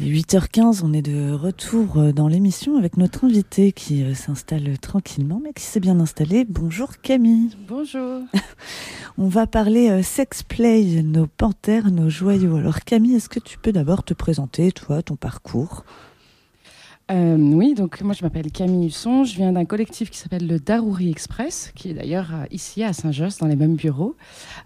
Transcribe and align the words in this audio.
Il 0.00 0.08
est 0.08 0.22
8h15, 0.22 0.80
on 0.82 0.92
est 0.92 1.02
de 1.02 1.30
retour 1.30 1.98
euh, 1.98 2.12
dans 2.12 2.26
l'émission 2.26 2.76
avec 2.76 2.96
notre 2.96 3.24
invité 3.24 3.70
qui 3.70 4.02
euh, 4.02 4.12
s'installe 4.12 4.76
tranquillement, 4.78 5.40
mais 5.42 5.52
qui 5.52 5.62
s'est 5.62 5.78
bien 5.78 6.00
installé. 6.00 6.44
Bonjour 6.48 6.98
Camille. 7.00 7.50
Bonjour. 7.68 8.22
on 9.18 9.28
va 9.28 9.46
parler 9.46 9.90
euh, 9.90 10.02
sex 10.02 10.42
play, 10.42 11.02
nos 11.04 11.28
panthères, 11.28 11.92
nos 11.92 12.10
joyaux. 12.10 12.56
Alors 12.56 12.80
Camille, 12.80 13.14
est-ce 13.14 13.28
que 13.28 13.38
tu 13.38 13.56
peux 13.56 13.70
d'abord 13.70 14.02
te 14.02 14.14
présenter, 14.14 14.72
toi, 14.72 15.00
ton 15.00 15.14
parcours? 15.14 15.84
Euh, 17.10 17.36
oui, 17.36 17.74
donc 17.74 18.00
moi 18.00 18.14
je 18.14 18.24
m'appelle 18.24 18.50
Camille 18.50 18.86
Husson, 18.86 19.24
je 19.24 19.36
viens 19.36 19.52
d'un 19.52 19.66
collectif 19.66 20.08
qui 20.08 20.16
s'appelle 20.16 20.46
le 20.46 20.58
Darouri 20.58 21.10
Express, 21.10 21.70
qui 21.74 21.90
est 21.90 21.94
d'ailleurs 21.94 22.30
euh, 22.32 22.46
ici 22.50 22.82
à 22.82 22.94
Saint-Josse, 22.94 23.36
dans 23.38 23.46
les 23.46 23.56
mêmes 23.56 23.76
bureaux, 23.76 24.16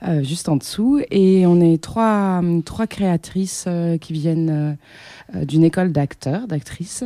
euh, 0.05 0.23
juste 0.23 0.48
en 0.48 0.55
dessous. 0.55 1.01
Et 1.11 1.46
on 1.46 1.61
est 1.61 1.82
trois, 1.82 2.41
créatrices 2.88 3.66
qui 4.01 4.12
viennent 4.12 4.79
d'une 5.34 5.64
école 5.64 5.91
d'acteurs, 5.91 6.47
d'actrices. 6.47 7.02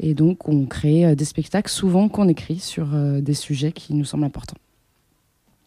Et 0.00 0.14
donc 0.14 0.48
on 0.48 0.66
crée 0.66 1.14
des 1.14 1.24
spectacles 1.24 1.70
souvent 1.70 2.08
qu'on 2.08 2.28
écrit 2.28 2.58
sur 2.58 2.88
des 3.22 3.34
sujets 3.34 3.70
qui 3.70 3.94
nous 3.94 4.04
semblent 4.04 4.24
importants. 4.24 4.58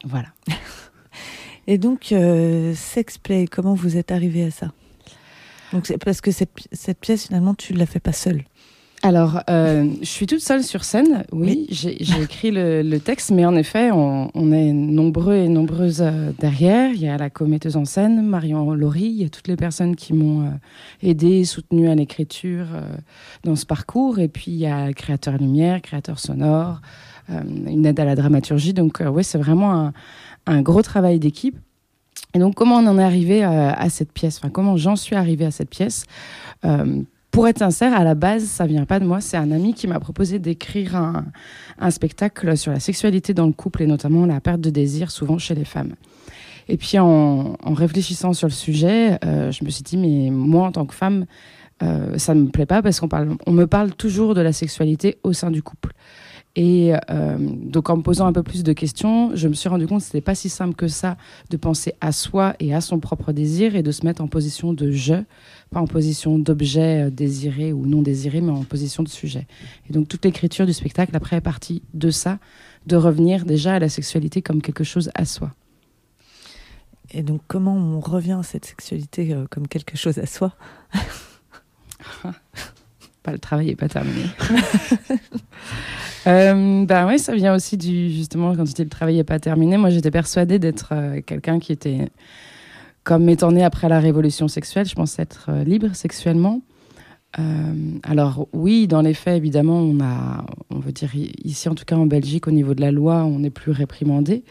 Voilà. 0.03 0.27
Et 1.67 1.77
donc, 1.77 2.13
sex 2.75 3.17
play, 3.17 3.47
comment 3.47 3.73
vous 3.73 3.97
êtes 3.97 4.11
arrivé 4.11 4.43
à 4.43 4.51
ça? 4.51 4.71
Donc 5.71 5.91
parce 6.03 6.21
que 6.21 6.31
cette 6.31 6.99
pièce, 6.99 7.27
finalement, 7.27 7.55
tu 7.55 7.73
ne 7.73 7.79
la 7.79 7.85
fais 7.85 7.99
pas 7.99 8.13
seule? 8.13 8.43
Alors, 9.01 9.41
euh, 9.49 9.87
je 10.01 10.05
suis 10.05 10.25
toute 10.25 10.39
seule 10.39 10.63
sur 10.63 10.83
scène, 10.83 11.25
oui, 11.31 11.67
oui. 11.69 11.97
j'ai 11.99 12.21
écrit 12.21 12.49
le, 12.49 12.81
le, 12.81 12.99
texte, 12.99 13.29
mais 13.29 13.45
en 13.45 13.55
effet, 13.55 13.91
on, 13.91 14.31
on, 14.33 14.51
est 14.51 14.73
nombreux 14.73 15.35
et 15.35 15.47
nombreuses 15.47 16.01
euh, 16.01 16.31
derrière. 16.39 16.91
Il 16.91 17.01
y 17.01 17.07
a 17.07 17.17
la 17.17 17.29
commetteuse 17.29 17.77
en 17.77 17.85
scène, 17.85 18.25
Marion 18.25 18.73
Laurie, 18.73 19.03
il 19.03 19.21
y 19.21 19.25
a 19.25 19.29
toutes 19.29 19.47
les 19.47 19.57
personnes 19.57 19.95
qui 19.95 20.13
m'ont 20.13 20.47
euh, 20.47 20.49
aidé, 21.03 21.45
soutenu 21.45 21.87
à 21.87 21.93
l'écriture 21.93 22.65
dans 23.43 23.55
ce 23.55 23.65
parcours, 23.65 24.17
et 24.17 24.27
puis 24.27 24.51
il 24.51 24.57
y 24.57 24.65
a 24.65 24.91
créateur 24.93 25.37
lumière, 25.37 25.81
créateur 25.83 26.17
sonore, 26.17 26.81
une 27.29 27.85
aide 27.85 27.99
à 27.99 28.05
la 28.05 28.15
dramaturgie. 28.15 28.73
Donc, 28.73 29.03
oui, 29.05 29.23
c'est 29.23 29.37
vraiment 29.37 29.73
un, 29.73 29.93
un, 30.47 30.61
gros 30.61 30.81
travail 30.81 31.19
d'équipe. 31.19 31.57
Et 32.33 32.39
donc, 32.39 32.55
comment 32.55 32.77
on 32.77 32.87
en 32.87 32.97
est 32.97 33.03
arrivé 33.03 33.43
à, 33.43 33.73
à 33.73 33.89
cette 33.89 34.11
pièce? 34.11 34.37
Enfin, 34.39 34.49
comment 34.49 34.77
j'en 34.77 34.95
suis 34.95 35.15
arrivée 35.15 35.45
à 35.45 35.51
cette 35.51 35.69
pièce? 35.69 36.05
Pour 37.35 37.49
être 37.49 37.59
sincère, 37.59 37.93
à 37.93 38.05
la 38.05 38.15
base, 38.15 38.45
ça 38.45 38.65
vient 38.65 38.85
pas 38.85 38.97
de 38.97 39.05
moi. 39.05 39.19
C'est 39.19 39.35
un 39.35 39.51
ami 39.51 39.73
qui 39.73 39.87
m'a 39.87 39.99
proposé 39.99 40.39
d'écrire 40.39 40.95
un, 40.95 41.91
spectacle 41.91 42.55
sur 42.55 42.71
la 42.71 42.79
sexualité 42.79 43.33
dans 43.33 43.45
le 43.45 43.51
couple 43.51 43.83
et 43.83 43.87
notamment 43.87 44.25
la 44.25 44.39
perte 44.39 44.61
de 44.61 44.69
désir, 44.69 45.11
souvent 45.11 45.37
chez 45.37 45.53
les 45.53 45.65
femmes. 45.65 45.95
Et 46.69 46.77
puis 46.77 46.97
en, 46.97 47.57
réfléchissant 47.65 48.31
sur 48.31 48.47
le 48.47 48.53
sujet, 48.53 49.19
euh, 49.25 49.51
je 49.51 49.65
me 49.65 49.69
suis 49.69 49.83
dit, 49.83 49.97
mais 49.97 50.29
moi, 50.31 50.67
en 50.67 50.71
tant 50.71 50.85
que 50.85 50.93
femme, 50.93 51.25
euh, 51.83 52.17
ça 52.17 52.33
ne 52.35 52.43
me 52.43 52.47
plaît 52.47 52.65
pas 52.65 52.81
parce 52.81 53.01
qu'on 53.01 53.09
parle, 53.09 53.35
me 53.45 53.67
parle 53.67 53.93
toujours 53.93 54.33
de 54.33 54.39
la 54.39 54.53
sexualité 54.53 55.17
au 55.23 55.33
sein 55.33 55.51
du 55.51 55.61
couple. 55.61 55.91
Et 56.55 56.93
euh, 57.09 57.37
donc 57.37 57.89
en 57.89 57.97
me 57.97 58.01
posant 58.01 58.27
un 58.27 58.33
peu 58.33 58.43
plus 58.43 58.63
de 58.63 58.71
questions, 58.71 59.35
je 59.35 59.49
me 59.49 59.53
suis 59.53 59.67
rendu 59.67 59.87
compte 59.87 59.99
que 59.99 60.05
c'était 60.05 60.21
pas 60.21 60.35
si 60.35 60.47
simple 60.47 60.73
que 60.73 60.87
ça 60.87 61.17
de 61.49 61.57
penser 61.57 61.93
à 61.99 62.13
soi 62.13 62.55
et 62.61 62.73
à 62.73 62.79
son 62.79 62.99
propre 62.99 63.33
désir 63.33 63.75
et 63.75 63.83
de 63.83 63.91
se 63.91 64.05
mettre 64.05 64.23
en 64.23 64.27
position 64.27 64.71
de 64.71 64.89
je, 64.91 65.15
pas 65.71 65.79
en 65.79 65.87
position 65.87 66.39
d'objet 66.39 67.11
désiré 67.11 67.73
ou 67.73 67.85
non 67.85 68.01
désiré, 68.01 68.41
mais 68.41 68.51
en 68.51 68.63
position 68.63 69.03
de 69.03 69.09
sujet. 69.09 69.47
Et 69.89 69.93
donc 69.93 70.07
toute 70.07 70.23
l'écriture 70.25 70.65
du 70.65 70.73
spectacle 70.73 71.15
après 71.15 71.37
est 71.37 71.41
partie 71.41 71.81
de 71.93 72.09
ça, 72.09 72.39
de 72.85 72.95
revenir 72.95 73.45
déjà 73.45 73.75
à 73.75 73.79
la 73.79 73.89
sexualité 73.89 74.41
comme 74.41 74.61
quelque 74.61 74.83
chose 74.83 75.09
à 75.15 75.25
soi. 75.25 75.53
Et 77.11 77.23
donc 77.23 77.41
comment 77.47 77.75
on 77.75 77.99
revient 77.99 78.37
à 78.39 78.43
cette 78.43 78.65
sexualité 78.65 79.33
euh, 79.33 79.45
comme 79.49 79.67
quelque 79.67 79.97
chose 79.97 80.17
à 80.17 80.25
soi? 80.25 80.53
Pas 83.23 83.31
le 83.31 83.39
travail 83.39 83.67
n'est 83.67 83.75
pas 83.75 83.89
terminé. 83.89 84.25
Euh, 86.27 86.85
ben 86.85 87.05
ouais, 87.05 87.19
ça 87.19 87.35
vient 87.35 87.53
aussi 87.53 87.77
du 87.77 88.09
justement 88.09 88.55
quand 88.55 88.63
tu 88.63 88.73
dis 88.73 88.83
le 88.83 88.89
travail 88.89 89.17
n'est 89.17 89.23
pas 89.23 89.37
terminé. 89.37 89.77
Moi, 89.77 89.91
j'étais 89.91 90.09
persuadée 90.09 90.57
d'être 90.57 90.89
euh, 90.91 91.21
quelqu'un 91.21 91.59
qui 91.59 91.71
était 91.71 92.09
comme 93.05 93.29
étant 93.29 93.53
né 93.53 93.63
après 93.63 93.87
la 93.87 93.99
révolution 93.99 94.49
sexuelle. 94.49 94.87
Je 94.87 94.95
pensais 94.95 95.21
être 95.21 95.45
euh, 95.49 95.63
libre 95.63 95.95
sexuellement. 95.95 96.61
Euh, 97.37 97.73
alors 98.03 98.47
oui, 98.53 98.87
dans 98.87 99.01
les 99.01 99.13
faits, 99.13 99.35
évidemment, 99.35 99.79
on 99.79 99.99
a, 99.99 100.45
on 100.69 100.79
veut 100.79 100.91
dire 100.91 101.11
ici, 101.43 101.67
en 101.67 101.75
tout 101.75 101.83
cas 101.83 101.97
en 101.97 102.05
Belgique, 102.05 102.47
au 102.47 102.51
niveau 102.51 102.73
de 102.73 102.81
la 102.81 102.91
loi, 102.91 103.25
on 103.25 103.39
n'est 103.39 103.49
plus 103.49 103.71
réprimandé. 103.71 104.43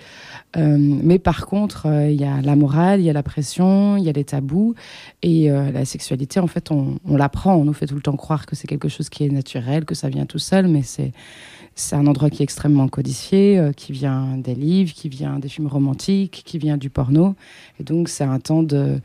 Euh, 0.56 0.76
mais 0.78 1.18
par 1.18 1.46
contre, 1.46 1.86
euh, 1.86 2.10
il 2.10 2.20
y 2.20 2.24
a 2.24 2.42
la 2.42 2.56
morale, 2.56 3.00
il 3.00 3.04
y 3.04 3.10
a 3.10 3.14
la 3.14 3.22
pression, 3.22 3.96
il 3.96 4.04
y 4.04 4.08
a 4.08 4.12
les 4.12 4.24
tabous 4.24 4.74
et 5.22 5.48
la 5.48 5.84
sexualité. 5.84 6.40
En 6.40 6.46
fait, 6.46 6.70
on, 6.70 6.98
l'apprend. 7.16 7.54
On 7.54 7.64
nous 7.64 7.72
fait 7.72 7.86
tout 7.86 7.94
le 7.94 8.02
temps 8.02 8.16
croire 8.16 8.46
que 8.46 8.56
c'est 8.56 8.66
quelque 8.66 8.88
chose 8.88 9.08
qui 9.08 9.24
est 9.24 9.30
naturel, 9.30 9.84
que 9.84 9.94
ça 9.94 10.08
vient 10.08 10.26
tout 10.26 10.38
seul, 10.38 10.68
mais 10.68 10.82
c'est 10.82 11.12
c'est 11.76 11.96
un 11.96 12.06
endroit 12.06 12.30
qui 12.30 12.40
est 12.40 12.44
extrêmement 12.44 12.86
codifié, 12.86 13.70
qui 13.76 13.90
vient 13.90 14.36
des 14.38 14.54
livres, 14.54 14.92
qui 14.92 15.08
vient 15.08 15.40
des 15.40 15.48
films 15.48 15.66
romantiques, 15.66 16.42
qui 16.44 16.56
vient 16.58 16.76
du 16.76 16.88
porno. 16.88 17.34
Et 17.80 17.82
donc, 17.82 18.08
c'est 18.08 18.22
un 18.22 18.38
temps 18.38 18.62
de, 18.62 19.00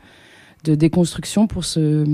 de 0.62 0.76
déconstruction 0.76 1.48
pour 1.48 1.64
se 1.64 2.04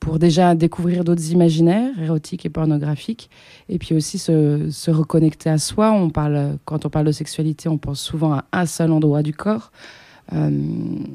pour 0.00 0.18
déjà 0.18 0.54
découvrir 0.54 1.02
d'autres 1.04 1.30
imaginaires 1.30 1.98
érotiques 1.98 2.44
et 2.44 2.50
pornographiques, 2.50 3.30
et 3.68 3.78
puis 3.78 3.94
aussi 3.94 4.18
se, 4.18 4.68
se, 4.70 4.90
reconnecter 4.90 5.48
à 5.48 5.58
soi. 5.58 5.92
On 5.92 6.10
parle, 6.10 6.58
quand 6.64 6.84
on 6.84 6.90
parle 6.90 7.06
de 7.06 7.12
sexualité, 7.12 7.68
on 7.68 7.78
pense 7.78 8.00
souvent 8.00 8.34
à 8.34 8.44
un 8.52 8.66
seul 8.66 8.92
endroit 8.92 9.22
du 9.22 9.32
corps, 9.32 9.72
euh, 10.32 10.50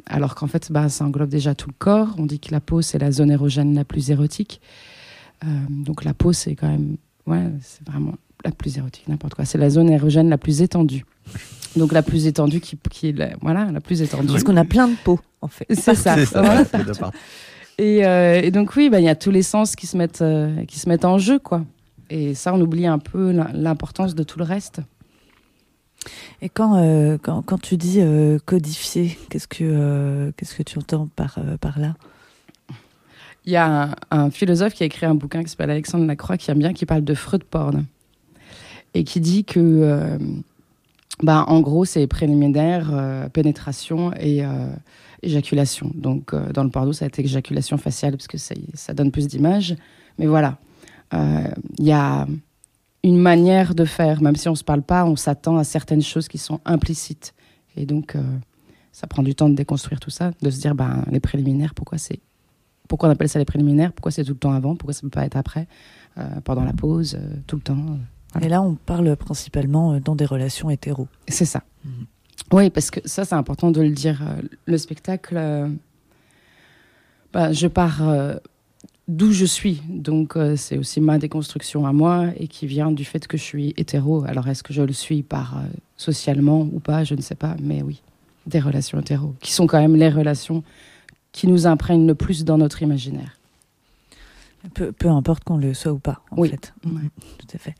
alors 0.05 0.35
qu'en 0.35 0.47
fait, 0.47 0.71
bah, 0.71 0.89
ça 0.89 1.05
englobe 1.05 1.29
déjà 1.29 1.55
tout 1.55 1.69
le 1.69 1.75
corps. 1.77 2.15
On 2.17 2.25
dit 2.25 2.39
que 2.39 2.51
la 2.51 2.61
peau, 2.61 2.81
c'est 2.81 2.99
la 2.99 3.11
zone 3.11 3.31
érogène 3.31 3.75
la 3.75 3.85
plus 3.85 4.11
érotique. 4.11 4.61
Euh, 5.43 5.47
donc 5.69 6.03
la 6.03 6.13
peau, 6.13 6.33
c'est 6.33 6.55
quand 6.55 6.67
même, 6.67 6.97
ouais, 7.27 7.47
c'est 7.61 7.87
vraiment 7.87 8.13
la 8.45 8.51
plus 8.51 8.77
érotique, 8.77 9.07
n'importe 9.07 9.35
quoi. 9.35 9.45
C'est 9.45 9.57
la 9.57 9.69
zone 9.69 9.89
érogène 9.89 10.29
la 10.29 10.37
plus 10.37 10.61
étendue. 10.61 11.05
Donc 11.75 11.91
la 11.91 12.01
plus 12.01 12.25
étendue 12.25 12.59
qui, 12.61 12.77
qui 12.89 13.09
est 13.09 13.17
la, 13.17 13.29
voilà, 13.41 13.71
la 13.71 13.81
plus 13.81 14.01
étendue. 14.01 14.27
Parce 14.27 14.43
qu'on 14.43 14.57
a 14.57 14.65
plein 14.65 14.87
de 14.87 14.95
peaux, 15.03 15.19
en 15.41 15.47
fait. 15.47 15.65
C'est 15.69 15.95
ça. 15.95 16.25
ça. 16.25 16.41
Voilà, 16.41 16.65
et, 17.79 18.05
euh, 18.05 18.41
et, 18.43 18.51
donc 18.51 18.75
oui, 18.75 18.85
il 18.85 18.89
bah, 18.89 18.99
y 18.99 19.07
a 19.07 19.15
tous 19.15 19.31
les 19.31 19.41
sens 19.41 19.77
qui 19.77 19.87
se 19.87 19.95
mettent, 19.95 20.21
euh, 20.21 20.65
qui 20.65 20.77
se 20.79 20.89
mettent 20.89 21.05
en 21.05 21.17
jeu, 21.17 21.39
quoi. 21.39 21.63
Et 22.09 22.35
ça, 22.35 22.53
on 22.53 22.59
oublie 22.59 22.85
un 22.85 22.99
peu 22.99 23.31
l'importance 23.53 24.15
de 24.15 24.23
tout 24.23 24.37
le 24.37 24.43
reste. 24.43 24.81
Et 26.41 26.49
quand, 26.49 26.75
euh, 26.75 27.17
quand, 27.21 27.41
quand, 27.41 27.57
tu 27.57 27.77
dis 27.77 28.01
codifier, 28.45 29.17
qu'est-ce 29.29 29.47
que, 29.47 30.31
qu'est-ce 30.35 30.55
que 30.55 30.63
tu 30.63 30.77
entends 30.77 31.07
par, 31.15 31.39
par 31.61 31.79
là? 31.79 31.95
Il 33.45 33.53
y 33.53 33.55
a 33.55 33.83
un, 33.83 33.95
un, 34.11 34.29
philosophe 34.29 34.73
qui 34.73 34.83
a 34.83 34.85
écrit 34.85 35.05
un 35.05 35.15
bouquin 35.15 35.43
qui 35.43 35.49
s'appelle 35.49 35.69
Alexandre 35.69 36.05
Lacroix, 36.05 36.37
qui 36.37 36.51
aime 36.51 36.59
bien, 36.59 36.73
qui 36.73 36.85
parle 36.85 37.05
de 37.05 37.13
freud 37.13 37.45
porn. 37.45 37.85
Et 38.93 39.05
qui 39.05 39.21
dit 39.21 39.45
que, 39.45 40.17
bah, 41.21 41.45
en 41.47 41.59
gros, 41.59 41.85
c'est 41.85 42.07
préliminaire, 42.07 43.29
pénétration 43.33 44.13
et 44.13 44.43
éjaculation. 45.21 45.91
Donc, 45.93 46.33
euh, 46.33 46.51
dans 46.51 46.63
le 46.63 46.69
porno, 46.69 46.93
ça 46.93 47.05
va 47.05 47.07
être 47.07 47.19
éjaculation 47.19 47.77
faciale 47.77 48.13
parce 48.13 48.27
que 48.27 48.37
ça, 48.37 48.93
donne 48.93 49.11
plus 49.11 49.27
d'images. 49.27 49.75
Mais 50.17 50.25
voilà, 50.25 50.57
il 51.13 51.19
euh, 51.19 51.47
y 51.79 51.91
a 51.91 52.27
une 53.03 53.17
manière 53.17 53.75
de 53.75 53.85
faire, 53.85 54.21
même 54.21 54.35
si 54.35 54.47
on 54.47 54.51
ne 54.51 54.57
se 54.57 54.63
parle 54.63 54.81
pas, 54.81 55.05
on 55.05 55.15
s'attend 55.15 55.57
à 55.57 55.63
certaines 55.63 56.01
choses 56.01 56.27
qui 56.27 56.37
sont 56.37 56.59
implicites. 56.65 57.33
Et 57.75 57.85
donc, 57.85 58.15
euh, 58.15 58.21
ça 58.91 59.07
prend 59.07 59.23
du 59.23 59.35
temps 59.35 59.49
de 59.49 59.55
déconstruire 59.55 59.99
tout 59.99 60.09
ça, 60.09 60.31
de 60.41 60.49
se 60.49 60.59
dire, 60.59 60.75
ben, 60.75 61.05
les 61.11 61.19
préliminaires, 61.19 61.73
pourquoi 61.73 61.97
c'est 61.97 62.19
pourquoi 62.87 63.07
on 63.07 63.11
appelle 63.11 63.29
ça 63.29 63.37
les 63.37 63.45
préliminaires? 63.45 63.93
Pourquoi 63.93 64.09
c'est 64.09 64.23
tout 64.23 64.33
le 64.33 64.39
temps 64.39 64.51
avant? 64.51 64.75
Pourquoi 64.75 64.95
ça 64.95 65.01
ne 65.03 65.11
peut 65.11 65.19
pas 65.19 65.25
être 65.27 65.37
après? 65.37 65.67
Pendant 66.43 66.63
la 66.63 66.73
pause, 66.73 67.19
tout 67.45 67.55
le 67.55 67.61
temps 67.61 67.99
voilà. 68.33 68.45
Et 68.45 68.49
là, 68.49 68.61
on 68.61 68.75
parle 68.75 69.15
principalement 69.15 69.99
dans 69.99 70.15
des 70.15 70.25
relations 70.25 70.69
hétéro. 70.69 71.07
C'est 71.27 71.45
ça. 71.45 71.63
Mmh. 71.83 71.89
Oui, 72.51 72.69
parce 72.69 72.89
que 72.91 72.99
ça, 73.05 73.25
c'est 73.25 73.35
important 73.35 73.71
de 73.71 73.81
le 73.81 73.91
dire. 73.91 74.21
Le 74.65 74.77
spectacle, 74.77 75.35
euh, 75.37 75.67
bah, 77.33 77.51
je 77.51 77.67
pars 77.67 78.07
euh, 78.07 78.35
d'où 79.07 79.31
je 79.31 79.45
suis. 79.45 79.81
Donc, 79.87 80.35
euh, 80.35 80.55
c'est 80.55 80.77
aussi 80.77 81.01
ma 81.01 81.17
déconstruction 81.17 81.85
à 81.85 81.93
moi 81.93 82.27
et 82.37 82.47
qui 82.47 82.65
vient 82.67 82.91
du 82.91 83.05
fait 83.05 83.27
que 83.27 83.37
je 83.37 83.43
suis 83.43 83.73
hétéro. 83.77 84.23
Alors, 84.25 84.47
est-ce 84.47 84.63
que 84.63 84.73
je 84.73 84.81
le 84.81 84.93
suis 84.93 85.23
par 85.23 85.57
euh, 85.57 85.61
socialement 85.97 86.61
ou 86.61 86.79
pas? 86.79 87.03
Je 87.03 87.15
ne 87.15 87.21
sais 87.21 87.35
pas. 87.35 87.55
Mais 87.61 87.81
oui, 87.81 88.01
des 88.47 88.59
relations 88.59 88.99
hétéro, 88.99 89.35
qui 89.41 89.51
sont 89.51 89.67
quand 89.67 89.79
même 89.79 89.95
les 89.95 90.09
relations 90.09 90.63
qui 91.31 91.47
nous 91.47 91.67
imprègnent 91.67 92.07
le 92.07 92.15
plus 92.15 92.43
dans 92.43 92.57
notre 92.57 92.81
imaginaire. 92.81 93.38
Peu, 94.73 94.91
peu 94.91 95.07
importe 95.07 95.45
qu'on 95.45 95.57
le 95.57 95.73
soit 95.73 95.93
ou 95.93 95.99
pas, 95.99 96.21
en 96.31 96.37
oui. 96.37 96.49
fait. 96.49 96.73
Ouais. 96.85 97.09
Tout 97.37 97.47
à 97.55 97.57
fait. 97.57 97.75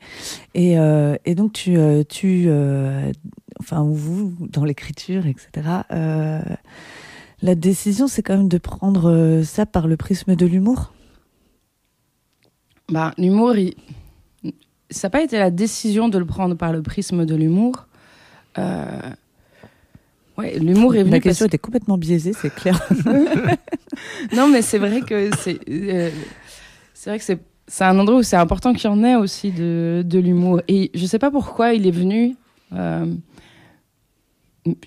Et, 0.54 0.78
euh, 0.78 1.16
et 1.26 1.34
donc, 1.34 1.52
tu, 1.52 1.76
tu 2.08 2.44
euh, 2.46 3.12
enfin, 3.60 3.84
vous, 3.84 4.34
dans 4.40 4.64
l'écriture, 4.64 5.26
etc., 5.26 5.50
euh, 5.92 6.40
la 7.42 7.54
décision, 7.54 8.06
c'est 8.08 8.22
quand 8.22 8.36
même 8.36 8.48
de 8.48 8.58
prendre 8.58 9.42
ça 9.44 9.66
par 9.66 9.88
le 9.88 9.96
prisme 9.96 10.36
de 10.36 10.46
l'humour? 10.46 10.92
Bah, 12.88 13.12
L'humour, 13.18 13.56
il... 13.56 13.74
ça 14.90 15.08
n'a 15.08 15.10
pas 15.10 15.22
été 15.22 15.38
la 15.38 15.50
décision 15.50 16.08
de 16.08 16.18
le 16.18 16.26
prendre 16.26 16.54
par 16.54 16.72
le 16.72 16.82
prisme 16.82 17.26
de 17.26 17.34
l'humour. 17.34 17.86
Euh... 18.58 19.00
Ouais, 20.36 20.58
l'humour 20.58 20.94
est 20.94 21.00
venu. 21.00 21.12
La 21.12 21.20
question 21.20 21.46
était 21.46 21.58
complètement 21.58 21.98
biaisée, 21.98 22.32
c'est 22.32 22.54
clair. 22.54 22.80
non, 24.34 24.48
mais 24.48 24.62
c'est 24.62 24.78
vrai 24.78 25.02
que 25.02 25.30
c'est. 25.36 25.60
Euh, 27.00 27.02
c'est 27.02 27.10
vrai 27.10 27.18
que 27.18 27.24
c'est. 27.24 27.84
Un 27.84 27.98
endroit 27.98 28.18
où 28.18 28.22
c'est 28.22 28.36
important 28.36 28.72
qu'il 28.72 28.90
y 28.90 28.92
en 28.92 29.04
ait 29.04 29.14
aussi 29.14 29.52
de, 29.52 30.02
de 30.04 30.18
l'humour. 30.18 30.60
Et 30.66 30.90
je 30.92 31.06
sais 31.06 31.20
pas 31.20 31.30
pourquoi 31.30 31.72
il 31.72 31.86
est 31.86 31.92
venu. 31.92 32.36
Euh, 32.72 33.06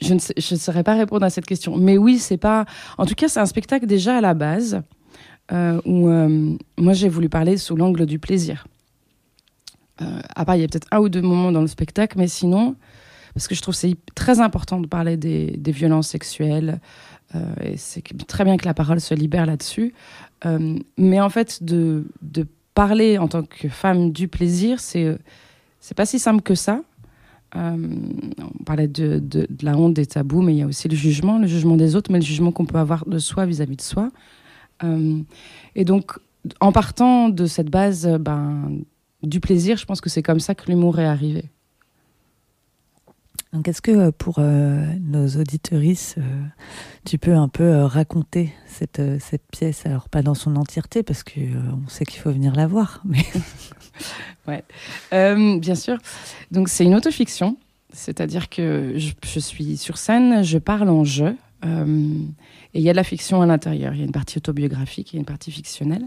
je 0.01 0.13
ne 0.13 0.19
je 0.37 0.55
saurais 0.55 0.83
pas 0.83 0.95
répondre 0.95 1.25
à 1.25 1.29
cette 1.29 1.45
question. 1.45 1.77
Mais 1.77 1.97
oui, 1.97 2.19
c'est 2.19 2.37
pas. 2.37 2.65
En 2.97 3.05
tout 3.05 3.15
cas, 3.15 3.29
c'est 3.29 3.39
un 3.39 3.45
spectacle 3.45 3.85
déjà 3.85 4.17
à 4.17 4.21
la 4.21 4.33
base 4.33 4.81
euh, 5.51 5.79
où 5.85 6.09
moi 6.77 6.93
j'ai 6.93 7.07
voulu 7.09 7.29
parler 7.29 7.57
sous 7.57 7.75
l'angle 7.77 8.05
du 8.05 8.19
plaisir. 8.19 8.67
à 9.99 10.43
part, 10.43 10.57
il 10.57 10.61
y 10.61 10.65
a 10.65 10.67
peut-être 10.67 10.87
un 10.91 10.99
ou 10.99 11.07
deux 11.07 11.21
moments 11.21 11.53
dans 11.53 11.61
le 11.61 11.67
spectacle, 11.67 12.17
mais 12.17 12.27
sinon, 12.27 12.75
parce 13.33 13.47
que 13.47 13.55
je 13.55 13.61
trouve 13.61 13.75
c'est 13.75 13.95
très 14.15 14.39
important 14.39 14.79
de 14.79 14.87
parler 14.87 15.17
des, 15.17 15.71
violences 15.71 16.09
sexuelles. 16.09 16.79
Euh, 17.35 17.39
et 17.61 17.77
c'est 17.77 18.03
très 18.27 18.43
bien 18.43 18.57
que 18.57 18.65
la 18.65 18.73
parole 18.73 19.01
se 19.01 19.13
libère 19.13 19.45
là-dessus. 19.45 19.93
Euh, 20.45 20.77
mais 20.97 21.19
en 21.19 21.29
fait, 21.29 21.63
de, 21.63 22.05
parler 22.75 23.19
en 23.19 23.27
tant 23.27 23.43
que 23.43 23.69
femme 23.69 24.11
du 24.11 24.27
plaisir, 24.27 24.79
c'est 24.79 25.15
c'est 25.79 25.95
pas 25.95 26.07
si 26.07 26.17
simple 26.17 26.41
que 26.41 26.55
ça. 26.55 26.81
Euh, 27.55 27.77
on 28.39 28.63
parlait 28.63 28.87
de, 28.87 29.21
la 29.61 29.77
honte, 29.77 29.93
des 29.93 30.07
tabous, 30.07 30.41
mais 30.41 30.55
il 30.55 30.57
y 30.57 30.61
a 30.63 30.65
aussi 30.65 30.87
le 30.87 30.95
jugement, 30.95 31.37
le 31.37 31.45
jugement 31.45 31.75
des 31.75 31.95
autres, 31.95 32.11
mais 32.11 32.17
le 32.17 32.25
jugement 32.25 32.51
qu'on 32.51 32.65
peut 32.65 32.79
avoir 32.79 33.05
de 33.05 33.19
soi 33.19 33.45
vis-à-vis 33.45 33.73
-vis 33.73 33.77
de 33.77 33.81
soi. 33.81 34.11
et 35.75 35.85
donc, 35.85 36.13
en 36.59 36.71
partant 36.71 37.29
de 37.29 37.45
cette 37.45 37.69
base 37.69 38.07
ben, 38.19 38.71
du 39.21 39.39
plaisir, 39.39 39.77
je 39.77 39.85
pense 39.85 40.01
que 40.01 40.09
c'est 40.09 40.23
comme 40.23 40.39
ça 40.39 40.55
que 40.55 40.69
l'humour 40.69 40.99
est 40.99 41.05
arrivé. 41.05 41.45
Donc, 43.53 43.67
est-ce 43.67 43.83
que 43.83 43.91
euh, 43.91 44.11
pour 44.11 44.37
euh, 44.39 44.83
nos 44.99 45.27
auditorices, 45.27 46.15
euh, 46.17 46.21
tu 47.05 47.19
peux 47.19 47.35
un 47.35 47.47
peu 47.47 47.83
raconter 47.83 48.51
cette, 48.65 48.99
pièce? 49.51 49.85
Alors, 49.85 50.09
pas 50.09 50.23
dans 50.23 50.33
son 50.33 50.55
entièreté, 50.55 51.03
parce 51.03 51.23
qu'on 51.23 51.83
on 51.85 51.87
sait 51.87 52.03
qu'il 52.03 52.19
faut 52.19 52.31
venir 52.31 52.55
la 52.55 52.65
voir. 52.65 53.01
Mais... 53.05 53.23
ouais, 54.47 55.59
bien 55.59 55.75
sûr. 55.75 55.99
Donc, 56.51 56.67
c'est 56.67 56.83
une 56.83 56.95
autofiction, 56.95 57.57
c'est-à-dire 57.93 58.49
que 58.49 58.93
je, 58.97 59.11
je, 59.23 59.39
suis 59.39 59.77
sur 59.77 59.97
scène, 59.97 60.43
je 60.43 60.57
parle 60.57 60.89
en 60.89 61.03
jeu, 61.03 61.35
et 61.63 62.79
il 62.79 62.81
y 62.81 62.89
a 62.89 62.91
de 62.91 62.97
la 62.97 63.05
fiction 63.05 63.41
à 63.41 63.45
l'intérieur. 63.45 63.93
Il 63.93 63.99
y 63.99 64.01
a 64.01 64.05
une 64.05 64.11
partie 64.11 64.37
autobiographique 64.37 65.13
et 65.13 65.17
une 65.17 65.23
partie 65.23 65.49
fictionnelle. 65.49 66.05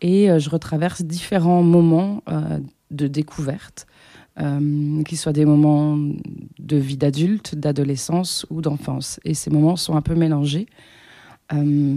Et 0.00 0.26
je 0.40 0.50
retraverse 0.50 1.02
différents 1.02 1.62
moments 1.62 2.24
de 2.90 3.06
découverte 3.06 3.86
euh, 4.38 5.02
qu'ils 5.04 5.18
soient 5.18 5.32
des 5.32 5.44
moments 5.44 5.96
de 5.96 6.76
vie 6.76 6.96
d'adulte, 6.96 7.54
d'adolescence 7.54 8.46
ou 8.50 8.60
d'enfance. 8.60 9.20
Et 9.24 9.34
ces 9.34 9.50
moments 9.50 9.76
sont 9.76 9.96
un 9.96 10.02
peu 10.02 10.14
mélangés. 10.14 10.66
Euh, 11.52 11.96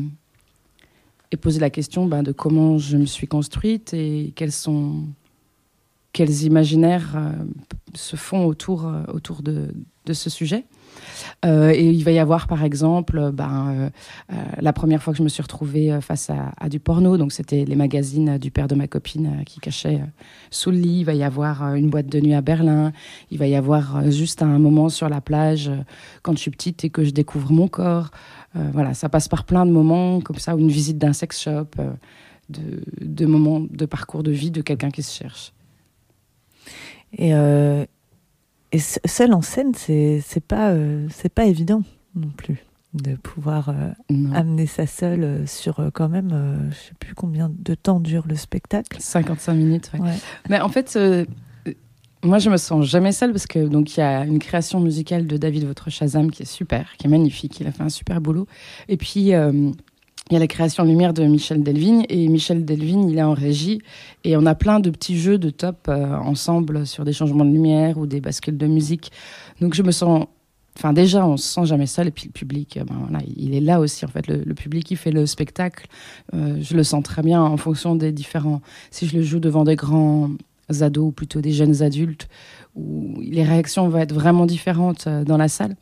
et 1.32 1.38
poser 1.38 1.60
la 1.60 1.70
question 1.70 2.06
ben, 2.08 2.24
de 2.24 2.32
comment 2.32 2.78
je 2.78 2.98
me 2.98 3.06
suis 3.06 3.28
construite 3.28 3.94
et 3.94 4.34
quels 4.36 4.52
sont 4.52 5.04
quels 6.12 6.44
imaginaires 6.44 7.14
euh, 7.16 7.32
se 7.94 8.16
font 8.16 8.46
autour, 8.46 8.88
euh, 8.88 9.04
autour 9.14 9.44
de, 9.44 9.68
de 10.06 10.14
ce 10.14 10.30
sujet. 10.30 10.66
Euh, 11.46 11.72
et 11.72 11.90
il 11.90 12.04
va 12.04 12.12
y 12.12 12.20
avoir, 12.20 12.48
par 12.48 12.64
exemple, 12.64 13.32
ben, 13.32 13.68
euh, 13.70 13.90
euh, 14.32 14.36
la 14.60 14.74
première 14.74 15.02
fois 15.02 15.14
que 15.14 15.18
je 15.18 15.24
me 15.24 15.30
suis 15.30 15.42
retrouvée 15.42 16.00
face 16.02 16.30
à, 16.30 16.70
du 16.70 16.80
porno, 16.80 17.18
donc 17.18 17.32
c'était 17.32 17.66
les 17.66 17.76
magazines 17.76 18.38
du 18.38 18.52
père 18.52 18.68
de 18.68 18.76
ma 18.76 18.88
copine 18.88 19.44
qui 19.46 19.60
cachaient 19.60 20.02
sous 20.52 20.72
le 20.72 20.78
lit. 20.78 21.00
Il 21.00 21.06
va 21.06 21.14
y 21.14 21.24
avoir 21.24 21.76
une 21.76 21.90
boîte 21.90 22.08
de 22.08 22.20
nuit 22.20 22.34
à 22.34 22.42
Berlin. 22.42 22.92
Il 23.32 23.38
va 23.38 23.48
y 23.48 23.56
avoir 23.56 24.10
juste 24.12 24.42
un 24.42 24.60
moment 24.60 24.90
sur 24.90 25.10
la 25.10 25.22
plage 25.22 25.72
quand 26.22 26.34
je 26.34 26.40
suis 26.40 26.52
petite 26.52 26.84
et 26.84 26.90
que 26.90 27.04
je 27.04 27.12
découvre 27.12 27.52
mon 27.52 27.68
corps. 27.68 28.12
voilà, 28.54 28.94
ça 28.94 29.10
passe 29.10 29.28
par 29.28 29.44
plein 29.44 29.66
de 29.66 29.72
moments 29.72 30.22
comme 30.22 30.38
ça, 30.38 30.56
ou 30.56 30.60
une 30.60 30.70
visite 30.70 30.98
d'un 30.98 31.14
sex 31.14 31.42
shop, 31.42 31.68
de, 32.50 33.26
moments 33.26 33.62
de 33.62 33.86
parcours 33.86 34.24
de 34.24 34.32
vie 34.32 34.52
de 34.52 34.62
quelqu'un 34.62 34.92
qui 34.92 35.04
se 35.04 35.16
cherche. 35.16 35.54
Et, 37.18 37.34
euh, 37.34 37.86
et 38.72 38.80
seul 38.80 39.34
en 39.34 39.42
scène, 39.42 39.74
c'est 39.76 40.22
c'est 40.26 40.44
pas 40.44 40.72
euh, 40.72 41.08
c'est 41.12 41.34
pas 41.34 41.46
évident 41.46 41.84
non 42.16 42.30
plus 42.30 42.64
de 42.94 43.16
pouvoir 43.16 43.70
euh, 43.70 43.92
amener 44.34 44.66
ça 44.66 44.88
seul 44.88 45.24
euh, 45.24 45.46
sur 45.46 45.80
euh, 45.80 45.90
quand 45.94 46.10
même 46.10 46.70
je 46.72 46.76
sais 46.76 46.94
plus 47.00 47.14
combien 47.14 47.52
de 47.54 47.76
temps 47.76 48.00
dure 48.00 48.26
le 48.28 48.36
spectacle 48.36 48.98
55 49.00 49.54
minutes 49.54 49.92
ouais. 49.94 50.00
Ouais. 50.00 50.16
mais 50.50 50.60
en 50.60 50.70
fait 50.70 50.98
moi 52.24 52.40
je 52.40 52.50
me 52.50 52.58
sens 52.58 52.86
jamais 52.86 53.12
seule 53.12 53.32
parce 53.32 53.46
que 53.46 53.60
donc 53.68 53.96
il 53.96 54.00
y 54.00 54.04
a 54.04 54.26
une 54.26 54.40
création 54.40 54.80
musicale 54.80 55.28
de 55.28 55.38
David 55.38 55.66
votre 55.66 55.92
Shazam 55.92 56.32
qui 56.32 56.44
est 56.44 56.52
super 56.52 56.96
qui 56.98 57.06
est 57.06 57.10
magnifique 57.10 57.60
il 57.60 57.68
a 57.68 57.72
fait 57.72 57.84
un 57.84 57.90
super 57.90 58.22
boulot 58.22 58.48
et 58.88 58.98
puis 58.98 59.34
il 60.30 60.34
y 60.34 60.36
a 60.36 60.40
la 60.40 60.48
création 60.48 60.84
lumière 60.84 61.14
de 61.14 61.24
Michel 61.24 61.64
Delvigne 61.64 62.06
et 62.08 62.28
Michel 62.28 62.64
Delvigne 62.64 63.10
il 63.10 63.18
est 63.18 63.24
en 63.24 63.34
régie 63.34 63.82
et 64.24 64.38
on 64.38 64.46
a 64.46 64.54
plein 64.54 64.80
de 64.80 64.92
petits 64.92 65.18
jeux 65.18 65.40
de 65.40 65.50
top 65.50 65.88
euh, 65.88 66.16
ensemble 66.18 66.86
sur 66.86 67.04
des 67.04 67.14
changements 67.14 67.46
de 67.46 67.52
lumière 67.52 67.98
ou 67.98 68.06
des 68.06 68.22
bascules 68.22 68.58
de 68.58 68.68
musique. 68.68 69.12
Donc 69.60 69.74
je 69.74 69.82
me 69.82 69.92
sens 69.92 70.28
enfin 70.78 70.94
déjà 70.94 71.26
on 71.26 71.36
se 71.36 71.48
sent 71.48 71.66
jamais 71.66 71.88
seul 71.88 72.08
et 72.08 72.12
puis 72.12 72.28
le 72.28 72.32
public 72.32 72.80
ben, 72.88 72.96
voilà, 73.08 73.24
il 73.36 73.56
est 73.56 73.60
là 73.60 73.80
aussi 73.80 74.06
en 74.06 74.08
fait. 74.08 74.28
Le, 74.28 74.54
public 74.54 74.86
qui 74.86 74.96
fait 74.96 75.12
le 75.12 75.26
spectacle. 75.26 75.88
Euh, 76.36 76.58
je 76.62 76.76
le 76.76 76.84
sens 76.84 77.04
très 77.04 77.24
bien 77.24 77.42
en 77.42 77.58
fonction 77.58 77.96
des 77.96 78.12
différents 78.12 78.62
si 78.92 79.08
je 79.08 79.18
le 79.18 79.24
joue 79.24 79.40
devant 79.40 79.64
des 79.64 79.76
grands 79.76 80.30
ados 80.82 81.08
ou 81.08 81.12
plutôt 81.12 81.42
des 81.42 81.52
jeunes 81.52 81.82
adultes 81.82 82.30
où 82.76 83.16
les 83.20 83.44
réactions 83.44 83.90
vont 83.90 83.98
être 83.98 84.14
vraiment 84.14 84.46
différentes 84.46 85.08
euh, 85.08 85.24
dans 85.24 85.38
la 85.38 85.48
salle 85.48 85.76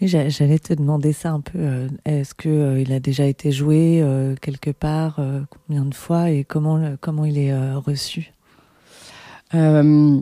J'allais 0.00 0.58
te 0.58 0.72
demander 0.72 1.12
ça 1.12 1.32
un 1.32 1.40
peu. 1.40 1.58
Euh, 1.58 1.88
est-ce 2.04 2.34
que 2.34 2.48
euh, 2.48 2.80
il 2.80 2.92
a 2.92 3.00
déjà 3.00 3.26
été 3.26 3.52
joué 3.52 4.00
euh, 4.02 4.34
quelque 4.40 4.70
part, 4.70 5.20
combien 5.66 5.84
de 5.84 5.94
fois 5.94 6.30
et 6.30 6.44
comment 6.44 6.96
comment 7.00 7.24
il 7.24 7.38
est 7.38 7.54
reçu? 7.74 8.32
Euh, 9.54 10.20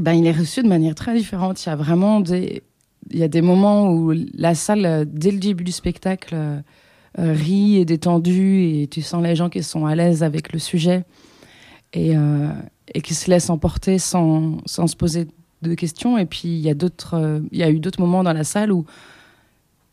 Ben 0.00 0.12
il 0.12 0.26
est 0.26 0.32
reçu 0.32 0.62
de 0.62 0.68
manière 0.68 0.94
très 0.94 1.16
différente. 1.16 1.64
Il 1.64 1.68
y 1.68 1.72
a 1.72 1.76
vraiment 1.76 2.20
des 2.20 2.62
il 3.10 3.18
y 3.18 3.22
a 3.22 3.28
des 3.28 3.40
moments 3.42 3.90
où 3.90 4.12
la 4.34 4.54
salle 4.54 5.06
dès 5.10 5.30
le 5.30 5.38
début 5.38 5.64
du 5.64 5.72
spectacle 5.72 6.36
rit 7.16 7.76
et 7.78 7.84
détendue 7.84 8.82
et 8.82 8.86
tu 8.86 9.00
sens 9.02 9.22
les 9.22 9.34
gens 9.34 9.48
qui 9.48 9.62
sont 9.62 9.86
à 9.86 9.94
l'aise 9.94 10.22
avec 10.22 10.52
le 10.52 10.58
sujet 10.58 11.04
et, 11.94 12.12
et 12.94 13.00
qui 13.00 13.14
se 13.14 13.30
laissent 13.30 13.48
emporter 13.48 13.98
sans, 13.98 14.58
sans 14.66 14.86
se 14.88 14.94
poser 14.94 15.26
de 15.62 15.74
questions. 15.74 16.18
Et 16.18 16.26
puis 16.26 16.48
il 16.48 16.60
y 16.60 16.70
a 16.70 16.74
d'autres 16.74 17.14
euh, 17.14 17.40
il 17.52 17.58
y 17.58 17.62
a 17.62 17.70
eu 17.70 17.80
d'autres 17.80 18.00
moments 18.00 18.22
dans 18.22 18.32
la 18.32 18.44
salle 18.44 18.72
où 18.72 18.84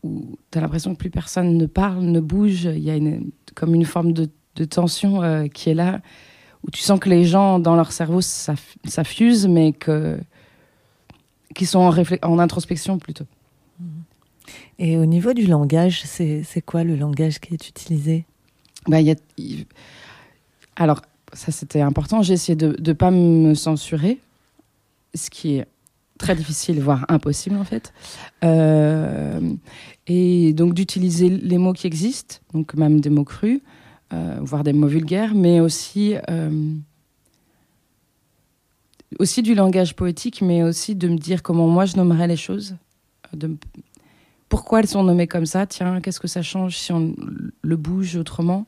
où 0.02 0.38
tu 0.50 0.58
as 0.58 0.60
l'impression 0.60 0.94
que 0.94 0.98
plus 0.98 1.10
personne 1.10 1.56
ne 1.56 1.66
parle 1.66 2.04
ne 2.04 2.20
bouge. 2.20 2.64
Il 2.64 2.82
y 2.82 2.90
a 2.90 2.96
une 2.96 3.30
comme 3.54 3.74
une 3.74 3.84
forme 3.84 4.12
de, 4.12 4.28
de 4.56 4.64
tension 4.64 5.22
euh, 5.22 5.48
qui 5.48 5.70
est 5.70 5.74
là 5.74 6.00
où 6.64 6.70
tu 6.70 6.82
sens 6.82 6.98
que 6.98 7.08
les 7.08 7.24
gens 7.24 7.58
dans 7.58 7.76
leur 7.76 7.92
cerveau 7.92 8.20
ça, 8.20 8.54
ça 8.84 9.04
fuse 9.04 9.46
mais 9.46 9.72
que 9.72 10.18
qui 11.54 11.66
sont 11.66 11.80
en, 11.80 11.94
en 12.22 12.38
introspection 12.38 12.98
plutôt. 12.98 13.24
Et 14.78 14.96
au 14.96 15.06
niveau 15.06 15.32
du 15.32 15.46
langage 15.46 16.02
c'est 16.04 16.62
quoi 16.64 16.84
le 16.84 16.96
langage 16.96 17.40
qui 17.40 17.54
est 17.54 17.68
utilisé? 17.68 18.26
Bah, 18.86 19.00
y 19.00 19.10
a, 19.10 19.16
alors 20.76 21.02
ça 21.32 21.50
c'était 21.50 21.80
important. 21.80 22.22
J'ai 22.22 22.34
essayé 22.34 22.54
de 22.56 22.76
ne 22.78 22.92
pas 22.92 23.10
me 23.10 23.54
censurer 23.54 24.20
ce 25.14 25.30
qui 25.30 25.56
est 25.56 25.66
très 26.18 26.34
difficile, 26.34 26.80
voire 26.80 27.04
impossible 27.08 27.56
en 27.56 27.64
fait. 27.64 27.92
Euh, 28.44 29.54
et 30.06 30.52
donc 30.52 30.74
d'utiliser 30.74 31.28
les 31.28 31.58
mots 31.58 31.72
qui 31.72 31.86
existent, 31.86 32.36
donc 32.52 32.74
même 32.74 33.00
des 33.00 33.10
mots 33.10 33.24
crus, 33.24 33.60
euh, 34.12 34.38
voire 34.40 34.64
des 34.64 34.72
mots 34.72 34.86
vulgaires, 34.86 35.34
mais 35.34 35.60
aussi, 35.60 36.14
euh, 36.30 36.72
aussi 39.18 39.42
du 39.42 39.54
langage 39.54 39.94
poétique, 39.96 40.42
mais 40.42 40.62
aussi 40.62 40.94
de 40.94 41.08
me 41.08 41.18
dire 41.18 41.42
comment 41.42 41.68
moi 41.68 41.84
je 41.84 41.96
nommerais 41.96 42.26
les 42.26 42.36
choses. 42.36 42.76
Pourquoi 44.48 44.80
elles 44.80 44.86
sont 44.86 45.02
nommées 45.02 45.26
comme 45.26 45.46
ça 45.46 45.66
Tiens, 45.66 46.00
qu'est-ce 46.00 46.20
que 46.20 46.28
ça 46.28 46.42
change 46.42 46.76
si 46.76 46.92
on 46.92 47.14
le 47.62 47.76
bouge 47.76 48.16
autrement 48.16 48.66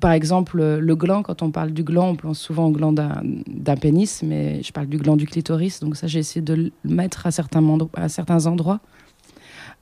par 0.00 0.12
exemple, 0.12 0.62
le 0.62 0.96
gland, 0.96 1.22
quand 1.22 1.42
on 1.42 1.50
parle 1.50 1.72
du 1.72 1.82
gland, 1.82 2.10
on 2.10 2.16
pense 2.16 2.38
souvent 2.38 2.66
au 2.66 2.70
gland 2.70 2.92
d'un 2.92 3.76
pénis, 3.76 4.22
mais 4.22 4.62
je 4.62 4.72
parle 4.72 4.88
du 4.88 4.98
gland 4.98 5.16
du 5.16 5.26
clitoris, 5.26 5.80
donc 5.80 5.96
ça 5.96 6.06
j'ai 6.06 6.18
essayé 6.18 6.42
de 6.42 6.54
le 6.54 6.72
mettre 6.84 7.26
à 7.26 7.30
certains, 7.30 7.62
à 7.94 8.08
certains 8.08 8.46
endroits. 8.46 8.80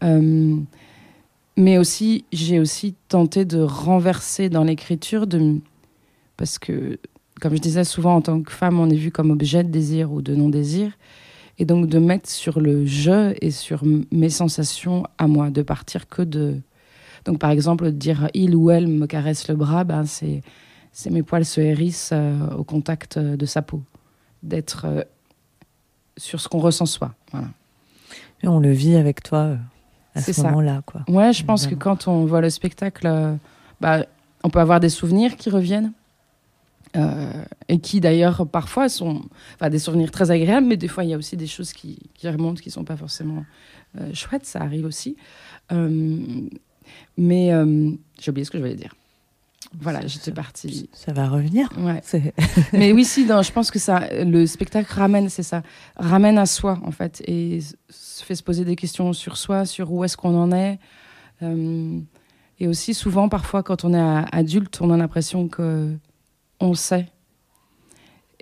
Euh, 0.04 0.56
mais 1.56 1.78
aussi, 1.78 2.24
j'ai 2.32 2.60
aussi 2.60 2.94
tenté 3.08 3.44
de 3.44 3.60
renverser 3.60 4.48
dans 4.48 4.64
l'écriture, 4.64 5.26
de... 5.26 5.58
parce 6.36 6.58
que, 6.58 6.98
comme 7.40 7.54
je 7.56 7.60
disais 7.60 7.84
souvent, 7.84 8.16
en 8.16 8.22
tant 8.22 8.40
que 8.40 8.52
femme, 8.52 8.78
on 8.78 8.90
est 8.90 8.96
vu 8.96 9.10
comme 9.10 9.30
objet 9.30 9.64
de 9.64 9.70
désir 9.70 10.12
ou 10.12 10.22
de 10.22 10.34
non-désir, 10.34 10.92
et 11.58 11.64
donc 11.64 11.88
de 11.88 11.98
mettre 11.98 12.28
sur 12.28 12.60
le 12.60 12.86
je 12.86 13.34
et 13.40 13.50
sur 13.50 13.82
mes 14.12 14.30
sensations 14.30 15.04
à 15.18 15.26
moi, 15.26 15.50
de 15.50 15.62
partir 15.62 16.08
que 16.08 16.22
de 16.22 16.60
Donc, 17.24 17.38
par 17.38 17.50
exemple, 17.50 17.90
dire 17.90 18.28
il 18.34 18.54
ou 18.54 18.70
elle 18.70 18.86
me 18.86 19.06
caresse 19.06 19.48
le 19.48 19.56
bras, 19.56 19.84
ben, 19.84 20.04
c'est 20.04 20.42
mes 21.10 21.22
poils 21.22 21.44
se 21.44 21.60
hérissent 21.60 22.10
euh, 22.12 22.50
au 22.56 22.64
contact 22.64 23.18
de 23.18 23.46
sa 23.46 23.62
peau. 23.62 23.82
D'être 24.42 24.84
euh, 24.86 25.02
sur 26.16 26.40
ce 26.40 26.48
qu'on 26.48 26.58
ressent 26.58 26.86
soi. 26.86 27.14
Voilà. 27.32 27.48
Et 28.42 28.48
on 28.48 28.60
le 28.60 28.72
vit 28.72 28.96
avec 28.96 29.22
toi 29.22 29.56
à 30.14 30.20
ce 30.20 30.42
moment-là, 30.42 30.82
quoi. 30.84 31.04
Ouais, 31.08 31.32
je 31.32 31.44
pense 31.44 31.66
que 31.66 31.74
quand 31.74 32.08
on 32.08 32.26
voit 32.26 32.40
le 32.40 32.50
spectacle, 32.50 33.38
bah, 33.80 34.04
on 34.44 34.50
peut 34.50 34.60
avoir 34.60 34.78
des 34.78 34.90
souvenirs 34.90 35.36
qui 35.36 35.50
reviennent. 35.50 35.92
Euh, 36.96 37.44
et 37.66 37.80
qui 37.80 37.98
d'ailleurs 37.98 38.46
parfois 38.46 38.88
sont 38.88 39.22
enfin, 39.56 39.68
des 39.68 39.80
souvenirs 39.80 40.12
très 40.12 40.30
agréables, 40.30 40.64
mais 40.64 40.76
des 40.76 40.86
fois 40.86 41.02
il 41.02 41.10
y 41.10 41.14
a 41.14 41.16
aussi 41.16 41.36
des 41.36 41.48
choses 41.48 41.72
qui, 41.72 41.98
qui 42.14 42.28
remontent 42.28 42.60
qui 42.60 42.70
sont 42.70 42.84
pas 42.84 42.96
forcément 42.96 43.44
euh, 44.00 44.14
chouettes, 44.14 44.46
ça 44.46 44.60
arrive 44.60 44.84
aussi. 44.84 45.16
Euh, 45.72 46.48
mais 47.16 47.50
j'ai 48.20 48.30
oublié 48.30 48.44
ce 48.44 48.50
que 48.50 48.58
je 48.58 48.62
voulais 48.62 48.76
dire. 48.76 48.94
Voilà, 49.80 50.06
j'étais 50.06 50.30
partie. 50.30 50.88
Ça 50.92 51.12
va 51.12 51.28
revenir. 51.28 51.68
Ouais. 51.76 52.00
mais 52.72 52.92
oui, 52.92 53.04
si, 53.04 53.26
je 53.26 53.52
pense 53.52 53.72
que 53.72 53.80
ça, 53.80 54.08
le 54.24 54.46
spectacle 54.46 54.92
ramène, 54.92 55.28
c'est 55.28 55.42
ça, 55.42 55.62
ramène 55.96 56.38
à 56.38 56.46
soi 56.46 56.78
en 56.84 56.92
fait, 56.92 57.22
et 57.26 57.58
se 57.90 58.24
fait 58.24 58.36
se 58.36 58.42
poser 58.42 58.64
des 58.64 58.76
questions 58.76 59.12
sur 59.12 59.36
soi, 59.36 59.66
sur 59.66 59.92
où 59.92 60.04
est-ce 60.04 60.16
qu'on 60.16 60.36
en 60.36 60.52
est. 60.52 60.78
et 61.42 62.68
aussi 62.68 62.94
souvent, 62.94 63.28
parfois, 63.28 63.62
quand 63.62 63.84
on 63.84 63.94
est 63.94 64.24
adulte, 64.32 64.80
on 64.80 64.90
a 64.90 64.96
l'impression 64.96 65.48
que 65.48 65.92
on 66.60 66.74
sait. 66.74 67.08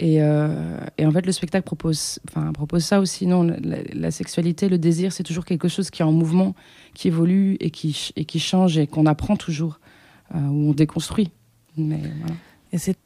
Euh, 0.01 0.79
et, 0.99 1.07
en 1.07 1.13
fait, 1.13 1.27
le 1.27 1.33
spectacle 1.33 1.65
propose, 1.65 2.19
enfin, 2.29 2.53
propose 2.53 2.85
ça 2.85 3.01
aussi. 3.01 3.27
Non, 3.27 3.45
la, 3.45 4.11
sexualité, 4.11 4.69
le 4.69 4.79
désir, 4.79 5.13
c'est 5.13 5.23
toujours 5.23 5.45
quelque 5.45 5.69
chose 5.69 5.91
qui 5.91 6.03
est 6.03 6.05
en 6.05 6.13
mouvement, 6.13 6.55
qui 6.95 7.09
évolue 7.09 7.57
et 7.61 7.71
qui, 7.71 8.13
et 8.17 8.25
qui 8.25 8.41
change 8.41 8.79
et 8.79 8.87
qu'on 8.87 9.07
apprend 9.07 9.37
toujours, 9.37 9.81
euh, 10.35 10.39
ou 10.39 10.71
on 10.71 10.73
déconstruit. 10.73 11.31
Mais, 11.77 12.01
Et 12.73 12.79
c'est 12.79 12.97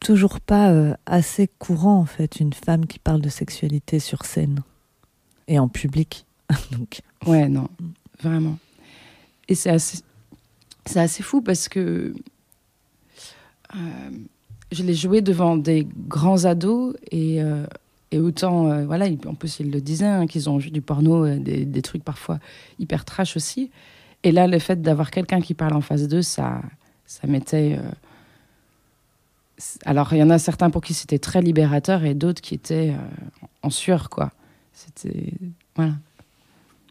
toujours 0.00 0.40
pas 0.40 0.70
euh, 0.70 0.94
assez 1.06 1.48
courant, 1.58 1.98
en 1.98 2.06
fait, 2.06 2.40
une 2.40 2.52
femme 2.52 2.86
qui 2.86 2.98
parle 2.98 3.20
de 3.20 3.28
sexualité 3.28 3.98
sur 3.98 4.24
scène 4.24 4.62
et 5.48 5.58
en 5.58 5.68
public. 5.68 6.26
Donc. 6.72 7.00
Ouais, 7.26 7.48
non, 7.48 7.68
vraiment. 8.20 8.58
Et 9.48 9.54
c'est 9.54 9.70
assez, 9.70 9.98
c'est 10.86 11.00
assez 11.00 11.22
fou 11.22 11.42
parce 11.42 11.68
que 11.68 12.14
euh, 13.74 14.10
je 14.72 14.82
l'ai 14.82 14.94
joué 14.94 15.20
devant 15.20 15.56
des 15.56 15.86
grands 16.08 16.44
ados 16.44 16.94
et, 17.10 17.42
euh, 17.42 17.66
et 18.10 18.18
autant, 18.18 18.68
euh, 18.68 18.84
voilà, 18.84 19.06
en 19.26 19.34
plus 19.34 19.60
ils 19.60 19.70
le 19.70 19.80
disaient, 19.80 20.06
hein, 20.06 20.26
qu'ils 20.26 20.50
ont 20.50 20.56
vu 20.56 20.70
du 20.70 20.80
porno, 20.80 21.28
des, 21.36 21.64
des, 21.64 21.82
trucs 21.82 22.02
parfois 22.02 22.38
hyper 22.78 23.04
trash 23.04 23.36
aussi. 23.36 23.70
Et 24.22 24.32
là, 24.32 24.46
le 24.46 24.58
fait 24.58 24.80
d'avoir 24.80 25.10
quelqu'un 25.10 25.40
qui 25.40 25.54
parle 25.54 25.74
en 25.74 25.80
face 25.80 26.08
d'eux, 26.08 26.22
ça, 26.22 26.62
ça 27.06 27.26
m'était. 27.26 27.78
Alors, 29.84 30.12
il 30.12 30.18
y 30.18 30.22
en 30.22 30.30
a 30.30 30.38
certains 30.38 30.70
pour 30.70 30.80
qui 30.80 30.94
c'était 30.94 31.18
très 31.18 31.42
libérateur 31.42 32.04
et 32.04 32.14
d'autres 32.14 32.40
qui 32.40 32.54
étaient 32.54 32.94
en 33.62 33.70
sueur, 33.70 34.10
quoi. 34.10 34.30
C'était. 34.72 35.32
Voilà. 35.74 35.94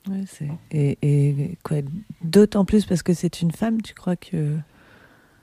Ouais, 0.09 0.23
et, 0.71 0.97
et 1.01 1.57
quoi 1.63 1.77
D'autant 2.21 2.65
plus 2.65 2.85
parce 2.85 3.03
que 3.03 3.13
c'est 3.13 3.41
une 3.41 3.51
femme, 3.51 3.81
tu 3.81 3.93
crois 3.93 4.15
que. 4.15 4.57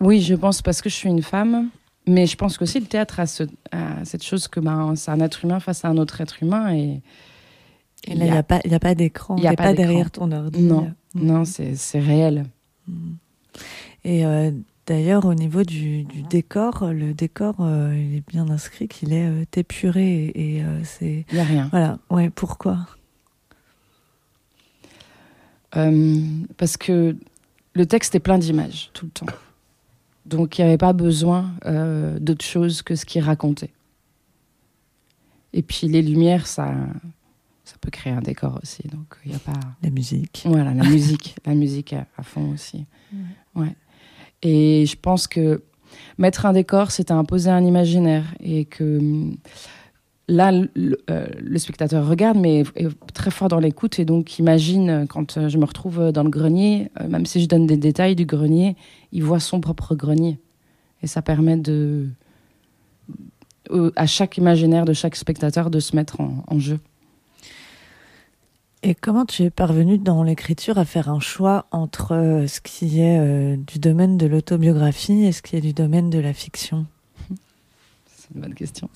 Oui, 0.00 0.20
je 0.20 0.34
pense 0.34 0.62
parce 0.62 0.82
que 0.82 0.88
je 0.90 0.94
suis 0.94 1.08
une 1.08 1.22
femme. 1.22 1.70
Mais 2.08 2.26
je 2.26 2.36
pense 2.36 2.56
qu'aussi 2.56 2.80
le 2.80 2.86
théâtre 2.86 3.20
a, 3.20 3.26
cette 3.26 4.24
chose 4.24 4.48
que 4.48 4.60
ben, 4.60 4.94
c'est 4.96 5.10
un 5.10 5.20
être 5.20 5.44
humain 5.44 5.60
face 5.60 5.84
à 5.84 5.88
un 5.88 5.98
autre 5.98 6.20
être 6.20 6.42
humain. 6.42 6.74
Et, 6.74 7.02
là, 8.06 8.14
il 8.14 8.22
n'y 8.22 8.30
a, 8.30 8.42
pas, 8.42 8.60
a 8.64 8.78
pas 8.78 8.94
d'écran. 8.94 9.36
Il 9.36 9.42
n'y 9.42 9.48
a, 9.48 9.54
pas, 9.54 9.74
derrière 9.74 10.10
ton 10.10 10.32
ordi. 10.32 10.62
Non, 10.62 10.92
non 11.14 11.44
c'est 11.44 12.00
réel. 12.00 12.46
Mm. 12.86 13.10
Et 14.04 14.24
euh, 14.24 14.50
d'ailleurs, 14.86 15.26
au 15.26 15.34
niveau 15.34 15.64
du, 15.64 16.04
décor, 16.30 16.86
le 16.92 17.12
décor, 17.12 17.56
euh, 17.60 17.94
il 17.94 18.16
est 18.16 18.28
bien 18.28 18.48
inscrit 18.48 18.88
qu'il 18.88 19.12
est 19.12 19.26
euh, 19.26 19.44
épuré. 19.56 20.32
Et, 20.34 20.62
c'est... 20.84 21.26
Il 21.30 21.34
n'y 21.34 21.40
a 21.40 21.44
rien. 21.44 21.68
Voilà. 21.70 21.98
Ouais, 22.10 22.30
pourquoi? 22.30 22.86
Parce 25.70 26.76
que 26.78 27.16
le 27.74 27.86
texte 27.86 28.14
est 28.14 28.20
plein 28.20 28.38
d'images 28.38 28.90
tout 28.94 29.04
le 29.04 29.12
temps. 29.12 29.26
Donc 30.28 30.58
il 30.58 30.62
n'y 30.62 30.68
avait 30.68 30.78
pas 30.78 30.92
besoin 30.92 31.52
euh, 31.64 32.18
d'autre 32.18 32.44
chose 32.44 32.82
que 32.82 32.94
ce 32.94 33.04
qu'il 33.04 33.22
racontait. 33.22 33.70
Et 35.52 35.62
puis 35.62 35.88
les 35.88 36.02
lumières, 36.02 36.46
ça, 36.46 36.74
ça 37.64 37.76
peut 37.80 37.90
créer 37.90 38.12
un 38.12 38.20
décor 38.20 38.58
aussi. 38.62 38.86
Donc 38.88 39.16
il 39.24 39.34
a 39.34 39.38
pas. 39.38 39.58
La 39.82 39.90
musique. 39.90 40.42
Voilà, 40.44 40.74
la 40.74 40.84
musique, 40.88 41.36
la 41.46 41.54
musique 41.54 41.94
à, 41.94 42.22
fond 42.22 42.52
aussi. 42.52 42.84
Ouais. 43.54 43.74
Et 44.42 44.86
je 44.86 44.96
pense 44.96 45.26
que 45.26 45.62
mettre 46.18 46.44
un 46.46 46.52
décor, 46.52 46.90
c'est 46.90 47.10
imposer 47.10 47.50
un 47.50 47.64
imaginaire 47.64 48.24
et 48.40 48.66
que 48.66 49.00
là, 50.28 50.52
euh, 50.52 51.26
le, 51.38 51.58
spectateur 51.58 52.06
regarde, 52.06 52.38
mais 52.38 52.64
est 52.76 52.88
très 53.14 53.30
fort 53.30 53.48
dans 53.48 53.58
l'écoute 53.58 53.98
et 53.98 54.04
donc 54.04 54.38
imagine 54.38 55.06
quand 55.08 55.38
euh, 55.38 55.48
je 55.48 55.58
me 55.58 55.64
retrouve 55.64 56.12
dans 56.12 56.22
le 56.22 56.30
grenier, 56.30 56.90
euh, 57.00 57.08
même 57.08 57.26
si 57.26 57.42
je 57.42 57.48
donne 57.48 57.66
des 57.66 57.78
détails 57.78 58.14
du 58.14 58.26
grenier, 58.26 58.76
il 59.12 59.24
voit 59.24 59.40
son 59.40 59.60
propre 59.60 59.94
grenier. 59.94 60.38
Et 61.02 61.06
ça 61.06 61.22
permet 61.22 61.56
de, 61.56 62.08
à 63.96 64.06
chaque 64.06 64.36
imaginaire 64.36 64.84
de 64.84 64.92
chaque 64.92 65.16
spectateur 65.16 65.70
de 65.70 65.80
se 65.80 65.96
mettre 65.96 66.20
en, 66.20 66.58
jeu. 66.58 66.78
Et 68.82 68.94
comment 68.94 69.24
tu 69.24 69.44
es 69.44 69.50
parvenu 69.50 69.98
dans 69.98 70.22
l'écriture 70.22 70.76
à 70.78 70.84
faire 70.84 71.08
un 71.08 71.20
choix 71.20 71.66
entre 71.70 72.44
ce 72.48 72.60
qui 72.60 73.00
est 73.00 73.56
du 73.56 73.78
domaine 73.78 74.18
de 74.18 74.26
l'autobiographie 74.26 75.24
et 75.24 75.32
ce 75.32 75.40
qui 75.40 75.56
est 75.56 75.60
du 75.60 75.72
domaine 75.72 76.10
de 76.10 76.18
la 76.18 76.32
fiction? 76.32 76.86
C'est 78.28 78.34
une 78.34 78.40
bonne 78.42 78.54
question. 78.54 78.88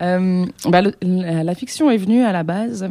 Euh, 0.00 0.46
bah, 0.66 0.82
la, 1.02 1.54
fiction 1.54 1.90
est 1.90 1.96
venue 1.96 2.22
à 2.22 2.32
la 2.32 2.42
base 2.42 2.88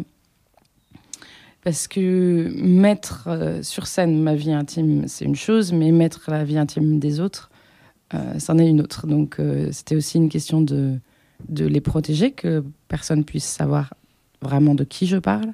parce 1.62 1.88
que 1.88 2.52
mettre 2.56 3.26
euh, 3.28 3.62
sur 3.64 3.86
scène 3.86 4.22
ma 4.22 4.34
vie 4.34 4.54
intime, 4.54 5.08
c'est 5.08 5.26
une 5.26 5.36
chose, 5.36 5.74
mais 5.74 5.92
mettre 5.92 6.32
la 6.32 6.44
vie 6.44 6.58
intime 6.58 7.00
des 7.00 7.20
autres, 7.20 7.52
euh, 8.14 8.40
c'en 8.40 8.58
est 8.58 8.68
une 8.68 8.80
autre. 8.80 9.08
Donc 9.08 9.40
c'était 9.72 9.96
aussi 9.96 10.18
une 10.18 10.30
question 10.30 10.62
de, 10.62 11.00
de 11.50 11.66
les 11.66 11.82
protéger, 11.82 12.32
que 12.32 12.64
personne 12.88 13.26
puisse 13.26 13.46
savoir 13.46 13.94
vraiment 14.42 14.74
de 14.74 14.84
qui 14.84 15.06
je 15.06 15.18
parle. 15.18 15.54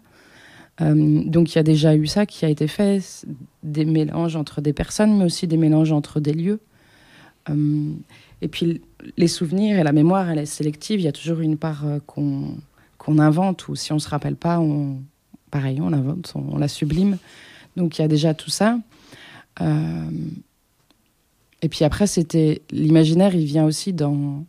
donc 0.80 1.54
il 1.54 1.56
y 1.56 1.60
a 1.60 1.64
déjà 1.64 1.96
eu 1.96 2.08
ça 2.08 2.26
qui 2.26 2.46
a 2.46 2.50
été 2.50 2.68
fait, 2.68 3.26
des 3.64 3.84
mélanges 3.84 4.36
entre 4.36 4.62
des 4.62 4.74
personnes, 4.74 5.18
mais 5.18 5.26
aussi 5.26 5.48
des 5.48 5.58
mélanges 5.58 5.92
entre 5.92 6.20
des 6.20 6.34
lieux. 6.34 6.60
Et 8.41 8.48
puis 8.48 8.82
les 9.17 9.27
souvenirs 9.27 9.79
et 9.79 9.84
la 9.84 9.91
mémoire, 9.91 10.29
elle 10.29 10.39
est 10.39 10.46
sélective. 10.46 11.00
Il 11.00 11.03
y 11.03 11.08
a 11.08 11.12
toujours 11.12 11.39
une 11.39 11.58
part 11.58 11.86
euh, 11.86 12.00
qu'on 12.06 13.20
invente, 13.20 13.67
ou 13.67 13.75
si 13.75 13.91
on 13.94 14.00
se 14.00 14.10
rappelle 14.10 14.36
pas, 14.36 14.60
on, 14.60 15.00
pareil, 15.51 15.82
on 15.82 15.89
l'invente, 15.89 16.34
on, 16.36 16.58
la 16.58 16.67
sublime. 16.67 17.17
Donc 17.75 17.98
il 17.98 18.01
y 18.01 18.06
a 18.06 18.08
déjà 18.08 18.34
tout 18.34 18.50
ça. 18.50 18.79
Euh, 19.62 20.10
et 21.62 21.70
puis 21.70 21.84
après, 21.84 22.06
c'était 22.06 22.62
l'imaginaire, 22.72 23.34
il 23.34 23.46
vient 23.46 23.65
aussi 23.65 23.94
dans, 23.94 24.46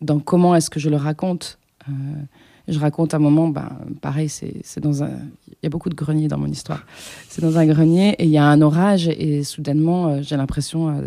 dans 0.00 0.20
comment 0.20 0.54
est-ce 0.54 0.70
que 0.70 0.78
je 0.78 0.88
le 0.88 0.96
raconte. 0.96 1.58
Euh, 1.88 1.92
je 2.68 2.78
raconte 2.78 3.14
un 3.14 3.18
moment, 3.18 3.48
ben, 3.48 3.70
pareil, 4.02 4.28
c'est 4.28 4.80
dans 4.80 5.02
un. 5.02 5.10
Il 5.48 5.64
y 5.64 5.66
a 5.66 5.70
beaucoup 5.70 5.88
de 5.88 5.94
greniers 5.94 6.28
dans 6.28 6.38
mon 6.38 6.46
histoire. 6.46 6.84
C'est 7.28 7.40
dans 7.40 7.58
un 7.58 7.66
grenier 7.66 8.10
et 8.18 8.24
il 8.24 8.30
y 8.30 8.38
a 8.38 8.44
un 8.44 8.60
orage 8.60 9.08
et 9.08 9.42
soudainement, 9.42 10.22
j'ai 10.22 10.36
l'impression 10.36 11.02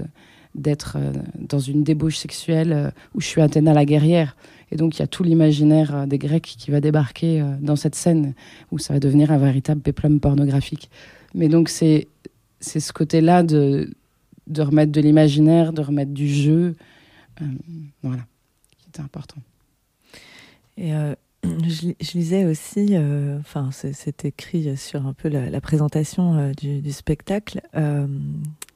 d'être 0.56 0.98
euh, 1.00 1.14
dans 1.40 1.60
une 1.60 1.84
débauche 1.84 2.18
sexuelle 2.18 2.74
euh, 2.74 2.92
où 3.16 3.22
je 3.22 3.28
suis 3.28 3.42
Athéna 3.42 3.74
la 3.74 3.86
guerrière. 3.86 4.36
Et 4.72 4.76
donc, 4.76 4.98
il 4.98 5.00
y 5.00 5.04
a 5.04 5.08
tout 5.08 5.24
l'imaginaire 5.24 5.96
euh, 5.96 6.06
des 6.06 6.18
Grecs 6.18 6.44
qui 6.44 6.72
va 6.72 6.82
débarquer 6.82 7.44
dans 7.62 7.76
cette 7.76 7.96
scène 7.96 8.34
où 8.72 8.80
ça 8.80 8.94
va 8.94 9.00
devenir 9.00 9.32
un 9.32 9.38
véritable 9.38 9.82
péplum 9.82 10.20
pornographique. 10.20 10.90
Mais 11.34 11.48
donc, 11.48 11.70
c'est 11.70 12.08
ce 12.60 12.94
côté-là 12.94 13.44
de, 13.44 13.94
de 14.48 14.62
remettre 14.62 14.92
de 14.92 15.02
l'imaginaire, 15.02 15.74
de 15.74 15.82
remettre 15.82 16.12
du 16.12 16.28
jeu. 16.28 16.76
voilà, 18.04 18.24
qui 18.78 18.90
était 18.90 19.02
important. 19.02 19.42
Et 20.78 20.92
je, 21.44 22.14
lisais 22.14 22.46
aussi, 22.46 22.96
enfin, 23.40 23.70
c'est 23.72 24.26
écrit 24.26 24.78
sur 24.78 25.06
un 25.06 25.14
peu 25.14 25.30
la, 25.30 25.62
présentation 25.62 26.52
du, 26.52 26.92
spectacle, 26.92 27.62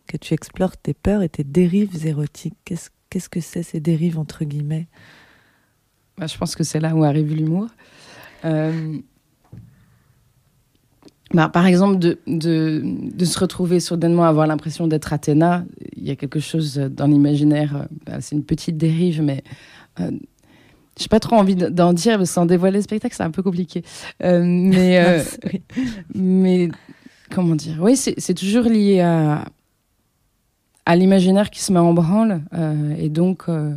que 0.08 0.18
tu 0.18 0.34
explores 0.34 0.78
tes 0.78 0.94
peurs 0.94 1.22
et 1.22 1.30
tes 1.30 1.44
dérives 1.44 2.06
érotiques. 2.06 2.56
Qu'est-ce 2.66 3.30
que 3.30 3.40
c'est 3.40 3.64
ces 3.64 3.80
dérives 3.80 4.20
entre 4.20 4.44
guillemets? 4.44 4.88
Bah, 6.18 6.28
Je 6.28 6.38
pense 6.38 6.56
que 6.56 6.64
c'est 6.64 6.80
là 6.80 6.96
où 6.96 7.04
arrive 7.04 7.34
l'humour. 7.34 7.68
Euh, 8.46 8.98
bah, 11.34 11.50
par 11.50 11.66
exemple, 11.66 11.98
de, 11.98 12.20
de, 12.28 12.82
de, 12.84 13.26
se 13.26 13.40
retrouver 13.40 13.80
soudainement 13.80 14.26
avoir 14.26 14.48
l'impression 14.48 14.88
d'être 14.88 15.12
Athéna, 15.12 15.66
il 15.96 16.04
y 16.04 16.12
a 16.12 16.16
quelque 16.16 16.40
chose 16.40 16.76
dans 16.78 17.08
l'imaginaire, 17.08 17.76
euh, 17.76 17.86
bah, 18.06 18.22
c'est 18.22 18.36
une 18.36 18.44
petite 18.44 18.78
dérive, 18.78 19.22
mais 19.22 19.44
euh, 20.00 20.12
je 20.98 21.04
n'ai 21.04 21.08
pas 21.10 21.20
trop 21.20 21.36
envie 21.36 21.56
d'en 21.56 21.94
dire, 21.94 22.26
sans 22.28 22.46
dévoiler 22.46 22.78
le 22.78 22.84
spectacle, 22.84 23.16
c'est 23.16 23.24
un 23.24 23.32
peu 23.32 23.44
compliqué. 23.44 23.84
mais, 24.22 25.24
mais 26.16 26.70
comment 27.32 27.56
dire? 27.56 27.78
Oui, 27.82 27.98
c'est 27.98 28.34
toujours 28.34 28.66
lié 28.66 29.02
à, 29.02 29.46
à 30.86 30.96
l'imaginaire 30.96 31.50
qui 31.50 31.62
se 31.62 31.72
met 31.74 31.80
en 31.80 31.94
branle. 31.94 32.42
Euh, 32.54 32.96
et 32.98 33.10
donc, 33.10 33.44
euh, 33.50 33.75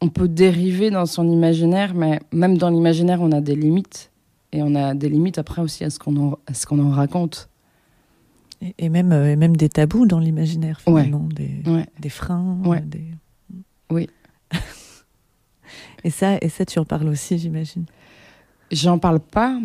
on 0.00 0.08
peut 0.08 0.28
dériver 0.28 0.90
dans 0.90 1.06
son 1.06 1.28
imaginaire, 1.30 1.94
mais 1.94 2.20
même 2.32 2.58
dans 2.58 2.70
l'imaginaire, 2.70 3.20
on 3.20 3.32
a 3.32 3.40
des 3.40 3.56
limites. 3.56 4.10
Et 4.52 4.62
on 4.62 4.74
a 4.74 4.94
des 4.94 5.08
limites 5.08 5.38
après 5.38 5.60
aussi 5.62 5.84
à 5.84 5.90
ce 5.90 5.98
qu'on 5.98 6.16
en, 6.16 6.38
à 6.46 6.54
ce 6.54 6.66
qu'on 6.66 6.78
en 6.78 6.90
raconte. 6.90 7.48
Et, 8.62 8.74
et 8.78 8.88
même, 8.88 9.12
euh, 9.12 9.30
et 9.32 9.36
même 9.36 9.56
des 9.56 9.68
tabous 9.68 10.06
dans 10.06 10.18
l'imaginaire, 10.18 10.80
Ouais. 10.86 11.02
finalement, 11.04 11.28
des, 11.28 11.62
Ouais. 11.66 11.86
des 12.00 12.08
freins. 12.08 12.56
Ouais. 12.64 12.80
des- 12.80 13.10
Oui. 13.90 14.08
et, 16.04 16.10
ça, 16.10 16.38
et 16.40 16.48
ça, 16.48 16.64
tu 16.64 16.78
en 16.78 16.84
parles 16.84 17.08
aussi, 17.08 17.36
j'imagine. 17.38 17.84
J'en 18.70 18.98
parle 18.98 19.20
pas. 19.20 19.58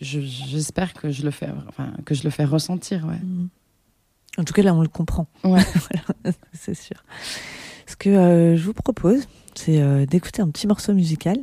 je- 0.00 0.20
J'espère 0.20 0.94
que 0.94 1.10
je 1.10 1.24
le 1.24 1.30
fais, 1.32 1.48
enfin, 1.68 1.92
que 2.04 2.14
je 2.14 2.22
le 2.22 2.30
fais 2.30 2.44
ressentir. 2.44 3.04
Ouais. 3.06 3.16
Mm. 3.18 3.48
En 4.38 4.44
tout 4.44 4.52
cas, 4.54 4.62
là, 4.62 4.74
on 4.74 4.82
le 4.82 4.88
comprend. 4.88 5.26
Ouais. 5.44 5.60
Voilà, 6.24 6.36
c'est 6.52 6.74
sûr. 6.74 6.96
Ce 7.86 7.96
que 7.96 8.10
euh, 8.10 8.56
je 8.56 8.64
vous 8.64 8.72
propose, 8.74 9.26
c'est 9.54 9.80
euh, 9.80 10.04
d'écouter 10.06 10.42
un 10.42 10.48
petit 10.50 10.66
morceau 10.66 10.92
musical 10.94 11.38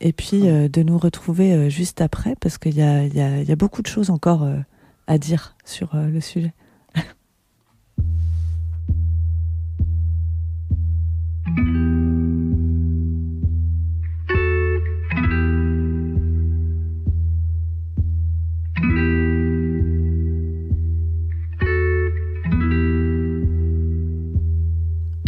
et 0.00 0.12
puis 0.12 0.42
Ouais. 0.42 0.50
euh, 0.50 0.68
de 0.68 0.82
nous 0.82 0.98
retrouver 0.98 1.70
juste 1.70 2.00
après 2.00 2.34
parce 2.40 2.58
qu'il 2.58 2.74
y 2.76 2.82
a, 2.82 3.04
y, 3.06 3.44
y 3.50 3.56
beaucoup 3.56 3.82
de 3.82 3.86
choses 3.86 4.10
encore 4.10 4.46
à 5.06 5.18
dire 5.18 5.56
sur 5.64 5.90
le 5.94 6.20
sujet. 6.20 6.52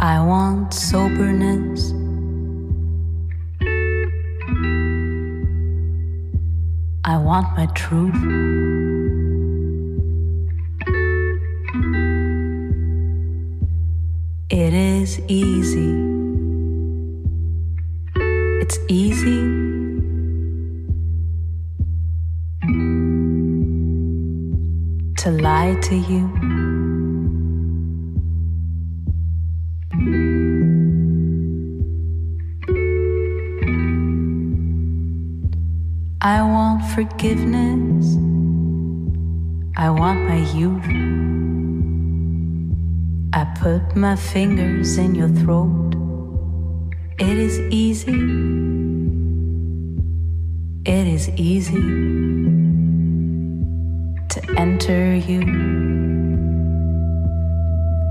I 0.07 0.21
want 0.21 0.73
soberness. 0.73 1.91
I 7.05 7.17
want 7.19 7.49
my 7.57 7.67
truth. 7.75 8.15
It 14.49 14.75
is 14.75 15.19
easy. 15.27 15.91
It's 18.63 18.79
easy. 18.89 19.41
To 25.17 25.31
lie 25.33 25.77
to 25.83 25.97
you. 25.97 26.46
Forgiveness. 36.97 38.17
I 39.77 39.91
want 39.91 40.19
my 40.27 40.41
youth. 40.57 40.89
I 43.35 43.45
put 43.61 43.95
my 43.95 44.17
fingers 44.17 44.97
in 44.97 45.15
your 45.15 45.29
throat. 45.29 45.93
It 47.19 47.37
is 47.37 47.59
easy. 47.71 48.17
It 50.87 51.07
is 51.07 51.29
easy 51.37 51.83
to 54.33 54.41
enter 54.57 55.17
you. 55.17 55.43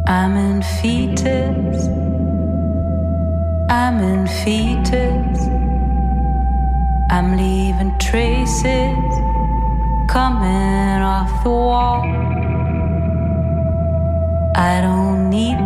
I'm 0.07 0.37
in 0.37 0.61
fetus. 0.61 1.87
I'm 3.67 3.97
in 3.97 4.27
fetus. 4.27 5.54
I'm 7.15 7.37
leaving 7.37 7.97
traces 7.97 9.13
coming 10.05 11.01
off 11.01 11.43
the 11.43 11.49
wall. 11.49 12.03
I 14.53 14.81
don't 14.81 15.29
need 15.29 15.64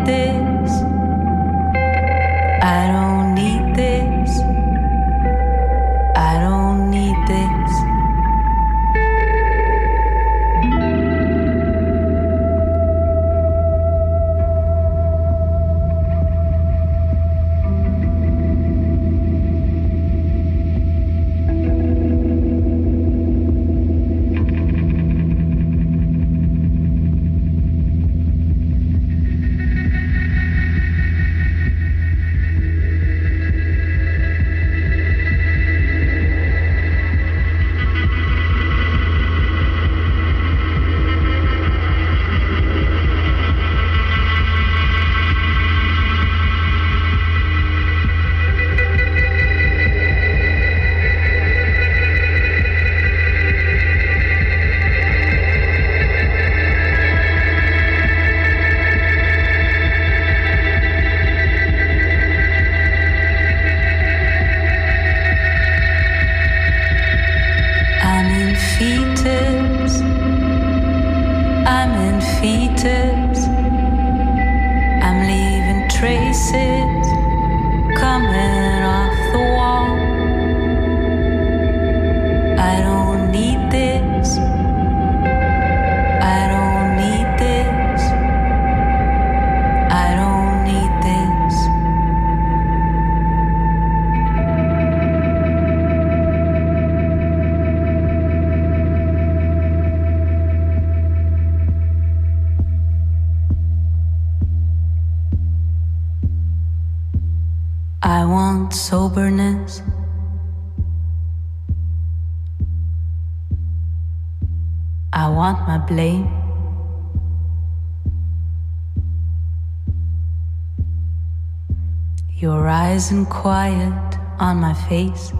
eyes 123.00 123.12
and 123.12 123.30
quiet 123.30 124.18
on 124.40 124.58
my 124.58 124.74
face. 124.90 125.32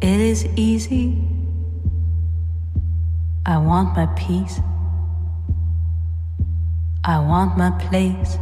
It 0.00 0.20
is 0.20 0.46
easy. 0.54 1.18
I 3.44 3.58
want 3.58 3.96
my 3.96 4.06
peace. 4.14 4.60
I 7.04 7.18
want 7.18 7.58
my 7.58 7.72
place. 7.86 8.38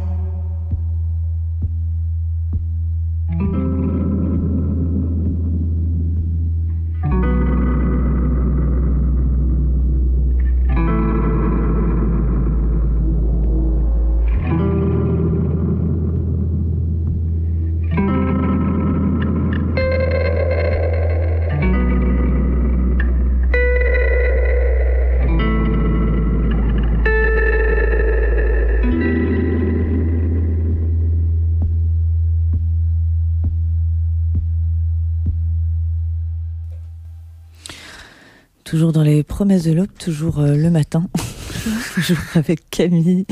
Toujours 38.77 38.91
dans 38.93 39.01
les 39.01 39.23
promesses 39.23 39.63
de 39.63 39.71
l'aube, 39.71 39.91
toujours 39.97 40.37
euh, 40.37 40.55
le 40.55 40.69
matin, 40.69 41.09
toujours 41.95 42.19
avec 42.35 42.69
Camille, 42.69 43.25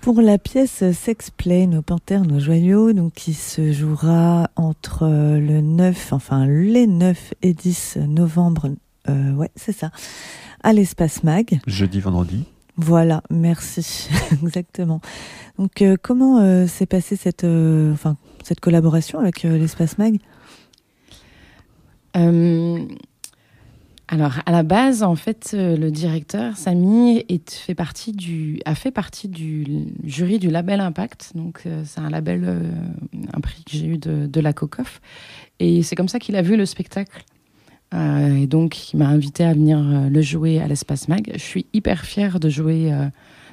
pour 0.00 0.22
la 0.22 0.38
pièce 0.38 0.82
Play, 1.36 1.66
nos 1.66 1.82
panthères, 1.82 2.22
nos 2.22 2.40
joyaux, 2.40 2.94
donc 2.94 3.12
qui 3.12 3.34
se 3.34 3.72
jouera 3.72 4.48
entre 4.56 5.02
euh, 5.02 5.38
le 5.38 5.60
9, 5.60 6.14
enfin 6.14 6.46
les 6.46 6.86
9 6.86 7.34
et 7.42 7.52
10 7.52 7.98
novembre, 8.08 8.70
euh, 9.10 9.34
ouais, 9.34 9.50
c'est 9.54 9.72
ça, 9.72 9.90
à 10.62 10.72
l'espace 10.72 11.24
Mag. 11.24 11.60
Jeudi, 11.66 12.00
vendredi. 12.00 12.44
Voilà, 12.78 13.22
merci, 13.28 14.08
exactement. 14.42 15.02
Donc, 15.58 15.84
comment 16.00 16.66
s'est 16.66 16.86
passée 16.86 17.16
cette, 17.16 17.44
enfin, 17.44 18.16
cette 18.42 18.60
collaboration 18.60 19.18
avec 19.18 19.42
l'espace 19.42 19.98
Mag? 19.98 20.16
Alors, 24.12 24.40
à 24.44 24.50
la 24.50 24.64
base, 24.64 25.04
en 25.04 25.14
fait, 25.14 25.52
euh, 25.54 25.76
le 25.76 25.92
directeur, 25.92 26.56
Samy, 26.56 27.24
a 27.28 28.74
fait 28.74 28.90
partie 28.90 29.28
du 29.28 29.86
jury 30.02 30.40
du 30.40 30.50
label 30.50 30.80
Impact. 30.80 31.30
Donc, 31.36 31.62
euh, 31.64 31.84
c'est 31.86 32.00
un 32.00 32.10
label, 32.10 32.42
euh, 32.44 32.70
un 33.32 33.40
prix 33.40 33.62
que 33.62 33.70
j'ai 33.70 33.86
eu 33.86 33.98
de, 33.98 34.40
la 34.40 34.52
COCOF. 34.52 35.00
Et 35.60 35.84
c'est 35.84 35.94
comme 35.94 36.08
ça 36.08 36.18
qu'il 36.18 36.34
a 36.34 36.42
vu 36.42 36.56
le 36.56 36.66
spectacle. 36.66 37.22
et 37.94 38.46
donc, 38.48 38.92
il 38.92 38.96
m'a 38.96 39.06
invité 39.06 39.44
à 39.44 39.52
venir 39.52 39.80
le 39.80 40.22
jouer 40.22 40.60
à 40.60 40.66
l'Espace 40.66 41.06
Mag. 41.06 41.30
Je 41.32 41.38
suis 41.38 41.66
hyper 41.72 42.04
fière 42.04 42.40
de 42.40 42.48
jouer 42.48 42.92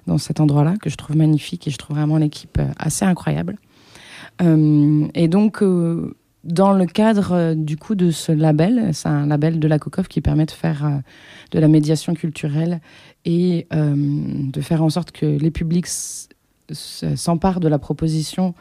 dans 0.08 0.18
cet 0.18 0.40
endroit-là, 0.40 0.76
que 0.82 0.90
je 0.90 0.96
trouve 0.96 1.18
magnifique 1.18 1.68
et 1.68 1.72
je 1.72 1.78
trouve 1.78 1.98
vraiment 1.98 2.18
l'équipe 2.18 2.60
assez 2.78 3.04
incroyable. 3.04 3.58
et 4.40 5.28
donc, 5.28 5.62
dans 6.48 6.72
le 6.72 6.86
cadre 6.86 7.34
euh, 7.34 7.56
du 7.56 7.78
coup 7.78 7.94
de 7.94 8.10
ce 8.10 8.32
label, 8.32 8.92
c'est 8.94 9.10
un 9.10 9.28
label 9.28 9.60
de 9.60 9.68
la 9.68 9.80
COCOF 9.80 10.08
qui 10.08 10.22
permet 10.22 10.46
de 10.46 10.52
faire 10.52 10.86
euh, 10.86 10.98
de 11.52 11.60
la 11.60 11.68
médiation 11.68 12.14
culturelle 12.14 12.80
et 13.26 13.68
euh, 13.74 13.94
de 13.96 14.62
faire 14.62 14.82
en 14.82 14.90
sorte 14.90 15.12
que 15.12 15.26
les 15.26 15.52
publics 15.52 15.88
s'emparent 16.70 17.60
de 17.62 17.70
la 17.70 17.80
proposition. 17.80 18.54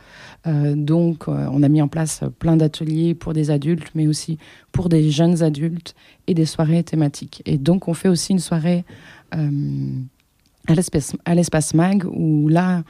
donc, 0.46 1.26
on 1.26 1.62
a 1.64 1.68
mis 1.68 1.82
en 1.82 1.88
place 1.88 2.20
plein 2.38 2.56
d'ateliers 2.56 3.16
pour 3.16 3.32
des 3.32 3.50
adultes, 3.50 3.90
mais 3.96 4.06
aussi 4.06 4.38
pour 4.70 4.88
des 4.88 5.10
jeunes 5.10 5.42
adultes 5.42 5.96
et 6.28 6.34
des 6.34 6.46
soirées 6.46 6.84
thématiques. 6.84 7.42
Et 7.46 7.58
donc, 7.58 7.88
on 7.88 7.94
fait 7.94 8.06
aussi 8.06 8.30
une 8.30 8.38
soirée 8.38 8.84
à 9.32 11.34
l'espace 11.34 11.74
Mag 11.74 12.04
où 12.04 12.46
là, 12.46 12.84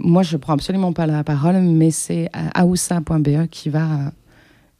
moi, 0.00 0.22
je 0.22 0.36
prends 0.36 0.54
absolument 0.54 0.92
pas 0.92 1.06
la 1.06 1.24
parole, 1.24 1.60
mais 1.60 1.90
c'est 1.90 2.30
aoussa.be 2.54 3.46
qui 3.50 3.68
va 3.68 4.12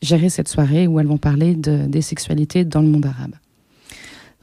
gérer 0.01 0.29
cette 0.29 0.49
soirée 0.49 0.87
où 0.87 0.99
elles 1.01 1.07
vont 1.07 1.19
parler 1.19 1.55
de, 1.55 1.87
des 1.87 2.03
sexualités 2.03 2.65
dans 2.65 2.81
le 2.81 2.89
monde 2.89 3.07
arabe. 3.07 3.35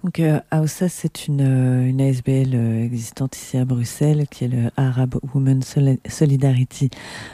Donc 0.03 0.19
euh, 0.19 0.39
Aoussa, 0.49 0.87
c'est 0.87 1.27
une, 1.27 1.41
euh, 1.41 1.85
une 1.85 1.99
ASBL 1.99 2.51
euh, 2.53 2.85
existante 2.85 3.35
ici 3.35 3.57
à 3.57 3.65
Bruxelles, 3.65 4.27
qui 4.31 4.45
est 4.45 4.47
le 4.47 4.69
Arab 4.77 5.15
Women 5.33 5.61
Solidarity 6.07 6.89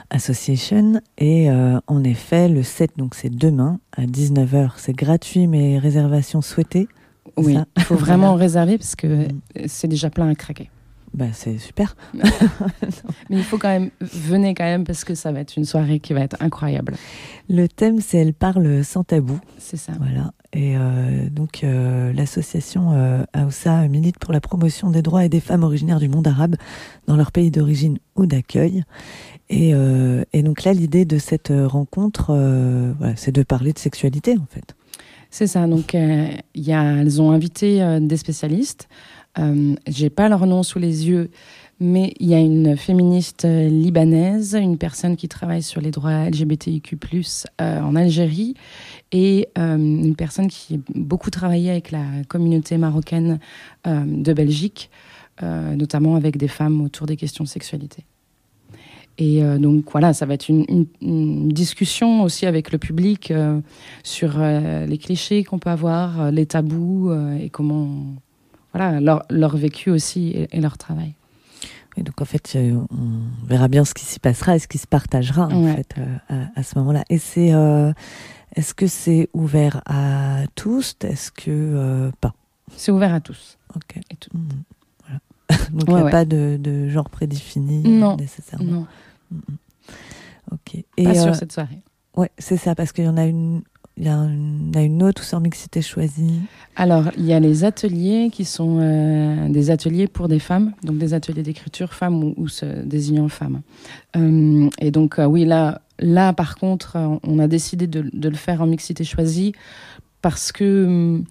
Association. 0.09 0.99
Et 1.17 1.49
en 1.49 2.03
effet, 2.03 2.49
le 2.49 2.63
7, 2.63 2.97
donc 2.97 3.15
c'est 3.15 3.33
demain, 3.33 3.79
à 3.95 4.05
19h, 4.05 4.71
c'est 4.77 4.95
gratuit, 4.95 5.47
mais 5.47 5.77
réservation 5.77 6.41
souhaitée. 6.41 6.88
Oui, 7.38 7.57
il 7.77 7.83
faut 7.83 7.95
vraiment 7.95 8.33
réserver 8.35 8.77
parce 8.77 8.95
que 8.95 9.27
mm. 9.27 9.67
c'est 9.67 9.88
déjà 9.88 10.09
plein 10.09 10.29
à 10.29 10.35
craquer. 10.35 10.69
Bah, 11.15 11.28
c'est 11.32 11.58
super. 11.60 11.95
Mais 13.30 13.38
il 13.38 13.43
faut 13.43 13.58
quand 13.58 13.69
même, 13.69 13.89
venez 14.01 14.54
quand 14.54 14.65
même 14.65 14.84
parce 14.84 15.06
que 15.06 15.15
ça 15.15 15.32
va 15.32 15.39
être 15.39 15.56
une 15.56 15.63
soirée 15.63 15.99
qui 15.99 16.13
va 16.13 16.19
être 16.19 16.36
incroyable. 16.41 16.95
Le 17.49 17.67
thème, 17.67 18.01
c'est 18.01 18.17
Elle 18.17 18.34
parle 18.34 18.84
sans 18.84 19.06
tabou. 19.06 19.39
C'est 19.58 19.78
ça. 19.78 19.93
Voilà. 19.97 20.34
Et 20.51 20.75
euh, 20.75 21.30
donc, 21.30 21.63
euh, 21.63 22.12
l'association 22.12 22.91
euh, 22.93 23.23
Aoussa 23.34 23.88
milite 23.88 24.19
pour 24.19 24.34
la 24.34 24.41
promotion 24.41 24.89
des 24.89 25.01
droits 25.01 25.23
et 25.23 25.30
des 25.30 25.39
femmes 25.39 25.63
originaires 25.63 25.99
du 25.99 26.10
monde 26.10 26.28
arabe 26.28 26.58
dans 27.08 27.15
leur 27.15 27.32
pays 27.32 27.49
d'origine 27.49 27.97
ou 28.17 28.25
d'accueil. 28.25 28.84
Et, 29.49 29.73
et, 30.34 30.41
donc 30.41 30.63
là, 30.63 30.73
l'idée 30.73 31.06
de 31.06 31.19
cette 31.19 31.54
rencontre, 31.54 32.34
voilà, 32.97 33.15
c'est 33.15 33.32
de 33.32 33.43
parler 33.43 33.73
de 33.73 33.78
sexualité, 33.78 34.36
en 34.39 34.47
fait. 34.49 34.75
C'est 35.30 35.45
ça. 35.45 35.67
Donc, 35.67 35.93
y 35.93 36.73
a, 36.73 36.91
elles 36.97 37.21
ont 37.21 37.30
invité 37.30 37.99
des 38.01 38.17
spécialistes. 38.17 38.88
Euh, 39.37 39.75
J'ai 39.87 40.09
pas 40.09 40.29
leur 40.29 40.45
nom 40.45 40.63
sous 40.63 40.79
les 40.79 41.07
yeux, 41.07 41.29
mais 41.79 42.13
il 42.19 42.27
y 42.27 42.33
a 42.33 42.39
une 42.39 42.77
féministe 42.77 43.45
libanaise, 43.45 44.57
une 44.59 44.77
personne 44.77 45.17
qui 45.17 45.27
travaille 45.27 45.63
sur 45.63 45.81
les 45.81 45.91
droits 45.91 46.29
LGBTIQ+ 46.29 46.97
euh, 47.59 47.81
en 47.81 47.95
Algérie, 47.95 48.55
et 49.11 49.47
euh, 49.57 49.77
une 49.77 50.15
personne 50.15 50.47
qui 50.47 50.75
a 50.75 50.77
beaucoup 50.93 51.29
travaillé 51.29 51.69
avec 51.69 51.91
la 51.91 52.03
communauté 52.27 52.77
marocaine 52.77 53.39
euh, 53.87 54.03
de 54.05 54.33
Belgique, 54.33 54.89
euh, 55.41 55.75
notamment 55.75 56.15
avec 56.15 56.37
des 56.37 56.47
femmes 56.47 56.81
autour 56.81 57.07
des 57.07 57.15
questions 57.15 57.43
de 57.43 57.49
sexualité. 57.49 58.03
Et 59.17 59.41
donc 59.59 59.89
voilà, 59.93 60.11
ça 60.11 60.25
va 60.25 60.33
être 60.33 60.49
une, 60.49 60.87
discussion 61.49 62.23
aussi 62.23 62.45
avec 62.45 62.73
le 62.73 62.77
public 62.77 63.31
sur 64.03 64.37
les 64.39 64.97
clichés 64.97 65.45
qu'on 65.45 65.57
peut 65.57 65.69
avoir, 65.69 66.33
les 66.33 66.45
tabous 66.45 67.13
et 67.39 67.49
comment 67.49 68.15
voilà, 68.75 68.99
leur, 68.99 69.23
leur 69.29 69.55
vécu 69.55 69.89
aussi 69.89 70.47
et, 70.51 70.59
leur 70.59 70.77
travail. 70.77 71.13
Et 71.95 72.03
donc 72.03 72.21
en 72.21 72.25
fait, 72.25 72.53
euh, 72.57 72.77
on 72.91 73.45
verra 73.47 73.69
bien 73.69 73.85
ce 73.85 73.93
qui 73.93 74.03
s'y 74.03 74.19
passera 74.19 74.57
et 74.57 74.59
ce 74.59 74.67
qui 74.67 74.77
se 74.77 74.85
partagera 74.85 75.47
en 75.47 75.75
fait 75.75 75.95
euh, 75.97 76.43
à, 76.55 76.61
ce 76.61 76.77
moment-là. 76.79 77.05
Et 77.09 77.17
c'est, 77.17 77.53
euh, 77.53 77.93
est-ce 78.53 78.73
que 78.73 78.88
c'est 78.88 79.29
ouvert 79.33 79.81
à 79.85 80.39
tous? 80.55 80.97
Est-ce 81.05 81.31
que 81.31 82.11
pas? 82.19 82.33
C'est 82.75 82.91
ouvert 82.91 83.13
à 83.13 83.21
tous. 83.21 83.57
Ok. 83.75 83.97
Et 84.11 84.15
tout. 84.17 84.31
Mmh. 84.33 84.49
Voilà. 85.07 85.21
donc 85.71 85.83
il 85.88 85.95
n'y 85.95 86.09
a 86.09 86.11
pas 86.11 86.25
de, 86.25 86.57
de, 86.59 86.89
genre 86.89 87.09
prédéfini 87.09 87.81
non. 87.81 88.17
nécessairement. 88.17 88.71
Non. 88.71 88.88
Mmh. 89.31 89.39
Ok. 90.51 90.83
Et 90.97 91.03
pas 91.05 91.15
sur 91.15 91.33
cette 91.33 91.53
soirée. 91.53 91.79
Ouais, 92.17 92.31
c'est 92.38 92.57
ça, 92.57 92.75
parce 92.75 92.91
qu'il 92.91 93.05
y 93.05 93.09
en 93.09 93.17
a 93.17 93.25
une 93.25 93.61
il 93.97 94.08
y 94.08 94.10
en 94.10 94.29
a 94.73 94.81
une 94.81 95.03
autre 95.03 95.21
où 95.21 95.25
c'est 95.25 95.36
en 95.36 95.41
mixité 95.41 95.81
choisie 95.81 96.41
Alors, 96.75 97.05
il 97.17 97.25
y 97.25 97.34
a 97.34 97.39
les 97.39 97.63
ateliers 97.63 98.29
qui 98.31 98.43
sont 98.43 98.79
euh, 98.81 99.47
des 99.47 99.71
ateliers 99.71 100.08
pour 100.08 100.27
des 100.27 100.39
femmes, 100.39 100.73
donc 100.84 100.97
des 100.97 101.13
ateliers 101.13 101.43
d'écriture 101.43 101.93
femmes 101.93 102.34
ou, 102.36 102.47
se 102.49 102.65
désignant 102.84 103.29
femmes. 103.29 103.62
Euh, 104.17 104.69
et 104.79 104.91
donc, 104.91 105.17
euh, 105.17 105.25
oui, 105.25 105.45
là, 105.45 105.81
là, 105.99 106.34
par 106.34 106.58
contre, 106.58 106.97
on 107.23 107.39
a 107.39 107.47
décidé 107.47 107.88
de, 107.88 108.29
le 108.29 108.36
faire 108.36 108.62
en 108.62 108.67
mixité 108.67 109.05
choisie 109.05 109.53
parce 110.21 110.51
que, 110.51 111.21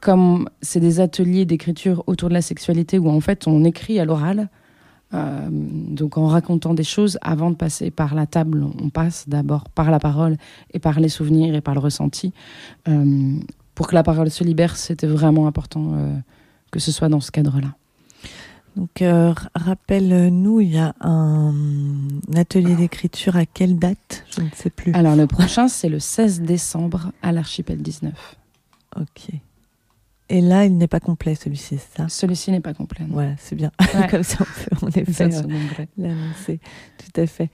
comme 0.00 0.48
c'est 0.60 0.80
des 0.80 0.98
ateliers 0.98 1.44
d'écriture 1.44 2.02
autour 2.08 2.30
de 2.30 2.34
la 2.34 2.42
sexualité 2.42 2.98
où 2.98 3.08
en 3.08 3.20
fait 3.20 3.46
on 3.46 3.62
écrit 3.64 4.00
à 4.00 4.04
l'oral, 4.04 4.48
euh, 5.14 5.48
donc 5.50 6.18
en 6.18 6.26
racontant 6.26 6.74
des 6.74 6.84
choses, 6.84 7.18
avant 7.22 7.50
de 7.50 7.56
passer 7.56 7.90
par 7.90 8.14
la 8.14 8.26
table, 8.26 8.64
on 8.82 8.90
passe 8.90 9.28
d'abord 9.28 9.68
par 9.70 9.90
la 9.90 9.98
parole 9.98 10.36
et 10.72 10.78
par 10.78 11.00
les 11.00 11.08
souvenirs 11.08 11.54
et 11.54 11.60
par 11.60 11.74
le 11.74 11.80
ressenti. 11.80 12.32
Euh, 12.88 13.36
pour 13.74 13.88
que 13.88 13.94
la 13.94 14.02
parole 14.02 14.30
se 14.30 14.44
libère, 14.44 14.76
c'était 14.76 15.06
vraiment 15.06 15.46
important 15.46 15.92
euh, 15.94 16.14
que 16.70 16.80
ce 16.80 16.92
soit 16.92 17.08
dans 17.08 17.20
ce 17.20 17.30
cadre-là. 17.30 17.74
Donc 18.76 19.02
rappelle-nous, 19.56 20.60
il 20.60 20.74
y 20.74 20.78
a 20.78 20.94
un, 21.00 21.52
un 21.52 22.36
atelier 22.36 22.76
d'écriture 22.76 23.34
à 23.34 23.44
quelle 23.44 23.76
date? 23.76 24.24
Je 24.30 24.42
ne 24.42 24.50
sais 24.54 24.70
plus. 24.70 24.92
Alors 24.94 25.16
le 25.16 25.26
prochain, 25.26 25.66
c'est 25.66 25.88
le 25.88 25.98
16 25.98 26.42
décembre 26.42 27.10
à 27.20 27.32
l'Archipel 27.32 27.82
19. 27.82 28.36
Ok. 28.96 29.30
Et 30.30 30.42
là, 30.42 30.66
il 30.66 30.76
n'est 30.76 30.88
pas 30.88 31.00
complet, 31.00 31.34
celui-ci, 31.34 31.78
c'est 31.78 31.96
ça? 31.96 32.08
Celui-ci 32.08 32.50
n'est 32.50 32.60
pas 32.60 32.74
complet. 32.74 33.06
Voilà, 33.08 33.30
c'est 33.38 33.56
bien. 33.56 33.72
Comme 34.10 34.22
ça, 34.22 34.38
on 34.40 34.44
peut 34.76 34.86
en 34.86 35.00
effet 35.00 35.34
euh, 35.34 35.86
l'annoncer. 35.96 36.60
Tout 36.98 37.20
à 37.20 37.26
fait. 37.26 37.50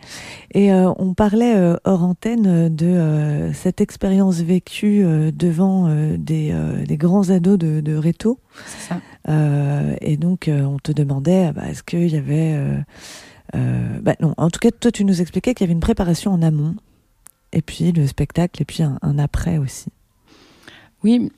Et 0.52 0.72
euh, 0.72 0.92
on 0.98 1.14
parlait 1.14 1.54
euh, 1.54 1.76
hors 1.84 2.02
antenne 2.02 2.74
de 2.74 3.50
cette 3.54 3.80
expérience 3.80 4.40
vécue 4.40 5.04
devant 5.32 5.88
des, 6.16 6.54
des, 6.86 6.96
grands 6.96 7.30
ados 7.30 7.58
de, 7.58 7.80
de 7.80 7.94
Réto. 7.94 8.40
C'est 8.66 8.94
ça. 8.94 9.00
et 10.00 10.16
donc, 10.16 10.50
on 10.50 10.78
te 10.78 10.90
demandait, 10.90 11.52
bah, 11.52 11.68
est-ce 11.68 11.84
qu'il 11.84 12.08
y 12.08 12.16
avait... 12.16 12.58
bah, 13.52 14.16
non, 14.20 14.34
en 14.36 14.50
tout 14.50 14.58
cas, 14.58 14.70
toi, 14.72 14.90
tu 14.90 15.04
nous 15.04 15.20
expliquais 15.20 15.54
qu'il 15.54 15.64
y 15.64 15.66
avait 15.68 15.74
une 15.74 15.80
préparation 15.80 16.32
en 16.32 16.42
amont, 16.42 16.74
et 17.52 17.62
puis 17.62 17.92
le 17.92 18.08
spectacle, 18.08 18.60
et 18.60 18.64
puis 18.64 18.82
un, 18.82 18.98
un 19.02 19.18
après 19.20 19.58
aussi. 19.58 19.90
Oui. 21.04 21.30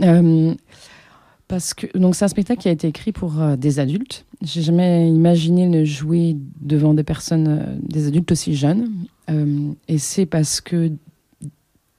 Parce 1.49 1.75
que 1.75 1.87
donc 1.97 2.17
c'est 2.17 2.25
un 2.25 2.29
spectacle 2.29 2.61
qui 2.61 2.69
a 2.69 2.73
été 2.73 2.89
écrit 2.89 3.13
pour 3.13 3.41
euh, 3.41 3.57
des 3.57 3.79
adultes. 3.79 4.27
J'ai 4.43 4.63
jamais 4.63 5.09
imaginé 5.09 5.69
le 5.69 5.85
jouer 5.85 6.37
devant 6.61 6.93
des 6.93 7.05
personnes, 7.05 7.47
euh, 7.49 7.77
des 7.81 8.09
adultes 8.09 8.33
aussi 8.33 8.57
jeunes. 8.57 8.91
Euh, 9.31 9.73
et 9.87 9.99
c'est 9.99 10.27
parce 10.27 10.61
que 10.61 10.91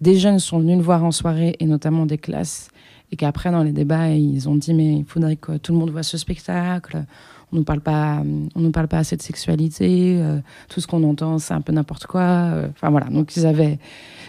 des 0.01 0.17
jeunes 0.17 0.39
sont 0.39 0.59
venus 0.59 0.77
le 0.77 0.83
voir 0.83 1.03
en 1.03 1.11
soirée 1.11 1.55
et 1.59 1.65
notamment 1.65 2.05
des 2.05 2.17
classes 2.17 2.69
et 3.11 3.15
qu'après 3.15 3.51
dans 3.51 3.63
les 3.63 3.71
débats 3.71 4.09
ils 4.11 4.49
ont 4.49 4.55
dit 4.55 4.73
mais 4.73 4.97
il 4.97 5.05
faudrait 5.05 5.37
que 5.37 5.57
tout 5.57 5.71
le 5.71 5.79
monde 5.79 5.91
voit 5.91 6.03
ce 6.03 6.17
spectacle. 6.17 7.05
On 7.53 7.55
nous 7.55 7.63
parle 7.63 7.79
pas, 7.79 8.21
on 8.55 8.59
nous 8.59 8.71
parle 8.71 8.89
pas 8.89 8.97
assez 8.97 9.15
de 9.15 9.21
sexualité. 9.21 10.21
tout 10.67 10.81
ce 10.81 10.87
qu'on 10.87 11.03
entend 11.03 11.39
c'est 11.39 11.53
un 11.53 11.61
peu 11.61 11.71
n'importe 11.71 12.05
quoi. 12.05 12.51
Enfin 12.71 12.89
voilà. 12.89 13.07
Donc 13.07 13.37
ils 13.37 13.45
avaient, 13.45 13.79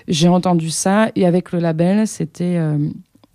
j'ai 0.07 0.29
entendu 0.29 0.71
ça 0.71 1.11
et 1.17 1.27
avec 1.27 1.51
le 1.51 1.59
label 1.59 2.07
c'était 2.07 2.61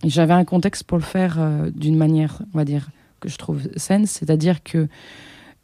j'avais 0.09 0.33
un 0.33 0.45
contexte 0.45 0.83
pour 0.83 0.97
le 0.97 1.03
faire 1.03 1.37
euh, 1.39 1.71
d'une 1.73 1.95
manière, 1.95 2.41
on 2.53 2.57
va 2.57 2.65
dire, 2.65 2.89
que 3.19 3.29
je 3.29 3.37
trouve 3.37 3.61
saine, 3.77 4.05
c'est-à-dire 4.05 4.63
que 4.63 4.87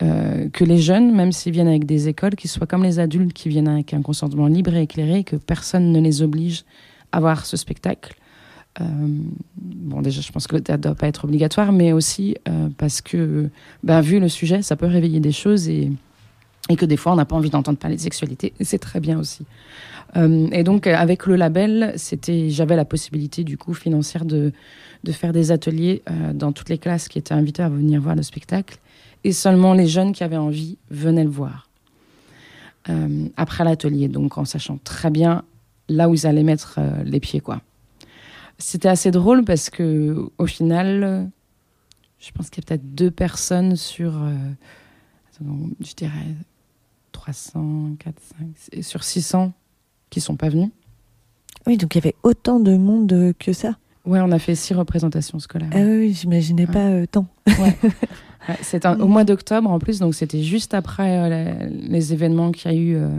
euh, 0.02 0.47
que 0.49 0.63
les 0.63 0.78
jeunes, 0.78 1.13
même 1.13 1.34
s'ils 1.34 1.52
viennent 1.52 1.67
avec 1.67 1.86
des 1.86 2.08
écoles, 2.08 2.36
qu'ils 2.36 2.49
soient 2.49 2.67
comme 2.67 2.84
les 2.84 2.99
adultes 2.99 3.34
qui 3.34 3.49
viennent 3.49 3.67
avec 3.67 3.93
un 3.93 4.02
consentement 4.02 4.47
libre 4.47 4.73
et 4.73 4.84
éclairé, 4.84 5.25
que 5.25 5.36
personne 5.36 5.91
ne 5.91 5.99
les 5.99 6.21
oblige 6.21 6.63
à 7.12 7.19
voir 7.19 7.45
ce 7.45 7.58
spectacle. 7.58 8.13
Euh, 8.80 8.86
bon, 9.58 10.02
déjà, 10.02 10.21
je 10.21 10.32
pense 10.32 10.47
que 10.47 10.56
le 10.56 10.62
théâtre 10.62 10.84
doit 10.84 10.95
pas 10.95 11.08
être 11.08 11.25
obligatoire, 11.25 11.73
mais 11.73 11.91
aussi 11.91 12.38
parce 12.78 13.02
que, 13.02 13.49
ben, 13.84 13.99
vu 13.99 14.21
le 14.21 14.30
sujet, 14.30 14.62
ça 14.62 14.78
peut 14.78 14.86
réveiller 14.86 15.19
des 15.19 15.34
choses 15.34 15.67
et, 15.67 15.91
et 16.70 16.76
que 16.76 16.86
des 16.86 16.98
fois, 16.98 17.12
on 17.12 17.16
n'a 17.16 17.26
pas 17.26 17.36
envie 17.36 17.50
d'entendre 17.50 17.78
parler 17.78 17.98
de 17.98 18.02
sexualité. 18.02 18.54
C'est 18.62 18.80
très 18.80 19.00
bien 19.00 19.20
aussi. 19.20 19.46
Euh, 20.16 20.48
et 20.52 20.64
donc, 20.64 20.88
avec 20.88 21.26
le 21.26 21.36
label, 21.36 21.94
c'était, 21.98 22.50
j'avais 22.50 22.76
la 22.76 22.86
possibilité, 22.86 23.44
du 23.44 23.58
coup, 23.58 23.74
financière 23.74 24.26
de, 24.26 24.54
de 25.04 25.12
faire 25.12 25.34
des 25.34 25.52
ateliers 25.52 26.04
euh, 26.10 26.34
dans 26.34 26.52
toutes 26.52 26.70
les 26.70 26.78
classes 26.78 27.08
qui 27.08 27.18
étaient 27.18 27.34
invitées 27.34 27.64
à 27.64 27.70
venir 27.70 28.02
voir 28.02 28.16
le 28.16 28.24
spectacle 28.24 28.78
et 29.24 29.34
seulement 29.34 29.74
les 29.74 29.88
jeunes 29.88 30.14
qui 30.14 30.24
avaient 30.24 30.38
envie 30.38 30.78
venaient 30.90 31.24
le 31.24 31.30
voir. 31.30 31.68
Euh, 32.90 33.28
après 33.36 33.64
l'atelier, 33.64 34.08
donc 34.08 34.38
en 34.38 34.46
sachant 34.46 34.80
très 34.84 35.10
bien 35.10 35.44
là 35.90 36.08
où 36.08 36.14
ils 36.14 36.26
allaient 36.26 36.44
mettre 36.44 36.76
euh, 36.78 37.04
les 37.04 37.20
pieds, 37.20 37.42
quoi. 37.42 37.62
C'était 38.58 38.90
assez 38.90 39.12
drôle 39.12 39.44
parce 39.44 39.70
que 39.70 40.30
au 40.38 40.46
final, 40.46 41.30
je 42.20 42.32
pense 42.32 42.50
qu'il 42.50 42.62
y 42.62 42.66
a 42.66 42.68
peut-être 42.68 42.94
deux 42.94 43.12
personnes 43.12 43.78
sur, 43.78 44.14
euh, 44.22 44.36
je 45.80 45.94
dirais 45.96 46.36
300, 47.12 47.95
4, 48.00 48.15
5, 48.74 48.84
sur 48.84 49.04
600 49.04 49.52
qui 50.10 50.22
sont 50.22 50.36
pas 50.36 50.50
venus. 50.50 50.69
Oui, 51.67 51.78
donc 51.78 51.93
il 51.95 51.98
y 51.98 52.02
avait 52.02 52.15
autant 52.24 52.60
de 52.60 52.76
monde 52.78 53.34
que 53.38 53.54
ça. 53.54 53.76
Ouais, 54.06 54.19
on 54.22 54.32
a 54.32 54.39
fait 54.39 54.56
six 54.56 54.74
représentations 54.74 55.39
scolaires. 55.39 55.69
Ah 55.74 55.82
oui, 55.84 56.13
j'imaginais 56.13 56.65
Ouais. 56.65 56.74
pas 56.74 56.88
euh, 56.88 57.06
tant. 57.06 57.28
Ouais. 57.48 57.78
Ouais, 58.48 58.56
c'est 58.62 58.86
au 58.86 59.06
mois 59.08 59.26
d'octobre 59.26 59.69
en 59.69 59.80
plus, 59.80 60.00
donc 60.00 60.15
c'était 60.15 60.41
juste 60.41 60.74
après 60.74 61.17
euh, 61.19 61.67
les 61.69 62.13
événements 62.13 62.52
qu'il 62.52 62.72
y 62.72 62.74
a 62.74 62.78
eu, 62.78 62.95
euh, 62.95 63.10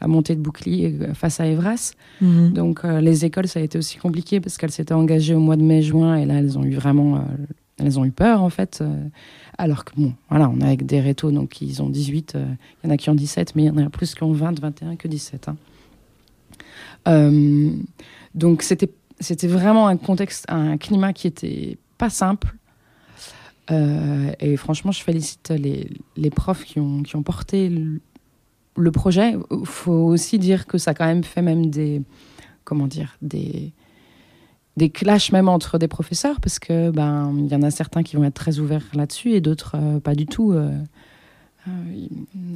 la 0.00 0.06
montée 0.06 0.36
de 0.36 0.40
bouclier 0.40 0.96
euh, 1.02 1.12
face 1.12 1.40
à 1.40 1.46
Evras. 1.46 1.92
Mhm. 2.20 2.52
Donc 2.52 2.84
les 2.84 3.24
écoles, 3.24 3.48
ça 3.48 3.58
a 3.58 3.62
été 3.62 3.76
aussi 3.76 3.98
compliqué 3.98 4.40
parce 4.40 4.56
qu'elles 4.56 4.70
s'étaient 4.70 4.94
engagées 4.94 5.34
au 5.34 5.40
mois 5.40 5.56
de 5.56 5.62
mai-juin 5.62 6.16
et 6.16 6.24
là, 6.24 6.34
elles 6.34 6.56
ont 6.56 6.62
eu 6.62 6.72
vraiment, 6.74 7.24
elles 7.78 7.98
ont 7.98 8.04
eu 8.04 8.10
peur 8.12 8.42
en 8.42 8.50
fait. 8.50 8.80
euh, 8.80 9.08
alors 9.58 9.84
que 9.84 9.92
bon, 9.96 10.14
voilà, 10.30 10.48
on 10.48 10.60
est 10.60 10.64
avec 10.64 10.86
des 10.86 11.00
rétos, 11.00 11.30
donc 11.30 11.60
ils 11.60 11.82
ont 11.82 11.88
18, 11.88 12.34
euh, 12.34 12.46
il 12.82 12.86
y 12.88 12.90
en 12.90 12.94
a 12.94 12.96
qui 12.96 13.10
ont 13.10 13.14
17, 13.14 13.54
mais 13.56 13.64
il 13.64 13.66
y 13.66 13.70
en 13.70 13.76
a 13.78 13.90
plus 13.90 14.14
qui 14.14 14.22
ont 14.22 14.32
20, 14.32 14.58
21 14.60 14.96
que 14.96 15.08
17. 15.08 15.48
hein. 15.48 15.56
Euh, 17.08 17.70
donc 18.34 18.62
c'était 18.62 18.90
c'était 19.20 19.46
vraiment 19.46 19.86
un 19.86 19.96
contexte, 19.96 20.44
un 20.48 20.76
climat 20.76 21.12
qui 21.12 21.26
était 21.26 21.78
pas 21.98 22.10
simple. 22.10 22.54
Et 23.70 24.56
franchement, 24.56 24.92
je 24.92 25.02
félicite 25.02 25.48
les, 25.50 25.88
les 26.16 26.30
profs 26.30 26.64
qui 26.64 26.80
ont, 26.80 27.02
qui 27.02 27.16
ont 27.16 27.22
porté 27.22 27.70
le, 27.70 28.00
le 28.76 28.90
projet. 28.90 29.36
Il 29.50 29.66
faut 29.66 29.92
aussi 29.92 30.38
dire 30.38 30.66
que 30.66 30.76
ça 30.76 30.90
a 30.90 30.94
quand 30.94 31.06
même 31.06 31.24
fait 31.24 31.40
même 31.40 31.70
des, 31.70 32.02
comment 32.64 32.86
dire, 32.86 33.16
des, 33.22 33.72
des 34.76 34.90
clashs 34.90 35.30
même 35.32 35.48
entre 35.48 35.78
des 35.78 35.88
professeurs, 35.88 36.40
parce 36.40 36.58
que 36.58 36.90
ben 36.90 37.32
il 37.38 37.46
y 37.52 37.54
en 37.54 37.62
a 37.62 37.70
certains 37.70 38.02
qui 38.02 38.16
vont 38.16 38.24
être 38.24 38.34
très 38.34 38.58
ouverts 38.58 38.86
là-dessus 38.94 39.32
et 39.32 39.40
d'autres 39.40 39.76
euh, 39.76 40.00
pas 40.00 40.14
du 40.14 40.26
tout. 40.26 40.52
euh. 40.52 40.70
Euh, 41.66 41.70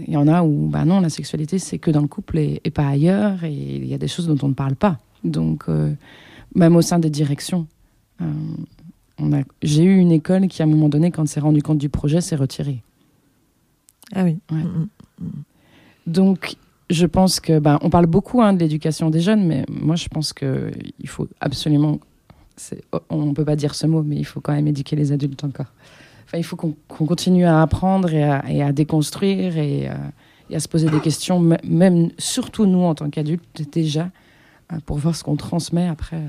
Il 0.07 0.12
y 0.12 0.16
en 0.16 0.28
a 0.28 0.42
où, 0.42 0.68
bah 0.68 0.85
non, 0.85 1.00
la 1.00 1.09
sexualité, 1.09 1.59
c'est 1.59 1.78
que 1.78 1.90
dans 1.90 2.02
le 2.02 2.09
couple 2.09 2.38
et, 2.38 2.61
et 2.64 2.70
pas 2.70 2.87
ailleurs, 2.87 3.42
et 3.44 3.52
il 3.52 3.87
y 3.87 3.94
a 3.94 3.98
des 3.98 4.09
choses 4.09 4.26
dont 4.26 4.37
on 4.42 4.48
ne 4.48 4.54
parle 4.54 4.76
pas. 4.76 4.98
Donc, 5.24 5.64
même 6.54 6.76
au 6.76 6.83
sein 6.83 6.98
des 6.98 7.09
directions, 7.09 7.66
on 8.20 9.33
a, 9.33 9.40
j'ai 9.62 9.83
eu 9.83 9.96
une 9.96 10.12
école 10.12 10.46
qui, 10.48 10.61
à 10.61 10.66
un 10.66 10.68
moment 10.68 10.90
donné, 10.90 11.11
quand 11.11 11.26
s'est 11.26 11.40
rendu 11.40 11.62
compte 11.62 11.78
du 11.78 11.88
projet, 11.88 12.20
s'est 12.20 12.37
retirée. 12.37 12.83
Ah 14.14 14.24
oui. 14.24 14.37
Ouais. 14.52 14.62
Mhm. 14.62 14.88
Donc, 16.07 16.57
je 16.90 17.07
pense 17.07 17.40
que, 17.40 17.59
ben, 17.59 17.78
on 17.83 17.90
parle 17.90 18.07
beaucoup 18.07 18.42
hein, 18.42 18.52
de 18.52 18.59
l'éducation 18.61 19.09
des 19.11 19.20
jeunes, 19.20 19.46
mais 19.46 19.64
moi, 19.70 19.96
je 19.96 20.09
pense 20.09 20.33
que 20.35 20.70
il 21.00 21.09
faut 21.09 21.28
absolument, 21.40 21.98
on 23.11 23.27
ne 23.27 23.33
peut 23.33 23.44
pas 23.44 23.57
dire 23.57 23.75
ce 23.75 23.87
mot, 23.87 24.03
mais 24.03 24.16
il 24.16 24.25
faut 24.25 24.40
quand 24.40 24.53
même 24.53 24.68
éduquer 24.68 24.97
les 24.97 25.12
adultes 25.12 25.44
encore. 25.44 25.73
Enfin, 26.27 26.38
il 26.38 26.44
faut 26.44 26.57
qu'on, 26.57 26.75
continue 26.88 27.47
à 27.47 27.62
apprendre 27.62 28.12
et 28.12 28.23
à, 28.23 28.44
et 28.51 28.62
à 28.62 28.73
déconstruire 28.73 29.57
et, 29.57 29.88
euh, 29.88 29.94
et 30.51 30.57
à 30.57 30.61
se 30.61 30.68
poser 30.68 30.90
des 30.90 31.01
questions, 31.01 31.40
même 31.64 32.11
surtout 32.18 32.66
nous 32.66 32.83
en 32.83 32.94
tant 32.94 33.09
qu'adultes 33.09 33.62
déjà, 33.73 34.11
euh, 34.73 34.77
pour 34.85 34.99
voir 34.99 35.16
ce 35.16 35.25
qu'on 35.25 35.37
transmet 35.37 35.88
après. 35.88 36.21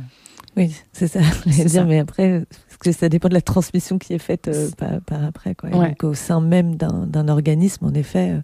Oui, 0.55 0.73
c'est 0.93 1.07
ça. 1.07 1.19
Je 1.45 1.51
C'est 1.51 1.65
dire, 1.65 1.81
ça. 1.81 1.85
mais 1.85 1.99
après, 1.99 2.45
parce 2.67 2.77
que 2.77 2.91
ça 2.91 3.09
dépend 3.09 3.27
de 3.29 3.33
la 3.33 3.41
transmission 3.41 3.97
qui 3.97 4.13
est 4.13 4.19
faite 4.19 4.47
euh, 4.47 4.69
par, 4.77 5.01
par 5.01 5.23
après. 5.23 5.53
Quoi. 5.55 5.69
Ouais. 5.69 5.89
Donc, 5.89 6.03
au 6.03 6.13
sein 6.13 6.39
même 6.39 6.75
d'un 6.75 7.27
organisme, 7.27 7.85
en 7.85 7.93
effet, 7.93 8.41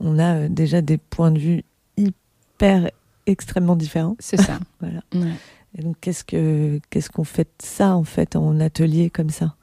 on 0.00 0.18
a 0.18 0.48
déjà 0.48 0.80
des 0.80 0.96
points 0.96 1.30
de 1.30 1.38
vue 1.38 1.62
hyper 1.96 2.90
extrêmement 3.26 3.76
différents. 3.76 4.16
C'est 4.18 4.40
ça. 4.40 4.58
Voilà. 4.80 5.00
Ouais. 5.14 5.32
Et 5.78 5.82
donc, 5.82 5.96
qu'est-ce 6.00 6.24
que 6.24 6.80
qu'est-ce 6.90 7.10
qu'on 7.10 7.24
fait 7.24 7.44
de 7.44 7.64
ça 7.66 7.94
en 7.96 8.04
fait 8.04 8.34
en 8.36 8.60
atelier 8.60 9.10
comme 9.10 9.30
ça? 9.30 9.54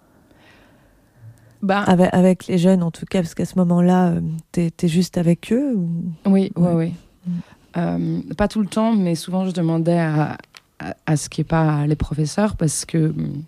Bah, 1.61 1.79
avec, 1.81 2.09
avec 2.13 2.47
les 2.47 2.57
jeunes 2.57 2.83
en 2.83 2.91
tout 2.91 3.05
cas, 3.05 3.21
parce 3.21 3.33
qu'à 3.35 3.45
ce 3.45 3.57
moment-là, 3.59 4.09
euh, 4.09 4.21
t'es 4.51 4.71
es 4.81 4.87
juste 4.87 5.17
avec 5.17 5.51
eux 5.53 5.73
ou... 5.75 5.89
Oui, 6.25 6.51
oui, 6.55 6.63
Ouais. 6.67 6.73
oui. 6.73 6.93
Mm. 7.25 7.31
Euh, 7.75 8.21
pas 8.37 8.47
tout 8.47 8.61
le 8.61 8.67
temps, 8.67 8.93
mais 8.93 9.15
souvent 9.15 9.45
je 9.45 9.51
demandais 9.51 9.97
à, 9.97 10.37
à, 10.79 10.93
à 11.05 11.17
ce 11.17 11.29
qui 11.29 11.39
n'est 11.41 11.45
pas 11.45 11.87
les 11.87 11.95
professeurs 11.95 12.57
parce 12.57 12.85
que 12.85 13.09
hum, 13.09 13.43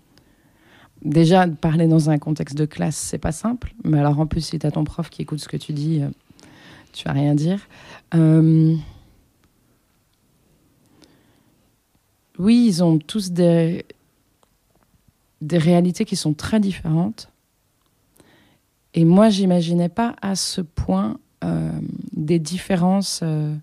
déjà, 1.04 1.46
parler 1.46 1.86
dans 1.86 2.10
un 2.10 2.18
contexte 2.18 2.56
de 2.56 2.64
classe, 2.64 2.96
c'est 2.96 3.18
pas 3.18 3.32
simple. 3.32 3.74
Mais 3.84 3.98
alors 4.00 4.18
en 4.18 4.26
plus, 4.26 4.40
si 4.40 4.58
tu 4.58 4.66
as 4.66 4.70
ton 4.72 4.82
prof 4.84 5.10
qui 5.10 5.22
écoute 5.22 5.38
ce 5.38 5.48
que 5.48 5.56
tu 5.58 5.72
dis, 5.74 6.02
euh, 6.02 6.08
tu 6.92 7.04
vas 7.04 7.12
rien 7.12 7.34
dire. 7.34 7.60
Euh, 8.14 8.74
oui, 12.38 12.64
ils 12.66 12.84
ont 12.84 12.98
tous 12.98 13.32
des, 13.32 13.84
réalités 15.50 16.04
qui 16.04 16.16
sont 16.16 16.34
très 16.34 16.60
différentes. 16.60 17.30
Et 18.94 19.04
moi, 19.04 19.28
j'imaginais 19.28 19.88
pas 19.88 20.16
à 20.22 20.34
ce 20.34 20.60
point 20.60 21.18
euh, 21.44 21.70
des 22.12 22.38
différences 22.38 23.20
euh, 23.22 23.54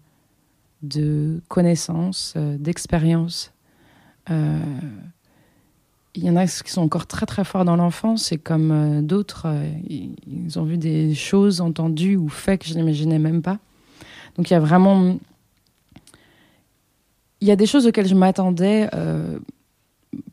de 0.84 1.42
connaissances, 1.48 2.34
euh, 2.38 2.58
d'expériences. 2.58 3.52
Il 6.16 6.24
y 6.24 6.30
en 6.30 6.36
a 6.36 6.46
qui 6.46 6.72
sont 6.72 6.84
encore 6.84 7.08
très 7.08 7.26
très 7.26 7.44
forts 7.44 7.66
dans 7.66 7.76
l'enfance 7.76 8.32
et 8.32 8.38
comme 8.38 9.02
d'autres, 9.02 9.48
ils 9.90 10.60
ont 10.60 10.64
vu 10.64 10.78
des 10.78 11.16
choses 11.16 11.60
entendues 11.60 12.16
ou 12.16 12.30
faits 12.30 12.62
que 12.62 12.68
je 12.68 12.76
n'imaginais 12.76 13.18
même 13.18 13.42
pas. 13.42 13.58
Donc 14.38 14.50
il 14.50 14.54
y 14.54 14.56
a 14.56 14.60
vraiment... 14.60 15.18
Il 17.44 17.48
y 17.48 17.52
a 17.52 17.58
des 17.58 17.66
choses 17.66 17.86
auxquelles 17.88 18.08
je 18.08 18.16
m'attendais. 18.16 18.88
euh, 18.94 19.38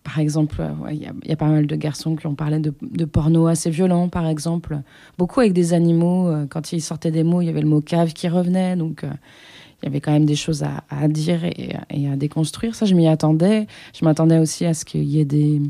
par 0.05 0.21
exemple, 0.21 0.63
il 0.93 0.99
y, 0.99 1.33
a- 1.33 1.37
pas 1.37 1.49
mal 1.49 1.67
de 1.67 1.75
garçons 1.75 2.15
qui 2.15 2.29
ont 2.29 2.37
parlé 2.37 2.61
de, 2.61 3.05
porno 3.05 3.49
assez 3.49 3.69
violent, 3.69 4.09
par 4.09 4.29
exemple. 4.29 4.79
Beaucoup 5.19 5.41
avec 5.41 5.53
des 5.53 5.73
animaux. 5.73 6.29
euh, 6.29 6.47
Quand 6.49 6.73
ils 6.73 6.81
sortaient 6.81 7.11
des 7.11 7.25
mots, 7.25 7.41
il 7.41 7.47
y 7.47 7.49
avait 7.49 7.63
le 7.63 7.67
mot 7.69 7.81
cave 7.81 8.13
qui 8.13 8.29
revenait. 8.29 8.77
Donc, 8.77 9.03
euh, 9.03 9.11
il 9.83 9.87
y 9.87 9.89
avait 9.89 10.01
quand 10.01 10.13
même 10.13 10.25
des 10.25 10.37
choses 10.37 10.63
à, 10.63 11.09
dire 11.09 11.41
et, 11.45 11.75
à 12.07 12.15
déconstruire. 12.15 12.77
Ça, 12.77 12.87
je 12.87 12.95
m'y 12.95 13.09
attendais. 13.09 13.67
Je 13.99 14.05
m'attendais 14.05 14.39
aussi 14.39 14.65
à 14.65 14.73
ce 14.73 14.85
qu'il 14.85 15.03
y 15.03 15.19
ait 15.19 15.25
des, 15.25 15.61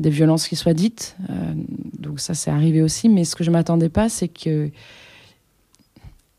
des 0.00 0.10
violences 0.10 0.48
qui 0.48 0.56
soient 0.56 0.74
dites. 0.74 1.16
Donc, 1.96 2.18
ça, 2.18 2.34
c'est 2.34 2.50
arrivé 2.50 2.82
aussi. 2.82 3.08
Mais 3.08 3.22
ce 3.22 3.36
que 3.36 3.44
je 3.44 3.52
m'attendais 3.52 3.88
pas, 3.90 4.08
c'est 4.08 4.26
que. 4.28 4.70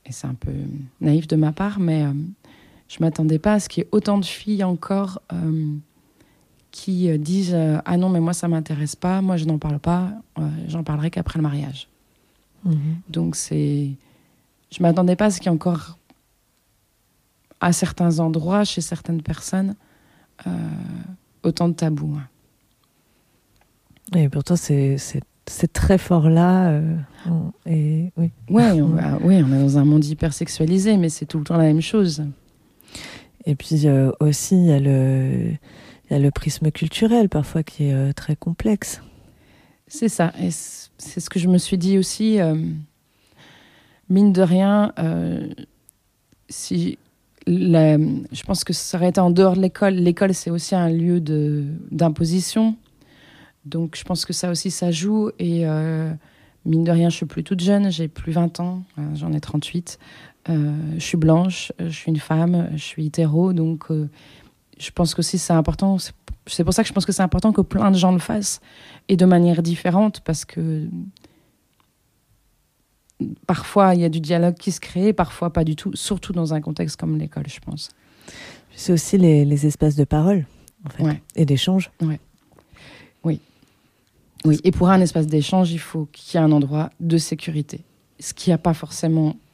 Et 0.06 0.12
c'est 0.12 0.28
un 0.28 0.34
peu 0.34 0.52
naïf 1.00 1.28
de 1.28 1.38
ma 1.38 1.54
part, 1.54 1.80
mais 1.80 2.04
je 2.92 2.98
m'attendais 3.00 3.40
pas 3.40 3.54
à 3.54 3.60
ce 3.62 3.70
qu'il 3.70 3.84
y 3.84 3.86
ait 3.86 3.90
autant 3.94 4.18
de 4.18 4.26
filles 4.26 4.64
encore. 4.64 5.22
euh, 5.34 5.76
qui 6.72 7.10
euh, 7.10 7.18
disent 7.18 7.54
euh, 7.54 7.80
ah 7.84 7.98
non 7.98 8.08
mais 8.08 8.22
moi 8.22 8.32
ça 8.32 8.48
m'intéresse 8.48 8.96
pas 8.96 9.22
moi 9.22 9.36
je 9.36 9.44
n'en 9.44 9.58
parle 9.58 9.78
pas 9.80 10.14
euh, 10.40 10.48
j'en 10.70 10.84
parlerai 10.86 11.12
qu'après 11.12 11.38
le 11.38 11.44
mariage 11.44 11.90
Mhm. 12.64 12.76
donc 13.10 13.36
c'est 13.36 13.90
je 14.72 14.82
m'attendais 14.82 15.18
pas 15.18 15.26
à 15.26 15.32
ce 15.32 15.40
qu'il 15.42 15.48
y 15.48 15.50
ait 15.52 15.56
encore 15.56 15.98
à 17.60 17.74
certains 17.74 18.20
endroits 18.20 18.64
chez 18.64 18.80
certaines 18.80 19.22
personnes 19.22 19.76
autant 21.44 21.68
de 21.68 21.74
tabous 21.74 22.16
hein. 22.18 22.28
Et 24.18 24.30
pourtant, 24.30 24.56
c'est 24.56 24.98
c'est- 24.98 25.24
c'est 25.48 25.74
très 25.74 25.98
fort 25.98 26.30
là. 26.30 26.70
euh, 26.70 26.96
on- 27.28 27.52
et 27.66 28.12
oui. 28.16 28.30
ouais 28.50 28.72
on, 28.82 28.92
ouais 29.26 29.44
on 29.44 29.52
est 29.54 29.60
dans 29.62 29.78
un 29.78 29.84
monde 29.86 30.06
hyper 30.06 30.34
sexualisé 30.34 30.96
mais 30.96 31.10
c'est 31.10 31.26
tout 31.26 31.38
le 31.40 31.44
temps 31.44 31.58
la 31.58 31.64
même 31.66 31.82
chose 31.82 32.24
Et 33.46 33.56
puis 33.56 33.88
euh, 33.88 34.12
aussi, 34.20 34.56
il 34.56 34.66
y, 34.68 34.72
a 34.72 34.80
le- 36.20 36.32
prisme 36.32 36.72
culturel 36.72 37.30
parfois 37.30 37.64
qui 37.64 37.86
est 37.86 37.94
euh, 37.94 38.14
très 38.14 38.36
complexe. 38.36 39.02
C'est 39.88 40.10
ça. 40.10 40.34
Et 40.42 40.50
c'est 40.52 41.20
ce 41.20 41.30
que 41.30 41.40
je 41.40 41.48
me 41.48 41.58
suis 41.58 41.78
dit 41.78 41.98
aussi. 41.98 42.40
euh, 42.40 42.56
mine 44.10 44.34
de 44.34 44.42
rien, 44.42 44.94
si 46.50 46.98
je 47.48 48.44
pense 48.44 48.64
que 48.64 48.74
ça 48.74 48.98
aurait 48.98 49.10
été 49.10 49.20
en 49.22 49.32
dehors 49.32 49.56
de 49.56 49.62
l'école. 49.62 49.94
L'école, 49.94 50.34
c'est 50.34 50.50
aussi 50.50 50.76
un 50.76 50.90
lieu 50.90 51.20
d'imposition. 51.22 52.76
Donc, 53.66 53.96
je 53.98 54.04
pense 54.04 54.26
que 54.26 54.34
ça 54.34 54.52
aussi, 54.52 54.70
ça 54.70 54.92
joue. 54.92 55.32
Et 55.40 55.66
mine 56.66 56.84
de 56.84 56.92
rien, 56.92 57.10
je 57.10 57.16
suis 57.16 57.26
plus 57.26 57.44
toute 57.44 57.62
jeune, 57.62 57.90
j'ai 57.92 58.08
plus 58.10 58.32
20 58.34 58.60
ans, 58.60 58.84
j'en 59.16 59.32
ai 59.34 59.40
38. 59.40 59.98
Euh, 60.50 60.76
je 60.96 61.04
suis 61.04 61.18
blanche, 61.18 61.72
je 61.80 61.90
suis 61.90 62.10
une 62.10 62.20
femme, 62.20 62.70
je 62.74 62.84
suis 62.84 63.06
hétéro. 63.06 63.54
Donc, 63.54 63.88
je 64.82 64.92
pense 64.92 65.14
que 65.14 65.20
aussi 65.20 65.38
c'est 65.38 65.54
important. 65.54 65.98
C'est 66.48 66.64
pour 66.64 66.74
ça 66.74 66.84
que 66.84 66.90
je 66.90 66.94
pense 66.94 67.06
que 67.06 67.12
c'est 67.12 67.22
important 67.22 67.52
que 67.52 67.62
plein 67.62 67.92
de 67.92 67.98
gens 67.98 68.12
le 68.12 68.20
fassent 68.20 68.60
et 69.08 69.16
de 69.16 69.26
manière 69.26 69.62
différente 69.62 70.22
parce 70.22 70.44
que 70.44 70.88
parfois 73.46 73.94
il 73.94 74.02
y 74.02 74.06
a 74.06 74.10
du 74.10 74.20
dialogue 74.20 74.56
qui 74.56 74.72
se 74.72 74.80
crée, 74.80 75.14
parfois 75.14 75.54
pas 75.54 75.64
du 75.64 75.76
tout, 75.76 75.92
surtout 75.96 76.34
dans 76.34 76.54
un 76.54 76.62
contexte 76.62 77.00
comme 77.00 77.18
l'école, 77.18 77.48
je 77.48 77.60
pense. 77.60 77.90
C'est 78.76 78.94
aussi 78.94 79.18
les, 79.18 79.66
espaces 79.66 79.96
de 79.96 80.06
parole, 80.06 80.46
en 80.86 80.90
fait, 80.90 81.22
et 81.36 81.46
d'échange. 81.46 81.92
Ouais. 82.02 82.20
Oui. 83.24 83.40
Oui, 84.46 84.60
et 84.64 84.72
pour 84.72 84.90
un 84.90 85.00
espace 85.02 85.28
d'échange, 85.28 85.72
il 85.72 85.80
faut 85.80 86.08
qu'il 86.12 86.40
y 86.40 86.42
ait 86.42 86.46
un 86.46 86.52
endroit 86.52 86.90
de 87.00 87.18
sécurité, 87.18 87.82
ce 88.20 88.34
qu'il 88.34 88.50
n'y 88.50 88.56
a 88.56 88.58
pas 88.58 88.74
forcément 88.74 89.30
euh, 89.30 89.51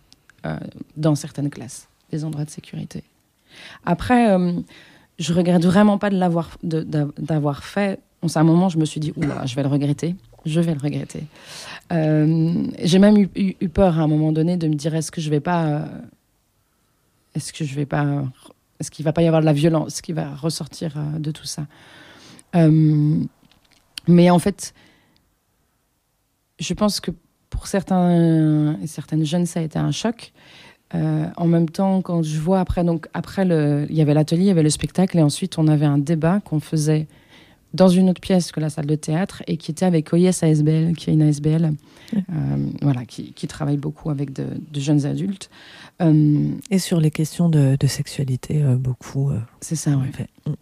dans 0.96 1.16
certaines 1.16 1.50
classes, 1.50 1.88
des 2.12 2.24
endroits 2.24 2.46
de 2.46 2.50
sécurité. 2.50 3.04
Après, 3.86 4.32
euh, 4.32 4.54
je 5.20 5.34
regrette 5.34 5.66
vraiment 5.66 5.98
pas 5.98 6.10
de 6.10 6.18
l'avoir 6.18 6.58
d'avoir 6.64 7.64
fait. 7.64 8.00
à 8.24 8.40
un 8.40 8.44
moment, 8.44 8.70
je 8.70 8.78
me 8.78 8.86
suis 8.86 9.00
dit, 9.00 9.14
oula, 9.18 9.46
je 9.46 9.56
vais 9.56 9.64
le 9.64 9.70
regretter 9.70 10.16
je 10.48 10.60
vais 10.60 10.74
le 10.74 10.80
regretter. 10.80 11.24
Euh, 11.92 12.68
j'ai 12.82 13.00
même 13.00 13.18
eu, 13.18 13.70
peur 13.70 14.00
à 14.00 14.04
un 14.04 14.08
moment 14.08 14.32
donné 14.32 14.58
de 14.58 14.68
me 14.68 14.76
dire 14.76 14.96
est-ce 14.96 15.12
que 15.12 15.22
je 15.22 15.30
vais 15.30 15.40
pas, 15.40 15.66
euh, 15.66 15.86
est-ce 17.36 17.54
que 17.54 17.66
je 17.66 17.76
vais 17.76 17.86
pas, 17.86 18.24
est-ce 18.80 18.90
qu'il 18.90 19.06
va 19.06 19.14
pas 19.14 19.22
y 19.22 19.28
avoir 19.28 19.42
de 19.42 19.46
la 19.46 19.54
violence 19.54 20.02
qui 20.02 20.14
va 20.14 20.36
ressortir 20.36 20.94
euh, 20.98 21.20
de 21.20 21.32
tout 21.32 21.46
ça? 21.46 21.66
mais 24.08 24.32
en 24.32 24.40
fait, 24.40 24.74
je 26.60 26.74
pense 26.74 27.00
que 27.00 27.12
pour 27.58 27.68
certains 27.68 28.78
et 28.82 28.88
certaines 28.88 29.26
jeunes, 29.26 29.48
ça 29.48 29.60
a 29.60 29.64
été 29.64 29.80
un 29.80 29.92
choc. 29.92 30.32
en 30.94 31.48
même 31.48 31.70
temps, 31.70 32.02
quand 32.02 32.24
je 32.24 32.40
vois 32.40 32.60
après, 32.60 32.84
donc 32.84 33.08
après 33.14 33.46
le, 33.46 33.88
il 33.90 33.96
y 33.96 34.02
avait 34.02 34.14
l'atelier, 34.14 34.44
il 34.44 34.48
y 34.48 34.52
avait 34.52 34.64
le 34.64 34.70
spectacle, 34.70 35.18
et 35.18 35.24
ensuite 35.24 35.58
on 35.58 35.68
avait 35.68 35.86
un 35.86 35.98
débat 35.98 36.40
qu'on 36.40 36.60
faisait 36.60 37.08
dans 37.74 37.88
une 37.88 38.10
autre 38.10 38.22
pièce 38.22 38.52
que 38.52 38.60
la 38.60 38.70
salle 38.70 38.86
de 38.86 38.96
théâtre 38.96 39.44
et 39.48 39.58
qui 39.58 39.72
était 39.72 39.86
avec 39.86 40.12
OIS 40.14 40.44
ASBL, 40.44 40.96
qui 40.96 41.10
est 41.10 41.14
une 41.14 41.22
ASBL, 41.22 41.74
euh, 42.16 42.22
voilà, 42.82 43.06
qui, 43.06 43.34
qui, 43.34 43.48
travaille 43.48 43.78
beaucoup 43.78 44.10
avec 44.10 44.34
de, 44.34 44.46
jeunes 44.74 45.06
adultes. 45.06 45.50
Euh, 46.02 46.50
et 46.72 46.80
sur 46.80 47.00
les 47.00 47.12
questions 47.12 47.50
de, 47.50 47.78
sexualité, 47.88 48.64
euh, 48.64 48.76
beaucoup. 48.76 49.32
c'est 49.62 49.76
ça, 49.76 49.92
oui. 49.92 50.08
Mm, 50.46 50.50
mm. 50.50 50.56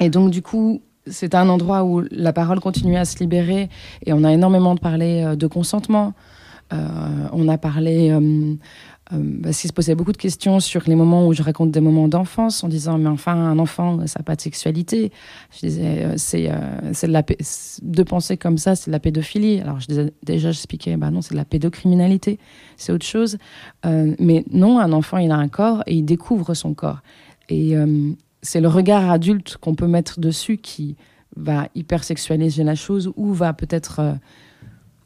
Et 0.00 0.10
donc, 0.10 0.30
du 0.30 0.42
coup, 0.42 0.80
c'est 1.06 1.34
un 1.34 1.48
endroit 1.48 1.84
où 1.84 2.02
la 2.10 2.32
parole 2.32 2.60
continuait 2.60 2.98
à 2.98 3.04
se 3.04 3.18
libérer 3.18 3.68
et 4.04 4.12
on 4.12 4.24
a 4.24 4.32
énormément 4.32 4.76
parlé 4.76 5.36
de 5.36 5.46
consentement. 5.46 6.14
On 6.70 7.48
a 7.48 7.58
parlé 7.58 8.12
euh, 9.12 9.40
parce 9.42 9.60
qu'il 9.60 9.68
se 9.68 9.72
posait 9.72 9.94
beaucoup 9.94 10.12
de 10.12 10.16
questions 10.16 10.58
sur 10.58 10.82
les 10.86 10.96
moments 10.96 11.28
où 11.28 11.32
je 11.32 11.42
raconte 11.42 11.70
des 11.70 11.80
moments 11.80 12.08
d'enfance 12.08 12.64
en 12.64 12.68
disant 12.68 12.98
mais 12.98 13.08
enfin 13.08 13.34
un 13.34 13.58
enfant 13.60 14.04
ça 14.06 14.18
n'a 14.18 14.24
pas 14.24 14.34
de 14.34 14.40
sexualité. 14.40 15.12
Je 15.52 15.66
disais 15.66 16.04
euh, 16.04 16.14
c'est 16.16 16.50
euh, 16.50 16.90
de 16.90 17.34
de 17.82 18.02
penser 18.02 18.36
comme 18.36 18.58
ça 18.58 18.74
c'est 18.74 18.90
de 18.90 18.92
la 18.92 18.98
pédophilie. 18.98 19.60
Alors 19.60 19.78
je 19.78 19.86
disais 19.86 20.12
déjà 20.24 20.50
j'expliquais 20.50 20.96
bah 20.96 21.10
non 21.10 21.22
c'est 21.22 21.34
de 21.34 21.38
la 21.38 21.44
pédocriminalité. 21.44 22.40
C'est 22.76 22.92
autre 22.92 23.06
chose. 23.06 23.38
Mais 23.84 24.44
non 24.50 24.80
un 24.80 24.92
enfant 24.92 25.18
il 25.18 25.30
a 25.30 25.36
un 25.36 25.48
corps 25.48 25.84
et 25.86 25.94
il 25.94 26.04
découvre 26.04 26.54
son 26.54 26.74
corps. 26.74 27.00
Et 27.48 27.74
c'est 28.42 28.60
le 28.60 28.68
regard 28.68 29.08
adulte 29.10 29.56
qu'on 29.58 29.74
peut 29.76 29.86
mettre 29.86 30.18
dessus 30.18 30.58
qui 30.58 30.96
va 31.36 31.68
hypersexualiser 31.74 32.64
la 32.64 32.74
chose 32.74 33.12
ou 33.16 33.32
va 33.32 33.52
peut-être 33.52 34.18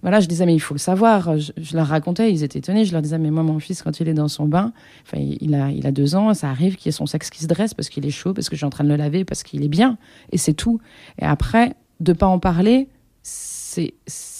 voilà, 0.02 0.20
je 0.20 0.26
disais, 0.26 0.46
mais 0.46 0.54
il 0.54 0.60
faut 0.60 0.74
le 0.74 0.78
savoir. 0.78 1.38
Je, 1.38 1.76
leur 1.76 1.86
racontais, 1.86 2.32
ils 2.32 2.42
étaient 2.42 2.58
étonnés. 2.58 2.84
Je 2.84 2.92
leur 2.92 3.02
disais, 3.02 3.18
mais 3.18 3.30
moi, 3.30 3.42
mon 3.42 3.58
fils, 3.58 3.82
quand 3.82 4.00
il 4.00 4.08
est 4.08 4.14
dans 4.14 4.28
son 4.28 4.46
bain, 4.46 4.72
enfin, 5.02 5.18
il 5.18 5.54
a, 5.54 5.70
il 5.70 5.86
a 5.86 5.92
deux 5.92 6.14
ans, 6.14 6.32
ça 6.34 6.48
arrive 6.50 6.76
qu'il 6.76 6.86
y 6.86 6.88
ait 6.88 6.92
son 6.92 7.06
sexe 7.06 7.30
qui 7.30 7.40
se 7.40 7.46
dresse 7.46 7.74
parce 7.74 7.88
qu'il 7.88 8.06
est 8.06 8.10
chaud, 8.10 8.32
parce 8.32 8.48
que 8.48 8.56
je 8.56 8.64
en 8.64 8.70
train 8.70 8.84
de 8.84 8.88
le 8.88 8.96
laver, 8.96 9.24
parce 9.24 9.42
qu'il 9.42 9.62
est 9.62 9.68
bien. 9.68 9.98
Et 10.32 10.38
c'est 10.38 10.54
tout. 10.54 10.80
Et 11.20 11.24
après, 11.24 11.74
de 12.00 12.12
pas 12.12 12.26
en 12.26 12.38
parler, 12.38 12.88
c'est 13.22 13.92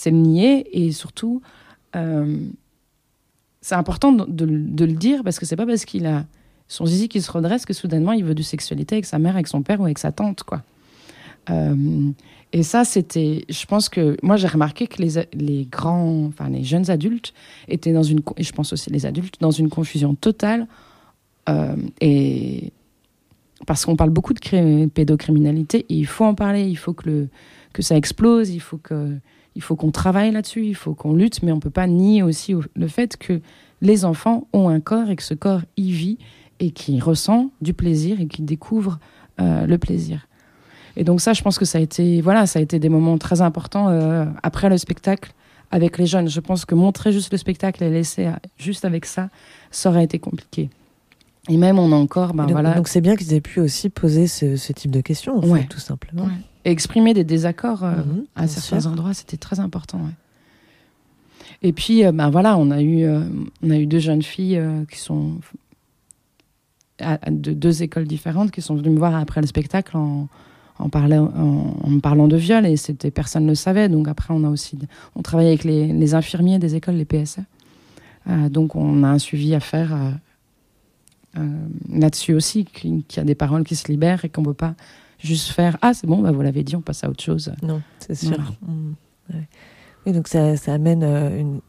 le 0.07 0.11
nier. 0.13 0.67
Et 0.73 0.93
surtout, 0.93 1.43
euh, 1.97 2.39
c'est 3.61 3.75
important 3.75 4.13
de, 4.13 4.45
le 4.45 4.93
dire 4.93 5.23
parce 5.23 5.39
que 5.39 5.47
c'est 5.47 5.57
pas 5.57 5.67
parce 5.67 5.85
qu'il 5.85 6.07
a 6.07 6.25
son 6.69 6.87
zizi 6.87 7.09
qui 7.09 7.21
se 7.21 7.31
redresse 7.31 7.67
que 7.67 7.73
soudainement 7.73 8.13
il 8.13 8.25
veut 8.25 8.35
de 8.35 8.43
sexualité 8.43 8.97
avec 8.97 9.07
sa 9.07 9.19
mère, 9.19 9.35
avec 9.35 9.49
son 9.49 9.63
père 9.63 9.81
ou 9.81 9.85
avec 9.85 9.99
sa 9.99 10.13
tante, 10.13 10.43
quoi. 10.45 10.63
Euh, 11.49 12.11
et 12.53 12.63
ça, 12.63 12.85
c'était. 12.85 13.45
Je 13.49 13.67
pense 13.67 13.89
que. 13.89 14.17
Moi, 14.23 14.37
j'ai 14.37 14.49
remarqué 14.49 14.87
que 14.87 15.01
les, 15.03 15.27
les 15.33 15.67
grands. 15.67 16.27
Enfin, 16.27 16.49
les 16.49 16.65
jeunes 16.65 16.91
adultes 16.91 17.33
étaient 17.69 17.93
dans 17.93 18.03
une. 18.03 18.21
Et 18.37 18.43
je 18.43 18.53
pense 18.53 18.73
aussi 18.73 18.91
les 18.91 19.07
adultes, 19.07 19.37
dans 19.41 19.51
une 19.51 19.69
confusion 19.69 20.15
totale. 20.15 20.67
Euh, 21.49 21.77
et. 22.01 22.73
Parce 23.67 23.85
qu'on 23.85 23.95
parle 23.95 24.11
beaucoup 24.11 24.33
de 24.33 24.87
pédocriminalité, 24.87 25.85
et 25.91 25.95
il 25.95 26.07
faut 26.07 26.25
en 26.25 26.35
parler, 26.35 26.67
il 26.67 26.79
faut 26.79 26.95
que, 26.95 27.29
que 27.75 27.83
ça 27.83 27.95
explose, 27.95 28.49
il 28.49 28.61
faut 28.61 28.79
que 28.79 29.19
il 29.55 29.63
faut 29.63 29.77
qu'on 29.77 29.91
travaille 29.91 30.31
là-dessus, 30.31 30.65
il 30.65 30.75
faut 30.75 30.95
qu'on 30.95 31.13
lutte, 31.13 31.43
mais 31.43 31.53
on 31.53 31.57
ne 31.57 31.61
peut 31.61 31.69
pas 31.69 31.87
nier 31.87 32.23
aussi 32.23 32.55
le 32.75 32.89
fait 32.89 33.19
que 33.19 33.41
les 33.83 34.07
enfants 34.07 34.49
ont 34.55 34.71
un 34.71 34.81
corps 34.81 35.11
et 35.11 35.17
que 35.17 35.23
ce 35.23 35.35
corps 35.35 35.61
y 35.77 35.93
vit 35.93 36.19
et 36.61 36.71
qui 36.71 37.01
ressent 37.01 37.51
du 37.61 37.75
plaisir 37.75 38.21
et 38.21 38.27
qui 38.27 38.43
découvre 38.43 38.99
euh, 39.41 39.67
le 39.67 39.79
plaisir. 39.79 40.27
Et 40.97 41.05
donc 41.05 41.21
ça, 41.21 41.33
je 41.33 41.43
pense 41.43 41.59
que 41.59 41.65
ça 41.65 41.79
a 41.79 41.81
été, 41.81 42.21
voilà, 42.21 42.47
ça 42.47 42.59
a 42.59 42.63
été 42.63 42.79
des 42.79 42.89
moments 42.89 43.19
très 43.19 43.41
importants 43.41 43.89
euh, 43.89 44.25
après 44.43 44.69
le 44.69 44.79
spectacle 44.79 45.33
avec 45.71 45.99
les 45.99 46.07
jeunes. 46.07 46.29
Je 46.29 46.41
pense 46.41 46.65
que 46.65 46.75
montrer 46.75 47.13
juste 47.13 47.33
le 47.33 47.39
spectacle 47.39 47.83
et 47.83 47.91
laisser 47.91 48.27
euh, 48.27 48.33
juste 48.59 48.85
avec 48.85 49.05
ça, 49.07 49.29
ça 49.71 49.91
aurait 49.91 50.05
été 50.05 50.19
compliqué. 50.19 50.69
Et 51.49 51.57
même 51.57 51.79
on 51.79 51.93
a 51.93 51.97
encore, 51.97 52.35
ben 52.35 52.45
donc, 52.45 52.53
voilà. 52.53 52.75
Donc 52.75 52.89
c'est 52.89 53.01
bien 53.01 53.17
qu'ils 53.17 53.33
aient 53.35 53.41
pu 53.41 53.61
aussi 53.61 53.89
poser 53.89 54.27
ce, 54.27 54.73
type 54.73 54.91
de 54.91 55.01
questions, 55.01 55.39
en 55.39 55.43
fait, 55.43 55.65
tout 55.65 55.81
simplement. 55.81 56.29
Et 56.65 56.71
exprimer 56.71 57.15
des 57.15 57.25
désaccords 57.25 57.85
euh, 57.85 57.97
mhm, 57.97 58.25
à 58.37 58.47
certains 58.47 58.87
endroits, 58.87 59.15
c'était 59.15 59.39
très 59.39 59.61
important. 59.61 60.01
Et 61.63 61.73
puis, 61.73 62.05
ben 62.13 62.31
voilà, 62.31 62.57
on 62.57 62.71
a 62.71 62.81
eu, 62.81 63.07
on 63.63 63.71
a 63.71 63.77
eu 63.77 63.87
deux 63.87 63.99
jeunes 63.99 64.23
filles 64.23 64.63
qui 64.91 64.99
sont 64.99 65.41
de 67.31 67.53
deux 67.53 67.83
écoles 67.83 68.07
différentes 68.07 68.51
qui 68.51 68.63
sont 68.63 68.77
venues 68.77 68.91
me 68.91 68.99
voir 68.99 69.15
après 69.15 69.43
le 69.43 69.47
spectacle 69.47 69.95
en, 69.97 70.29
en, 70.81 70.89
parlant, 70.89 71.31
en, 71.85 72.01
parlant 72.01 72.29
de 72.29 72.37
viol 72.37 72.67
et 72.67 72.77
c'était 72.77 73.11
personne 73.11 73.45
ne 73.45 73.51
le 73.51 73.55
savait. 73.55 73.89
Donc 73.89 74.09
après, 74.09 74.33
on 74.35 74.45
a 74.45 74.49
aussi 74.49 74.79
on 75.15 75.23
travaille 75.23 75.49
avec 75.49 75.65
les, 75.65 76.15
infirmiers 76.15 76.59
des 76.59 76.75
écoles, 76.75 76.97
les 76.97 77.05
PSA. 77.05 77.43
Euh, 78.29 78.49
donc 78.49 78.77
on 78.77 79.03
a 79.03 79.09
un 79.09 79.19
suivi 79.19 79.55
à 79.55 79.61
faire 79.61 79.95
euh, 79.95 80.11
euh, 81.39 81.67
là-dessus 81.89 82.35
aussi, 82.35 82.65
qu'il 82.65 83.05
y 83.17 83.21
a 83.21 83.25
des 83.25 83.35
paroles 83.35 83.65
qui 83.65 83.77
se 83.77 83.89
libèrent 83.89 84.25
et 84.25 84.29
qu'on 84.29 84.43
ne 84.43 84.47
peut 84.47 84.55
pas 84.55 84.75
juste 85.19 85.51
faire 85.51 85.79
Ah, 85.83 85.95
c'est 85.95 86.07
bon, 86.07 86.19
bah, 86.19 86.33
vous 86.33 86.43
l'avez 86.43 86.65
dit, 86.65 86.77
on 86.77 86.83
passe 86.83 87.05
à 87.05 87.11
autre 87.11 87.23
chose. 87.23 87.53
Non, 87.63 87.83
c'est 87.99 88.15
sûr. 88.15 88.53
Mmh. 88.63 88.93
Oui, 90.07 90.13
donc 90.13 90.29
ça, 90.29 90.57
ça 90.57 90.75
amène 90.75 91.05
une, 91.05 91.61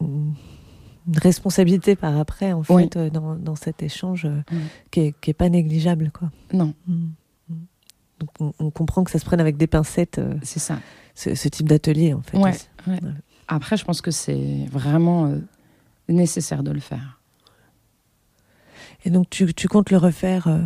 responsabilité 1.16 1.96
par 1.96 2.16
après, 2.18 2.52
en 2.52 2.62
fait, 2.62 2.96
dans, 2.96 3.34
dans, 3.34 3.56
cet 3.56 3.82
échange 3.82 4.26
qui 4.90 5.14
n'est 5.26 5.34
pas 5.34 5.48
négligeable. 5.48 6.10
Quoi. 6.12 6.30
Non. 6.52 6.74
Mmh 6.86 7.08
on, 8.40 8.70
comprend 8.70 9.04
que 9.04 9.10
ça 9.10 9.18
se 9.18 9.24
prenne 9.24 9.40
avec 9.40 9.56
des 9.56 9.66
pincettes. 9.66 10.18
Euh, 10.18 10.34
c'est 10.42 10.58
ça. 10.58 10.78
Ce, 11.14 11.48
type 11.48 11.68
d'atelier, 11.68 12.14
en 12.14 12.22
fait. 12.22 12.68
Après, 13.48 13.76
je 13.76 13.84
pense 13.84 14.00
que 14.00 14.10
c'est 14.10 14.66
vraiment 14.70 15.26
euh, 15.26 15.38
nécessaire 16.08 16.62
de 16.62 16.70
le 16.70 16.80
faire. 16.80 17.20
Et 19.04 19.10
donc, 19.10 19.28
tu, 19.28 19.46
comptes 19.68 19.90
le 19.90 19.98
refaire 19.98 20.48
euh? 20.48 20.62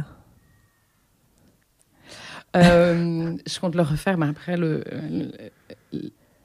Je 3.46 3.60
compte 3.60 3.74
le 3.74 3.82
refaire, 3.82 4.16
mais 4.18 4.26
après, 4.26 4.56
le, 4.56 4.84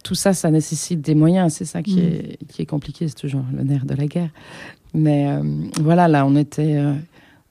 tout 0.04 0.16
ça, 0.16 0.34
ça 0.34 0.50
nécessite 0.52 1.02
des 1.02 1.16
moyens. 1.16 1.54
C'est 1.54 1.66
ça 1.66 1.84
qui, 1.84 1.98
mm. 1.98 2.00
est, 2.00 2.38
qui 2.48 2.62
est 2.62 2.66
compliqué. 2.66 3.08
C'est 3.08 3.16
toujours 3.16 3.46
le 3.54 3.64
nerf 3.64 3.86
de 3.86 3.94
la 3.94 4.08
guerre. 4.08 4.30
Mais 4.94 5.40
voilà, 5.80 6.08
là, 6.08 6.26
on 6.26 6.36
était 6.36 6.78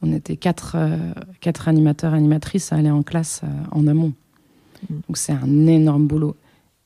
on 0.02 0.12
était 0.12 0.36
quatre, 0.36 0.76
euh, 0.76 0.96
quatre 1.40 1.68
animateurs, 1.68 2.14
animatrices 2.14 2.72
à 2.72 2.76
aller 2.76 2.90
en 2.90 3.02
classe 3.02 3.42
euh, 3.44 3.48
en 3.72 3.86
amont. 3.86 4.12
Mm. 4.88 4.94
Donc 5.08 5.16
c'est 5.16 5.32
un 5.32 5.66
énorme 5.66 6.06
boulot. 6.06 6.36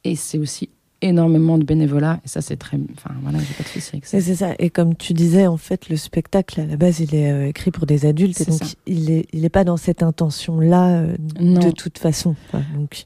Et 0.02 0.16
c'est 0.16 0.38
aussi 0.38 0.68
énormément 1.00 1.58
de 1.58 1.64
bénévolat. 1.64 2.20
Et 2.24 2.28
ça, 2.28 2.40
c'est 2.40 2.56
très. 2.56 2.78
Enfin, 2.96 3.14
voilà, 3.22 3.38
j'ai 3.38 3.54
pas 3.54 3.62
de 3.62 3.68
souci 3.68 3.90
avec 3.92 4.06
ça. 4.06 4.20
C'est 4.20 4.34
ça. 4.34 4.54
Et 4.58 4.70
comme 4.70 4.96
tu 4.96 5.12
disais, 5.12 5.46
en 5.46 5.56
fait, 5.56 5.88
le 5.88 5.96
spectacle, 5.96 6.60
à 6.60 6.66
la 6.66 6.76
base, 6.76 7.00
il 7.00 7.14
est 7.14 7.30
euh, 7.30 7.48
écrit 7.48 7.70
pour 7.70 7.86
des 7.86 8.04
adultes. 8.04 8.40
Et 8.40 8.44
donc, 8.44 8.60
il 8.86 9.06
n'est 9.06 9.26
il 9.32 9.44
est 9.44 9.50
pas 9.50 9.64
dans 9.64 9.76
cette 9.76 10.02
intention-là 10.02 11.06
de 11.38 11.70
toute 11.70 11.98
façon. 11.98 12.34
donc, 12.74 13.04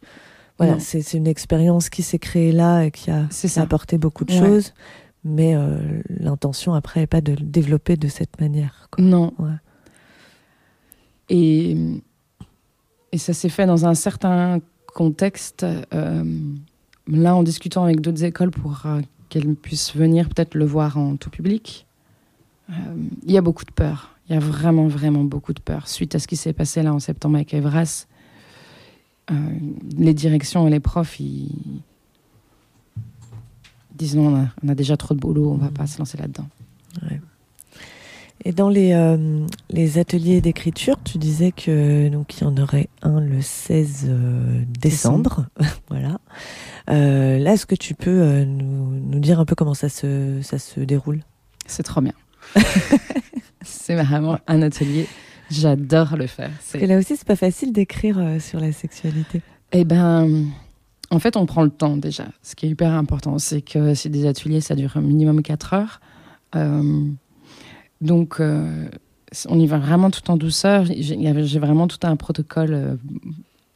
voilà, 0.58 0.80
c'est 0.80 1.14
une 1.14 1.28
expérience 1.28 1.88
qui 1.88 2.02
s'est 2.02 2.18
créée 2.18 2.50
là 2.50 2.82
et 2.82 2.90
qui 2.90 3.12
a, 3.12 3.28
apporté 3.56 3.96
beaucoup 3.96 4.24
de 4.24 4.32
choses. 4.32 4.74
Mais 5.24 5.54
l'intention, 6.08 6.74
après, 6.74 7.00
n'est 7.00 7.06
pas 7.06 7.20
de 7.20 7.32
le 7.32 7.44
développer 7.44 7.96
de 7.96 8.08
cette 8.08 8.40
manière. 8.40 8.88
Non. 8.98 9.32
Et, 11.28 11.76
ça 13.16 13.32
s'est 13.32 13.48
fait 13.48 13.66
dans 13.66 13.86
un 13.86 13.94
certain 13.94 14.60
contexte. 14.94 15.64
euh, 15.94 16.24
là, 17.08 17.34
en 17.34 17.42
discutant 17.42 17.84
avec 17.84 18.00
d'autres 18.00 18.24
écoles 18.24 18.50
pour 18.50 18.82
euh, 18.86 19.00
qu'elles 19.28 19.54
puissent 19.54 19.94
venir 19.94 20.28
peut-être 20.28 20.54
le 20.54 20.64
voir 20.64 20.98
en 20.98 21.16
tout 21.16 21.30
public, 21.30 21.86
euh, 22.70 22.74
il 23.24 23.32
y 23.32 23.38
a 23.38 23.40
beaucoup 23.40 23.64
de 23.64 23.72
peur. 23.72 24.14
Il 24.28 24.34
y 24.34 24.36
a 24.36 24.40
vraiment, 24.40 24.88
vraiment 24.88 25.24
beaucoup 25.24 25.54
de 25.54 25.60
peur. 25.60 25.88
Suite 25.88 26.14
à 26.14 26.18
ce 26.18 26.28
qui 26.28 26.36
s'est 26.36 26.52
passé 26.52 26.82
là 26.82 26.92
en 26.92 26.98
septembre 26.98 27.36
avec 27.36 27.54
Evras, 27.54 28.06
euh, 29.30 29.34
les 29.96 30.14
directions 30.14 30.66
et 30.68 30.70
les 30.70 30.80
profs, 30.80 31.18
ils 31.18 31.82
disent 33.94 34.16
non, 34.16 34.48
on 34.62 34.68
a, 34.68 34.74
déjà 34.74 34.96
trop 34.96 35.14
de 35.14 35.20
boulot, 35.20 35.50
on 35.50 35.56
va 35.56 35.70
pas 35.70 35.86
se 35.86 35.98
lancer 35.98 36.18
là-dedans. 36.18 36.46
Et 38.44 38.52
dans 38.52 38.68
les, 38.68 38.92
euh, 38.92 39.46
les 39.70 39.98
ateliers 39.98 40.40
d'écriture, 40.40 40.96
tu 41.04 41.18
disais 41.18 41.52
que 41.52 42.08
donc 42.08 42.38
il 42.38 42.44
y 42.44 42.46
en 42.46 42.56
aurait 42.56 42.88
un 43.02 43.20
le 43.20 43.40
16 43.40 44.06
euh, 44.08 44.62
décembre, 44.80 45.46
voilà. 45.88 46.18
Euh, 46.90 47.38
là, 47.38 47.54
est-ce 47.54 47.66
que 47.66 47.74
tu 47.74 47.94
peux 47.94 48.22
euh, 48.22 48.44
nous, 48.44 49.00
nous 49.00 49.18
dire 49.18 49.40
un 49.40 49.44
peu 49.44 49.54
comment 49.54 49.74
ça 49.74 49.88
se 49.88 50.40
ça 50.42 50.58
se 50.58 50.80
déroule? 50.80 51.20
C'est 51.66 51.82
trop 51.82 52.00
bien. 52.00 52.14
c'est 53.62 53.94
vraiment 53.94 54.38
un 54.46 54.62
atelier. 54.62 55.06
J'adore 55.50 56.16
le 56.16 56.26
faire. 56.26 56.50
Parce 56.50 56.82
que 56.82 56.86
là 56.86 56.98
aussi, 56.98 57.16
c'est 57.16 57.26
pas 57.26 57.36
facile 57.36 57.72
d'écrire 57.72 58.18
euh, 58.18 58.38
sur 58.38 58.60
la 58.60 58.72
sexualité. 58.72 59.42
Eh 59.72 59.84
ben, 59.84 60.46
en 61.10 61.18
fait, 61.18 61.36
on 61.36 61.46
prend 61.46 61.62
le 61.62 61.70
temps 61.70 61.96
déjà. 61.96 62.26
Ce 62.42 62.54
qui 62.54 62.66
est 62.66 62.70
hyper 62.70 62.92
important, 62.92 63.38
c'est 63.38 63.62
que 63.62 63.94
c'est 63.94 64.08
des 64.08 64.26
ateliers, 64.26 64.60
ça 64.60 64.74
dure 64.74 64.96
un 64.96 65.00
minimum 65.00 65.42
4 65.42 65.74
heures. 65.74 66.00
Donc, 68.00 68.40
euh, 68.40 68.88
on 69.48 69.58
y 69.58 69.66
va 69.66 69.78
vraiment 69.78 70.10
tout 70.10 70.30
en 70.30 70.36
douceur. 70.36 70.84
J'ai 70.86 71.58
vraiment 71.58 71.86
tout 71.88 71.98
un 72.02 72.16
protocole 72.16 72.72
euh, 72.72 72.96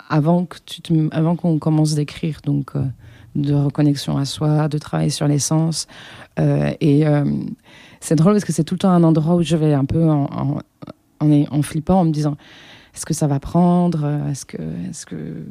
avant 0.09 0.45
que 0.45 0.57
tu 0.64 1.09
avant 1.12 1.37
qu'on 1.37 1.59
commence 1.59 1.95
d'écrire, 1.95 2.41
donc 2.45 2.73
euh, 2.75 2.85
de 3.35 3.55
reconnexion 3.55 4.16
à 4.16 4.25
soi, 4.25 4.68
de 4.68 4.79
travail 4.79 5.11
sur 5.11 5.27
les 5.27 5.39
sens. 5.39 5.87
Euh, 6.39 6.73
et 6.81 7.05
c'est 8.01 8.16
drôle 8.16 8.33
parce 8.33 8.45
que 8.45 8.53
c'est 8.53 8.64
tout 8.64 8.75
le 8.75 8.81
temps 8.81 8.91
un 8.91 9.05
endroit 9.05 9.37
où 9.37 9.43
je 9.43 9.57
vais 9.57 9.73
un 9.73 9.85
peu 9.85 10.09
en, 10.11 10.59
en, 11.20 11.31
en, 11.51 11.62
flippant, 11.62 12.01
en 12.01 12.05
me 12.05 12.12
disant 12.12 12.37
est-ce 12.95 13.07
que 13.07 13.14
ça 13.14 13.27
va 13.27 13.41
prendre? 13.41 14.07
Est-ce 14.31 14.45
que, 14.45 14.59
est-ce 14.91 15.07
que, 15.07 15.45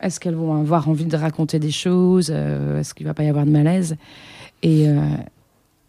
est-ce 0.00 0.20
qu'elles 0.20 0.36
vont 0.36 0.54
avoir 0.54 0.88
envie 0.88 1.06
de 1.06 1.16
raconter 1.16 1.58
des 1.58 1.72
choses? 1.72 2.30
Est-ce 2.30 2.94
qu'il 2.94 3.06
va 3.06 3.14
pas 3.14 3.24
y 3.24 3.28
avoir 3.28 3.44
de 3.44 3.50
malaise? 3.50 3.96
Et 4.62 4.86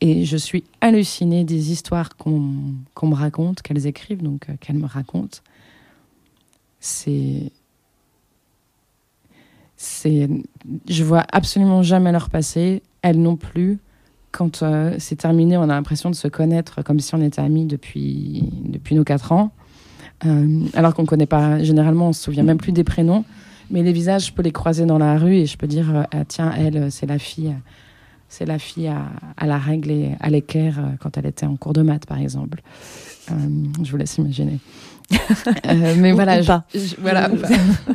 et 0.01 0.25
je 0.25 0.37
suis 0.37 0.63
hallucinée 0.81 1.43
des 1.43 1.71
histoires 1.71 2.15
qu'on 2.17 2.53
qu'on 2.93 3.07
me 3.07 3.15
raconte, 3.15 3.61
qu'elles 3.61 3.87
écrivent, 3.87 4.21
donc 4.21 4.49
euh, 4.49 4.53
qu'elles 4.59 4.77
me 4.77 4.85
racontent. 4.85 5.39
C'est 6.79 7.51
c'est 9.75 10.29
je 10.87 11.03
vois 11.03 11.25
absolument 11.31 11.81
jamais 11.83 12.11
leur 12.11 12.29
passer, 12.29 12.83
elles 13.01 13.21
non 13.21 13.35
plus. 13.35 13.79
Quand 14.31 14.61
euh, 14.61 14.95
c'est 14.99 15.15
terminé, 15.15 15.57
on 15.57 15.63
a 15.63 15.67
l'impression 15.67 16.11
de 16.11 16.15
se 16.15 16.27
connaître 16.27 16.83
comme 16.83 16.99
si 16.99 17.15
on 17.15 17.21
était 17.21 17.41
amis 17.41 17.65
depuis 17.65 18.43
depuis 18.65 18.95
nos 18.95 19.03
quatre 19.03 19.31
ans. 19.31 19.51
Euh, 20.25 20.61
alors 20.73 20.93
qu'on 20.93 21.03
ne 21.03 21.07
connaît 21.07 21.27
pas, 21.27 21.61
généralement, 21.63 22.09
on 22.09 22.13
se 22.13 22.23
souvient 22.23 22.43
même 22.43 22.57
plus 22.57 22.71
des 22.71 22.83
prénoms. 22.83 23.23
Mais 23.69 23.83
les 23.83 23.91
visages, 23.91 24.27
je 24.27 24.33
peux 24.33 24.43
les 24.43 24.51
croiser 24.51 24.85
dans 24.85 24.97
la 24.97 25.17
rue 25.17 25.35
et 25.35 25.45
je 25.45 25.57
peux 25.57 25.67
dire, 25.67 26.05
ah, 26.11 26.25
tiens, 26.25 26.53
elle, 26.57 26.91
c'est 26.91 27.05
la 27.05 27.19
fille, 27.19 27.53
c'est 28.29 28.45
la 28.45 28.59
fille 28.59 28.87
à, 28.87 29.05
à 29.37 29.45
la 29.45 29.57
règle 29.57 29.91
et 29.91 30.11
à 30.19 30.29
l'équerre 30.29 30.79
euh, 30.79 30.89
quand 30.99 31.17
elle 31.17 31.25
était 31.25 31.45
en 31.45 31.55
cours 31.55 31.73
de 31.73 31.81
maths, 31.81 32.05
par 32.05 32.19
exemple. 32.19 32.61
Euh, 33.31 33.33
je 33.83 33.91
vous 33.91 33.97
laisse 33.97 34.17
imaginer. 34.17 34.59
Euh, 35.65 35.95
mais 35.97 36.11
voilà, 36.11 36.41
je- 36.41 36.95
voilà. 36.99 37.29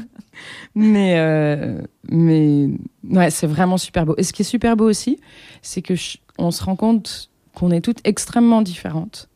mais 0.75 1.15
euh, 1.19 1.83
mais 2.11 2.69
ouais, 3.09 3.31
c'est 3.31 3.47
vraiment 3.47 3.77
super 3.77 4.07
beau. 4.07 4.15
Et 4.17 4.23
ce 4.23 4.33
qui 4.33 4.43
est 4.43 4.47
super 4.47 4.77
beau 4.77 4.89
aussi, 4.89 5.19
c'est 5.61 5.83
que 5.83 5.95
je- 5.95 6.17
on 6.39 6.51
se 6.51 6.65
rend 6.65 6.77
compte 6.77 7.31
qu'on 7.55 7.71
est 7.71 7.83
toutes 7.83 8.01
extrêmement 8.05 8.63
différentes. 8.63 9.29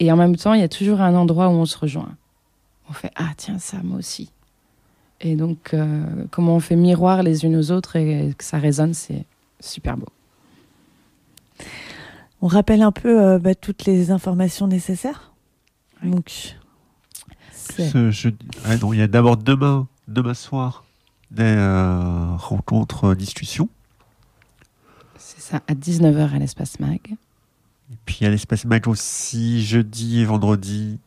Et 0.00 0.10
en 0.10 0.16
même 0.16 0.36
temps, 0.36 0.54
il 0.54 0.60
y 0.60 0.64
a 0.64 0.68
toujours 0.68 1.00
un 1.00 1.14
endroit 1.14 1.48
où 1.48 1.52
on 1.52 1.66
se 1.66 1.76
rejoint. 1.78 2.16
On 2.88 2.92
fait 2.92 3.10
Ah, 3.16 3.30
tiens, 3.36 3.58
ça, 3.58 3.78
moi 3.82 3.98
aussi. 3.98 4.30
Et 5.20 5.36
donc, 5.36 5.72
euh, 5.72 6.04
comment 6.30 6.56
on 6.56 6.60
fait 6.60 6.76
miroir 6.76 7.22
les 7.22 7.44
unes 7.44 7.56
aux 7.56 7.70
autres 7.70 7.96
et 7.96 8.34
que 8.36 8.44
ça 8.44 8.58
résonne, 8.58 8.94
c'est 8.94 9.24
super 9.60 9.96
beau. 9.96 10.08
On 12.42 12.46
rappelle 12.46 12.82
un 12.82 12.92
peu 12.92 13.22
euh, 13.22 13.38
bah, 13.38 13.54
toutes 13.54 13.86
les 13.86 14.10
informations 14.10 14.66
nécessaires. 14.66 15.32
Oui. 16.02 16.10
Donc, 16.10 16.56
c'est 17.52 17.88
Ce 17.88 18.10
jeudi- 18.10 18.46
ah 18.66 18.76
non, 18.76 18.92
il 18.92 18.98
y 18.98 19.02
a 19.02 19.06
d'abord 19.06 19.36
demain, 19.38 19.88
demain 20.08 20.34
soir, 20.34 20.84
des 21.30 21.42
euh, 21.44 22.36
rencontres, 22.36 23.04
euh, 23.10 23.14
discussions. 23.14 23.68
C'est 25.16 25.40
ça, 25.40 25.62
à 25.68 25.74
19h 25.74 26.34
à 26.34 26.38
l'espace 26.38 26.78
mag. 26.80 27.00
Et 27.92 27.96
puis 28.04 28.26
a 28.26 28.30
l'espace 28.30 28.64
mag 28.66 28.86
aussi 28.88 29.64
jeudi 29.64 30.20
et 30.20 30.24
vendredi. 30.26 30.98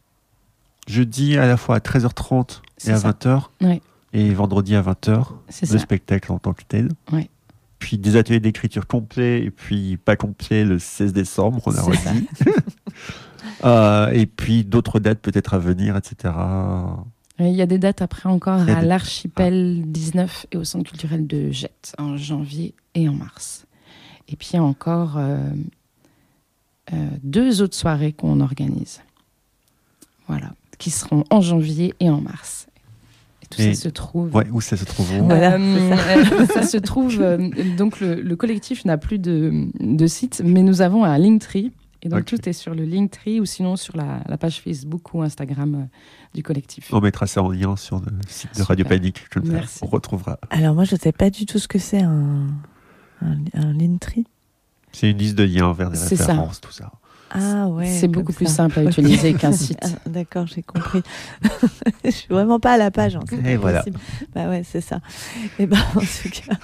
Jeudi 0.87 1.37
à 1.37 1.45
la 1.45 1.57
fois 1.57 1.75
à 1.75 1.79
13h30 1.79 2.61
et 2.87 2.91
à 2.91 2.97
ça. 2.97 3.11
20h. 3.11 3.43
Ouais. 3.61 3.81
Et 4.19 4.33
vendredi 4.33 4.75
à 4.75 4.81
20h, 4.81 5.25
C'est 5.49 5.71
le 5.71 5.77
spectacle 5.77 6.31
en 6.31 6.39
tant 6.39 6.53
que 6.53 6.63
tel. 6.67 6.89
Puis 7.79 7.99
des 7.99 8.15
ateliers 8.15 8.39
d'écriture 8.39 8.87
complets 8.87 9.43
et 9.43 9.51
puis 9.51 9.97
pas 9.97 10.15
complets 10.15 10.65
le 10.65 10.79
16 10.79 11.13
décembre, 11.13 11.61
on 11.65 11.75
a 11.75 11.81
redit. 11.81 12.27
Euh, 13.63 14.09
et 14.11 14.27
puis 14.27 14.63
d'autres 14.65 14.99
dates 14.99 15.19
peut-être 15.19 15.55
à 15.55 15.57
venir, 15.57 15.95
etc. 15.97 16.31
Et 17.39 17.47
Il 17.49 17.55
y 17.55 17.61
a 17.61 17.65
des 17.65 17.79
dates 17.79 18.03
après 18.03 18.29
encore 18.29 18.59
à 18.61 18.65
des- 18.81 18.85
l'Archipel 18.85 19.81
19 19.91 20.45
et 20.51 20.57
au 20.57 20.63
Centre 20.63 20.89
culturel 20.91 21.25
de 21.25 21.49
Jette 21.51 21.95
en 21.97 22.17
janvier 22.17 22.75
et 22.93 23.09
en 23.09 23.13
mars. 23.13 23.65
Et 24.27 24.35
puis 24.35 24.49
il 24.53 24.55
y 24.57 24.59
a 24.59 24.63
encore 24.63 25.17
euh, 25.17 25.39
euh, 26.93 27.09
deux 27.23 27.61
autres 27.63 27.75
soirées 27.75 28.13
qu'on 28.13 28.41
organise. 28.41 29.01
Voilà, 30.27 30.51
qui 30.77 30.91
seront 30.91 31.23
en 31.31 31.41
janvier 31.41 31.95
et 31.99 32.09
en 32.11 32.21
mars. 32.21 32.66
Tout 33.49 33.61
Et- 33.61 33.73
ça 33.73 33.83
se 33.83 33.89
trouve. 33.89 34.35
Ouais, 34.35 34.45
où 34.51 34.59
ça 34.61 34.75
se 34.75 34.83
trouve 34.85 35.09
où 35.19 35.25
Voilà, 35.25 35.55
Euh, 35.57 36.45
ça 36.53 36.63
se 36.63 36.77
trouve. 36.77 37.17
euh, 37.21 37.49
donc 37.77 37.99
le, 38.01 38.15
le 38.21 38.35
collectif 38.35 38.83
n'a 38.85 38.97
plus 38.97 39.19
de, 39.19 39.67
de 39.79 40.07
site, 40.07 40.41
mais 40.43 40.63
nous 40.63 40.81
avons 40.81 41.03
un 41.05 41.17
Linktree. 41.17 41.71
Et 42.03 42.09
donc 42.09 42.25
tout 42.25 42.47
est 42.47 42.53
sur 42.53 42.75
le 42.75 42.83
Linktree 42.83 43.39
ou 43.39 43.45
sinon 43.45 43.75
sur 43.75 43.97
la, 43.97 44.19
la 44.27 44.37
page 44.37 44.61
Facebook 44.61 45.13
ou 45.13 45.21
Instagram 45.23 45.75
euh, 45.75 45.97
du 46.35 46.43
collectif. 46.43 46.89
On 46.93 46.99
mettra 47.01 47.25
ça 47.25 47.41
en 47.41 47.49
lien 47.49 47.75
sur 47.75 47.99
le 47.99 48.05
site 48.27 48.49
de 48.51 48.55
Super. 48.57 48.67
Radio 48.67 48.85
Panique. 48.85 49.27
Comme 49.31 49.45
ça, 49.45 49.51
Merci. 49.53 49.79
on 49.81 49.87
retrouvera. 49.87 50.37
Alors 50.51 50.75
moi, 50.75 50.83
je 50.83 50.95
ne 50.95 50.99
sais 50.99 51.11
pas 51.11 51.29
du 51.31 51.45
tout 51.45 51.57
ce 51.57 51.67
que 51.67 51.79
c'est 51.79 52.01
un, 52.01 52.47
un, 53.21 53.37
un 53.55 53.73
Linktree. 53.73 54.25
C'est 54.91 55.09
une 55.09 55.17
liste 55.17 55.35
de 55.35 55.43
liens 55.43 55.73
vers 55.73 55.89
des 55.89 55.97
C'est 55.97 56.15
ça. 56.15 56.27
références, 56.27 56.61
tout 56.61 56.71
ça. 56.71 56.91
Ah 57.31 57.67
ouais. 57.67 57.87
C'est 57.87 58.07
beaucoup 58.07 58.33
plus 58.33 58.45
ça. 58.45 58.53
simple 58.53 58.79
à 58.79 58.83
utiliser 58.83 59.33
qu'un 59.33 59.51
site. 59.53 59.79
Ah, 59.83 60.09
D'accord, 60.09 60.47
j'ai 60.47 60.63
compris. 60.63 61.01
je 62.05 62.09
suis 62.11 62.27
vraiment 62.29 62.59
pas 62.59 62.73
à 62.73 62.77
la 62.77 62.91
page. 62.91 63.15
hein, 63.15 63.23
c'est 63.29 63.43
Et 63.45 63.57
voilà. 63.57 63.83
Bah 64.33 64.49
ouais, 64.49 64.63
c'est 64.63 64.81
ça. 64.81 64.99
Et 65.59 65.65
ben 65.67 65.77
en 65.95 65.99
tout 65.99 66.29
cas, 66.29 66.55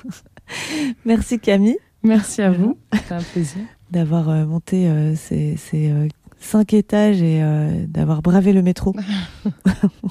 merci 1.05 1.39
Camille 1.39 1.77
Merci 2.03 2.41
à 2.41 2.51
vous, 2.51 2.77
c'était 2.93 3.13
un 3.13 3.21
plaisir. 3.21 3.61
d'avoir 3.89 4.27
euh, 4.29 4.45
monté 4.45 4.87
euh, 4.87 5.15
ces, 5.15 5.55
ces, 5.55 5.89
euh, 5.89 6.07
cinq 6.37 6.73
étages 6.73 7.21
et 7.21 7.41
euh, 7.41 7.85
d'avoir 7.87 8.21
bravé 8.21 8.51
le 8.51 8.61
métro. 8.61 8.93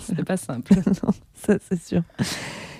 C'était 0.06 0.24
pas 0.24 0.38
simple. 0.38 0.72
non, 0.86 1.10
ça 1.34 1.56
c'est 1.68 1.82
sûr. 1.82 2.02